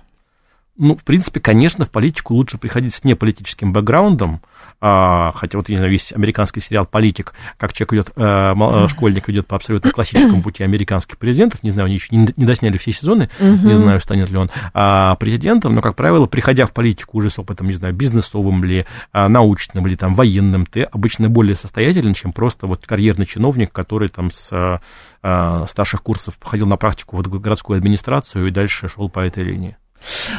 Ну, 0.76 0.96
в 0.96 1.04
принципе, 1.04 1.40
конечно, 1.40 1.84
в 1.84 1.90
политику 1.90 2.34
лучше 2.34 2.58
приходить 2.58 2.94
с 2.94 3.04
неполитическим 3.04 3.72
бэкграундом, 3.72 4.40
хотя 4.80 5.58
вот, 5.58 5.68
не 5.68 5.76
знаю, 5.76 5.92
есть 5.92 6.12
американский 6.12 6.60
сериал 6.60 6.86
«Политик», 6.86 7.34
как 7.58 7.72
человек 7.72 7.92
идет, 7.92 8.12
э, 8.16 8.54
э, 8.54 8.88
школьник 8.88 9.28
идет 9.28 9.46
по 9.46 9.56
абсолютно 9.56 9.90
классическому 9.90 10.42
пути 10.42 10.64
американских 10.64 11.18
президентов, 11.18 11.62
не 11.62 11.70
знаю, 11.70 11.86
они 11.86 11.94
еще 11.94 12.08
не, 12.16 12.26
досняли 12.26 12.78
все 12.78 12.92
сезоны, 12.92 13.28
не 13.40 13.74
знаю, 13.74 14.00
станет 14.00 14.30
ли 14.30 14.38
он 14.38 14.50
а, 14.72 15.14
президентом, 15.16 15.74
но, 15.74 15.82
как 15.82 15.96
правило, 15.96 16.26
приходя 16.26 16.66
в 16.66 16.72
политику 16.72 17.18
уже 17.18 17.30
с 17.30 17.38
опытом, 17.38 17.66
не 17.66 17.74
знаю, 17.74 17.94
бизнесовым 17.94 18.64
ли, 18.64 18.86
а, 19.12 19.28
научным 19.28 19.86
или 19.86 19.96
там 19.96 20.14
военным, 20.14 20.66
ты 20.66 20.82
обычно 20.82 21.28
более 21.28 21.54
состоятелен, 21.54 22.14
чем 22.14 22.32
просто 22.32 22.66
вот 22.66 22.86
карьерный 22.86 23.26
чиновник, 23.26 23.72
который 23.72 24.08
там 24.08 24.30
с 24.30 24.48
а, 24.52 24.80
а, 25.22 25.66
старших 25.66 26.02
курсов 26.02 26.38
ходил 26.42 26.66
на 26.66 26.76
практику 26.76 27.16
в 27.16 27.40
городскую 27.40 27.76
администрацию 27.76 28.46
и 28.46 28.50
дальше 28.50 28.88
шел 28.88 29.08
по 29.08 29.20
этой 29.20 29.44
линии. 29.44 29.76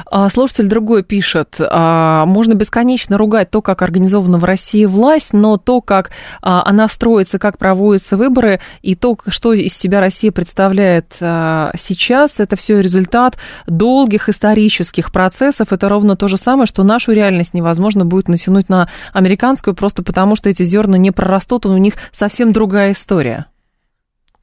А, 0.06 0.30
Слушатель 0.30 0.68
другой 0.68 1.04
пишет, 1.04 1.58
а, 1.60 2.26
можно 2.26 2.54
бесконечно 2.54 3.18
ругать 3.18 3.52
то, 3.52 3.62
как 3.62 3.82
организована 3.82 4.38
в 4.38 4.44
России 4.44 4.86
власть, 4.86 5.34
но 5.34 5.58
то, 5.58 5.82
как 5.82 6.12
а, 6.42 6.64
она 6.66 6.88
строится, 6.88 7.40
как 7.40 7.58
проводятся 7.58 8.18
выборы, 8.18 8.60
и 8.82 8.96
то, 8.96 9.18
что 9.28 9.54
из 9.54 9.74
себя 9.74 10.00
Россия 10.00 10.32
представляет 10.32 11.06
сейчас, 11.20 12.40
это 12.40 12.56
все 12.56 12.80
результат 12.80 13.38
долгих 13.68 14.30
исторических 14.30 15.12
процессов. 15.12 15.72
Это 15.72 15.90
ровно 15.90 16.16
то 16.16 16.28
же 16.28 16.38
самое, 16.38 16.66
что 16.66 16.84
нашу 16.84 17.12
реальность 17.12 17.54
невозможно 17.54 18.06
будет 18.06 18.28
натянуть 18.28 18.70
на 18.70 18.90
американскую, 19.14 19.76
просто 19.76 20.04
потому 20.04 20.36
что 20.36 20.50
эти 20.50 20.64
зерна 20.64 20.98
не 20.98 21.12
прорастут, 21.12 21.66
у 21.66 21.78
них 21.78 21.96
совсем 22.12 22.52
другая 22.52 22.94
история. 22.94 23.46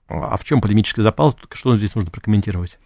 А 0.09 0.37
в 0.39 0.45
чем 0.45 0.61
полемический 0.61 1.03
запал? 1.03 1.37
Что 1.53 1.77
здесь 1.77 1.95
нужно 1.95 2.11
прокомментировать? 2.11 2.79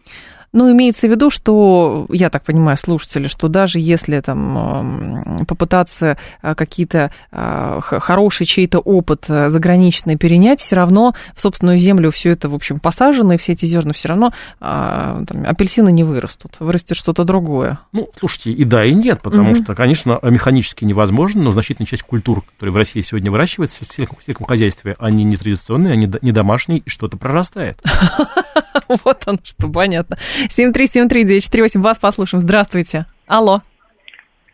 Ну, 0.53 0.71
имеется 0.71 1.07
в 1.07 1.11
виду, 1.11 1.31
что, 1.31 2.07
я 2.11 2.29
так 2.29 2.45
понимаю, 2.45 2.77
слушатели, 2.77 3.27
что 3.27 3.49
даже 3.49 3.79
если 3.79 4.21
там 4.21 5.45
попытаться 5.49 6.19
а, 6.43 6.55
какие-то 6.55 7.11
а, 7.31 7.81
хороший 7.81 8.45
чей-то 8.45 8.79
опыт 8.79 9.25
а, 9.29 9.49
заграничный 9.49 10.17
перенять, 10.17 10.61
все 10.61 10.77
равно 10.77 11.15
в 11.35 11.41
собственную 11.41 11.79
землю 11.79 12.11
все 12.11 12.31
это, 12.31 12.49
в 12.49 12.55
общем, 12.55 12.81
посажено, 12.81 13.33
и 13.33 13.37
все 13.39 13.53
эти 13.53 13.65
зерна 13.65 13.93
все 13.95 14.09
равно 14.09 14.33
там, 14.61 15.27
апельсины 15.47 15.91
не 15.91 16.05
вырастут, 16.05 16.57
вырастет 16.59 16.97
что-то 16.97 17.25
другое. 17.25 17.79
Ну, 17.93 18.09
слушайте, 18.19 18.53
и 18.53 18.65
да, 18.65 18.85
и 18.85 18.93
нет, 18.93 19.21
потому 19.23 19.55
что, 19.55 19.75
конечно, 19.75 20.19
механически 20.23 20.85
невозможно, 20.85 21.43
но 21.43 21.53
значительная 21.53 21.87
часть 21.87 22.03
культур, 22.03 22.43
которые 22.43 22.75
в 22.75 22.77
России 22.77 23.01
сегодня 23.01 23.31
выращиваются 23.31 23.85
в 23.85 23.89
сельском, 23.93 24.47
хозяйстве, 24.47 24.97
они 24.99 25.25
не 25.25 25.37
традиционные, 25.37 25.93
они 25.95 26.11
не 26.21 26.33
домашние, 26.33 26.81
и 26.81 26.91
что-то 26.91 27.17
прорастает. 27.17 27.81
Вот 29.05 29.23
оно 29.27 29.39
что, 29.43 29.69
понятно. 29.69 30.19
7373948, 30.49 31.81
вас 31.81 31.99
послушаем. 31.99 32.43
Здравствуйте. 32.43 33.07
Алло. 33.27 33.61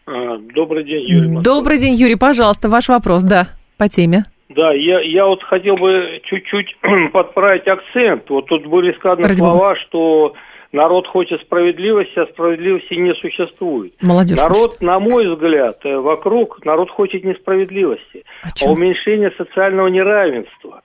А, 0.06 0.38
Добрый 0.54 0.84
день, 0.84 1.02
Юрий. 1.06 1.28
Москва. 1.28 1.54
Добрый 1.54 1.78
день, 1.78 1.94
Юрий, 1.94 2.16
пожалуйста, 2.16 2.68
ваш 2.68 2.88
вопрос, 2.88 3.22
да, 3.24 3.48
по 3.76 3.88
теме. 3.88 4.24
Да, 4.48 4.72
я, 4.72 5.00
я 5.00 5.26
вот 5.26 5.42
хотел 5.42 5.76
бы 5.76 6.20
чуть-чуть 6.24 6.76
подправить 7.12 7.68
акцент. 7.68 8.28
Вот 8.30 8.46
тут 8.46 8.66
были 8.66 8.92
сказаны 8.94 9.28
Ради 9.28 9.36
слова, 9.38 9.76
что 9.76 10.34
народ 10.72 11.06
хочет 11.06 11.40
справедливости, 11.42 12.18
а 12.18 12.26
справедливости 12.26 12.94
не 12.94 13.14
существует. 13.14 13.92
Молодежь. 14.00 14.38
Народ, 14.38 14.80
на 14.80 14.98
мой 14.98 15.34
взгляд, 15.34 15.78
э, 15.84 15.98
вокруг, 15.98 16.64
народ 16.64 16.90
хочет 16.90 17.24
не 17.24 17.34
справедливости, 17.34 18.24
О 18.42 18.48
а 18.48 18.50
чем? 18.52 18.70
уменьшения 18.70 19.32
социального 19.36 19.88
неравенства. 19.88 20.82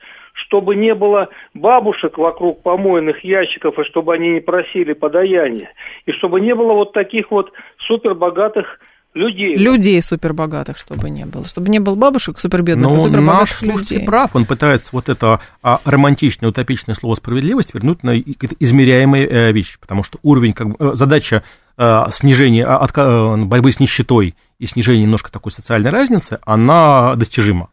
Чтобы 0.53 0.75
не 0.75 0.93
было 0.93 1.29
бабушек 1.55 2.19
вокруг 2.19 2.61
помойных 2.61 3.23
ящиков, 3.23 3.79
и 3.79 3.83
чтобы 3.85 4.13
они 4.13 4.33
не 4.33 4.39
просили 4.39 4.93
подаяния. 4.93 5.71
И 6.05 6.11
чтобы 6.11 6.41
не 6.41 6.53
было 6.53 6.73
вот 6.73 6.93
таких 6.93 7.31
вот 7.31 7.51
супербогатых 7.79 8.79
людей. 9.15 9.57
Людей 9.57 9.99
супербогатых, 10.03 10.77
чтобы 10.77 11.09
не 11.09 11.25
было. 11.25 11.45
Чтобы 11.45 11.69
не 11.69 11.79
было 11.79 11.95
бабушек 11.95 12.37
супербедных, 12.37 12.87
а 12.87 12.93
Но 12.93 12.99
супербогатых 12.99 13.39
наш 13.39 13.51
слушатель 13.51 13.95
людей. 13.95 14.05
прав, 14.05 14.35
он 14.35 14.45
пытается 14.45 14.89
вот 14.91 15.09
это 15.09 15.39
а, 15.63 15.79
романтичное, 15.85 16.49
утопичное 16.49 16.93
слово 16.93 17.15
справедливость 17.15 17.73
вернуть 17.73 18.03
на 18.03 18.15
какие-то 18.15 18.55
измеряемые 18.59 19.27
э, 19.27 19.51
вещи, 19.53 19.79
потому 19.79 20.03
что 20.03 20.19
уровень, 20.21 20.53
как 20.53 20.67
бы, 20.69 20.75
э, 20.77 20.93
задача 20.93 21.41
э, 21.79 22.03
снижения, 22.11 22.63
а, 22.63 22.85
отка- 22.85 23.37
э, 23.41 23.43
борьбы 23.45 23.71
с 23.71 23.79
нищетой 23.79 24.35
и 24.59 24.65
снижения 24.67 25.01
немножко 25.01 25.31
такой 25.31 25.51
социальной 25.51 25.89
разницы, 25.89 26.37
она 26.45 27.15
достижима. 27.15 27.69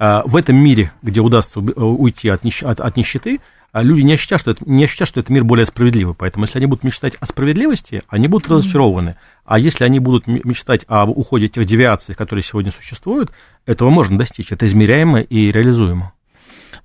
Э, 0.00 0.22
В 0.24 0.34
этом 0.36 0.56
мире, 0.56 0.90
где 1.02 1.20
удастся 1.20 1.60
э, 1.60 1.62
уйти 1.80 2.28
от, 2.30 2.42
нищ- 2.42 2.64
от- 2.64 2.80
от 2.80 2.96
нищеты, 2.96 3.38
а 3.72 3.82
люди 3.82 4.00
не 4.00 4.14
ощущают, 4.14 4.40
что 4.40 4.50
это, 4.50 4.64
не 4.66 4.82
ощущают, 4.84 5.10
что 5.10 5.20
это 5.20 5.32
мир 5.32 5.44
более 5.44 5.64
справедливый. 5.66 6.14
Поэтому, 6.14 6.44
если 6.44 6.58
они 6.58 6.66
будут 6.66 6.82
мечтать 6.82 7.16
о 7.20 7.26
справедливости, 7.26 8.02
они 8.08 8.26
будут 8.26 8.50
разочарованы. 8.50 9.14
А 9.44 9.60
если 9.60 9.84
они 9.84 10.00
будут 10.00 10.26
мечтать 10.26 10.84
о 10.88 11.04
уходе 11.04 11.46
тех 11.46 11.64
девиаций, 11.66 12.16
которые 12.16 12.42
сегодня 12.42 12.72
существуют, 12.72 13.30
этого 13.66 13.90
можно 13.90 14.18
достичь. 14.18 14.50
Это 14.50 14.66
измеряемо 14.66 15.20
и 15.20 15.52
реализуемо. 15.52 16.12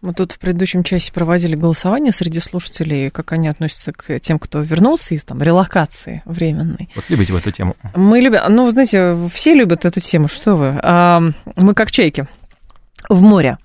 Мы 0.02 0.14
тут 0.14 0.34
в 0.34 0.40
предыдущем 0.40 0.84
часе 0.84 1.12
проводили 1.12 1.56
голосование 1.56 2.12
среди 2.12 2.40
слушателей, 2.40 3.10
как 3.10 3.32
они 3.32 3.48
относятся 3.48 3.92
к 3.92 4.20
тем, 4.20 4.38
кто 4.38 4.62
вернулся 4.62 5.16
из 5.16 5.24
там 5.24 5.42
релокации 5.42 6.22
временной. 6.26 6.90
Вот 6.96 7.06
любите 7.10 7.34
в 7.34 7.38
эту 7.38 7.50
тему. 7.50 7.76
Мы 7.96 8.20
любим, 8.20 8.42
ну, 8.50 8.66
вы 8.66 8.72
знаете, 8.72 9.18
все 9.34 9.56
любят 9.56 9.86
эту 9.86 10.02
тему, 10.02 10.28
что 10.28 10.56
вы. 10.56 10.80
А, 10.84 11.24
мы 11.56 11.74
как 11.74 11.90
чайки 11.92 12.28
в 13.10 13.22
море. 13.22 13.58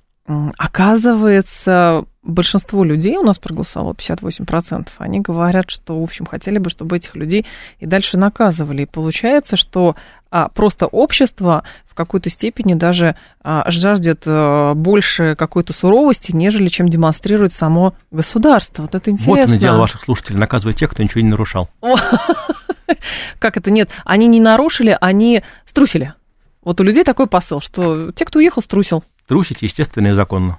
Оказывается, 0.59 2.05
большинство 2.23 2.85
людей 2.85 3.17
у 3.17 3.23
нас 3.23 3.39
проголосовало, 3.39 3.95
58%, 3.95 4.89
они 4.99 5.21
говорят, 5.21 5.71
что, 5.71 5.99
в 5.99 6.05
общем, 6.05 6.27
хотели 6.27 6.59
бы, 6.59 6.71
чтобы 6.71 6.97
этих 6.97 7.17
людей 7.17 7.47
и 7.79 7.87
дальше 7.87 8.17
наказывали. 8.17 8.83
И 8.83 8.87
получается, 8.87 9.57
что 9.57 9.97
а, 10.31 10.49
просто 10.49 10.87
общество 10.87 11.65
в 11.85 11.95
какой-то 11.95 12.31
степени 12.31 12.75
даже 12.75 13.17
а, 13.43 13.69
жаждет 13.71 14.23
а, 14.27 14.75
больше 14.75 15.35
какой-то 15.35 15.73
суровости, 15.73 16.33
нежели 16.33 16.69
чем 16.69 16.89
демонстрирует 16.89 17.53
само 17.53 17.95
государство. 18.11 18.83
Вот 18.83 18.95
это 18.95 19.11
интересно. 19.11 19.43
Вот 19.43 19.49
на 19.49 19.59
дело 19.59 19.79
ваших 19.79 20.03
слушателей 20.03 20.39
наказывать 20.39 20.77
тех, 20.77 20.91
кто 20.91 21.03
ничего 21.03 21.23
не 21.23 21.31
нарушал. 21.31 21.69
Как 23.39 23.57
это? 23.57 23.71
Нет, 23.71 23.91
они 24.05 24.27
не 24.29 24.41
нарушили, 24.41 24.97
они 25.01 25.43
струсили. 25.65 26.15
Вот 26.63 26.81
у 26.81 26.85
людей 26.85 27.05
такой 27.05 27.27
посыл, 27.27 27.61
что 27.61 28.13
те, 28.13 28.25
кто 28.25 28.39
уехал, 28.39 28.63
струсил. 28.63 29.03
Трусить 29.31 29.63
естественно 29.63 30.09
и 30.09 30.13
законно. 30.13 30.59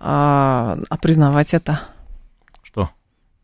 А, 0.00 0.78
а 0.88 0.96
признавать 0.96 1.52
это, 1.52 1.82
Что? 2.62 2.88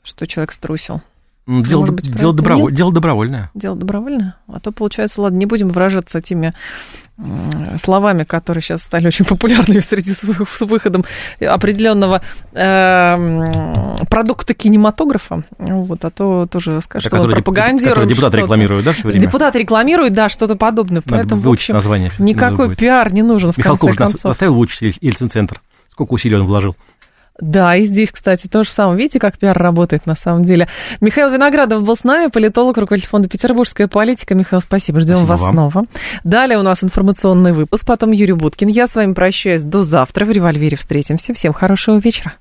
что 0.03 0.27
человек 0.27 0.53
струсил. 0.53 1.03
Ну, 1.45 1.63
Дело, 1.63 1.81
может 1.81 1.95
быть 1.95 2.05
дело, 2.07 2.33
правда? 2.33 2.43
доброво- 2.43 2.69
Нет? 2.71 2.75
дело 2.75 2.91
добровольное. 2.95 3.51
Дело 3.53 3.77
добровольное. 3.77 4.37
А 4.47 4.61
то, 4.61 4.73
получается, 4.73 5.21
ладно, 5.21 5.37
не 5.37 5.45
будем 5.45 5.69
выражаться 5.69 6.23
теми 6.23 6.55
словами, 7.83 8.23
которые 8.25 8.63
сейчас 8.63 8.83
стали 8.83 9.07
очень 9.09 9.25
популярными 9.25 9.81
среди 9.81 10.13
с 10.15 10.23
вы- 10.23 10.47
с 10.47 10.61
выходом 10.61 11.05
определенного 11.41 12.23
э, 12.53 14.05
продукта 14.09 14.55
кинематографа. 14.55 15.43
Вот, 15.59 16.05
а 16.05 16.11
то 16.11 16.47
тоже 16.47 16.79
Это 16.79 17.01
что 17.01 17.27
пропагандируем. 17.29 17.95
который 17.95 18.09
депутаты 18.09 18.37
что-то. 18.37 18.43
рекламируют, 18.45 18.85
да, 18.85 18.93
все 18.93 19.03
время? 19.03 19.21
Депутаты 19.21 19.59
рекламируют, 19.59 20.15
да, 20.15 20.29
что-то 20.29 20.57
подобное. 20.57 21.03
Надо 21.05 21.11
Поэтому, 21.11 21.43
в 21.43 21.49
общем, 21.49 21.75
название. 21.75 22.13
никакой 22.19 22.75
пиар 22.77 23.13
не 23.13 23.23
нужен, 23.23 23.53
в 23.53 23.59
Михалков 23.59 23.91
конце 23.97 23.97
концов. 23.99 24.21
заставил 24.23 24.55
выучить 24.55 24.99
Ельцин-центр. 25.01 25.61
Сколько 25.91 26.15
усилий 26.15 26.37
он 26.37 26.45
вложил. 26.45 26.77
Да, 27.41 27.77
и 27.77 27.85
здесь, 27.85 28.11
кстати, 28.11 28.49
то 28.49 28.65
же 28.65 28.71
самое. 28.71 28.99
Видите, 28.99 29.21
как 29.21 29.39
пиар 29.39 29.57
работает 29.57 30.07
на 30.07 30.17
самом 30.17 30.45
деле. 30.45 30.69
Михаил 31.01 31.31
Виноградов 31.31 31.85
был 31.85 31.97
с 31.97 32.03
нами, 32.03 32.29
политолог, 32.31 32.77
руководитель 32.77 33.09
фонда 33.09 33.29
«Петербургская 33.29 33.87
политика». 33.87 34.35
Михаил, 34.35 34.61
спасибо, 34.61 35.01
ждем 35.01 35.17
Спасибо 35.17 35.31
вас 35.31 35.41
вам. 35.41 35.53
снова. 35.53 35.85
Далее 36.25 36.59
у 36.59 36.63
нас 36.63 36.83
информационный 36.83 37.53
выпуск, 37.53 37.87
потом 37.87 38.11
Юрий 38.11 38.33
Буткин. 38.33 38.69
Я 38.69 38.89
с 38.89 38.95
вами 38.95 39.13
прощаюсь 39.13 39.63
до 39.63 39.85
завтра. 39.85 40.25
В 40.25 40.31
«Револьвере» 40.31 40.77
встретимся. 40.77 41.33
Всем 41.33 41.53
хорошего 41.53 41.99
вечера. 41.99 42.35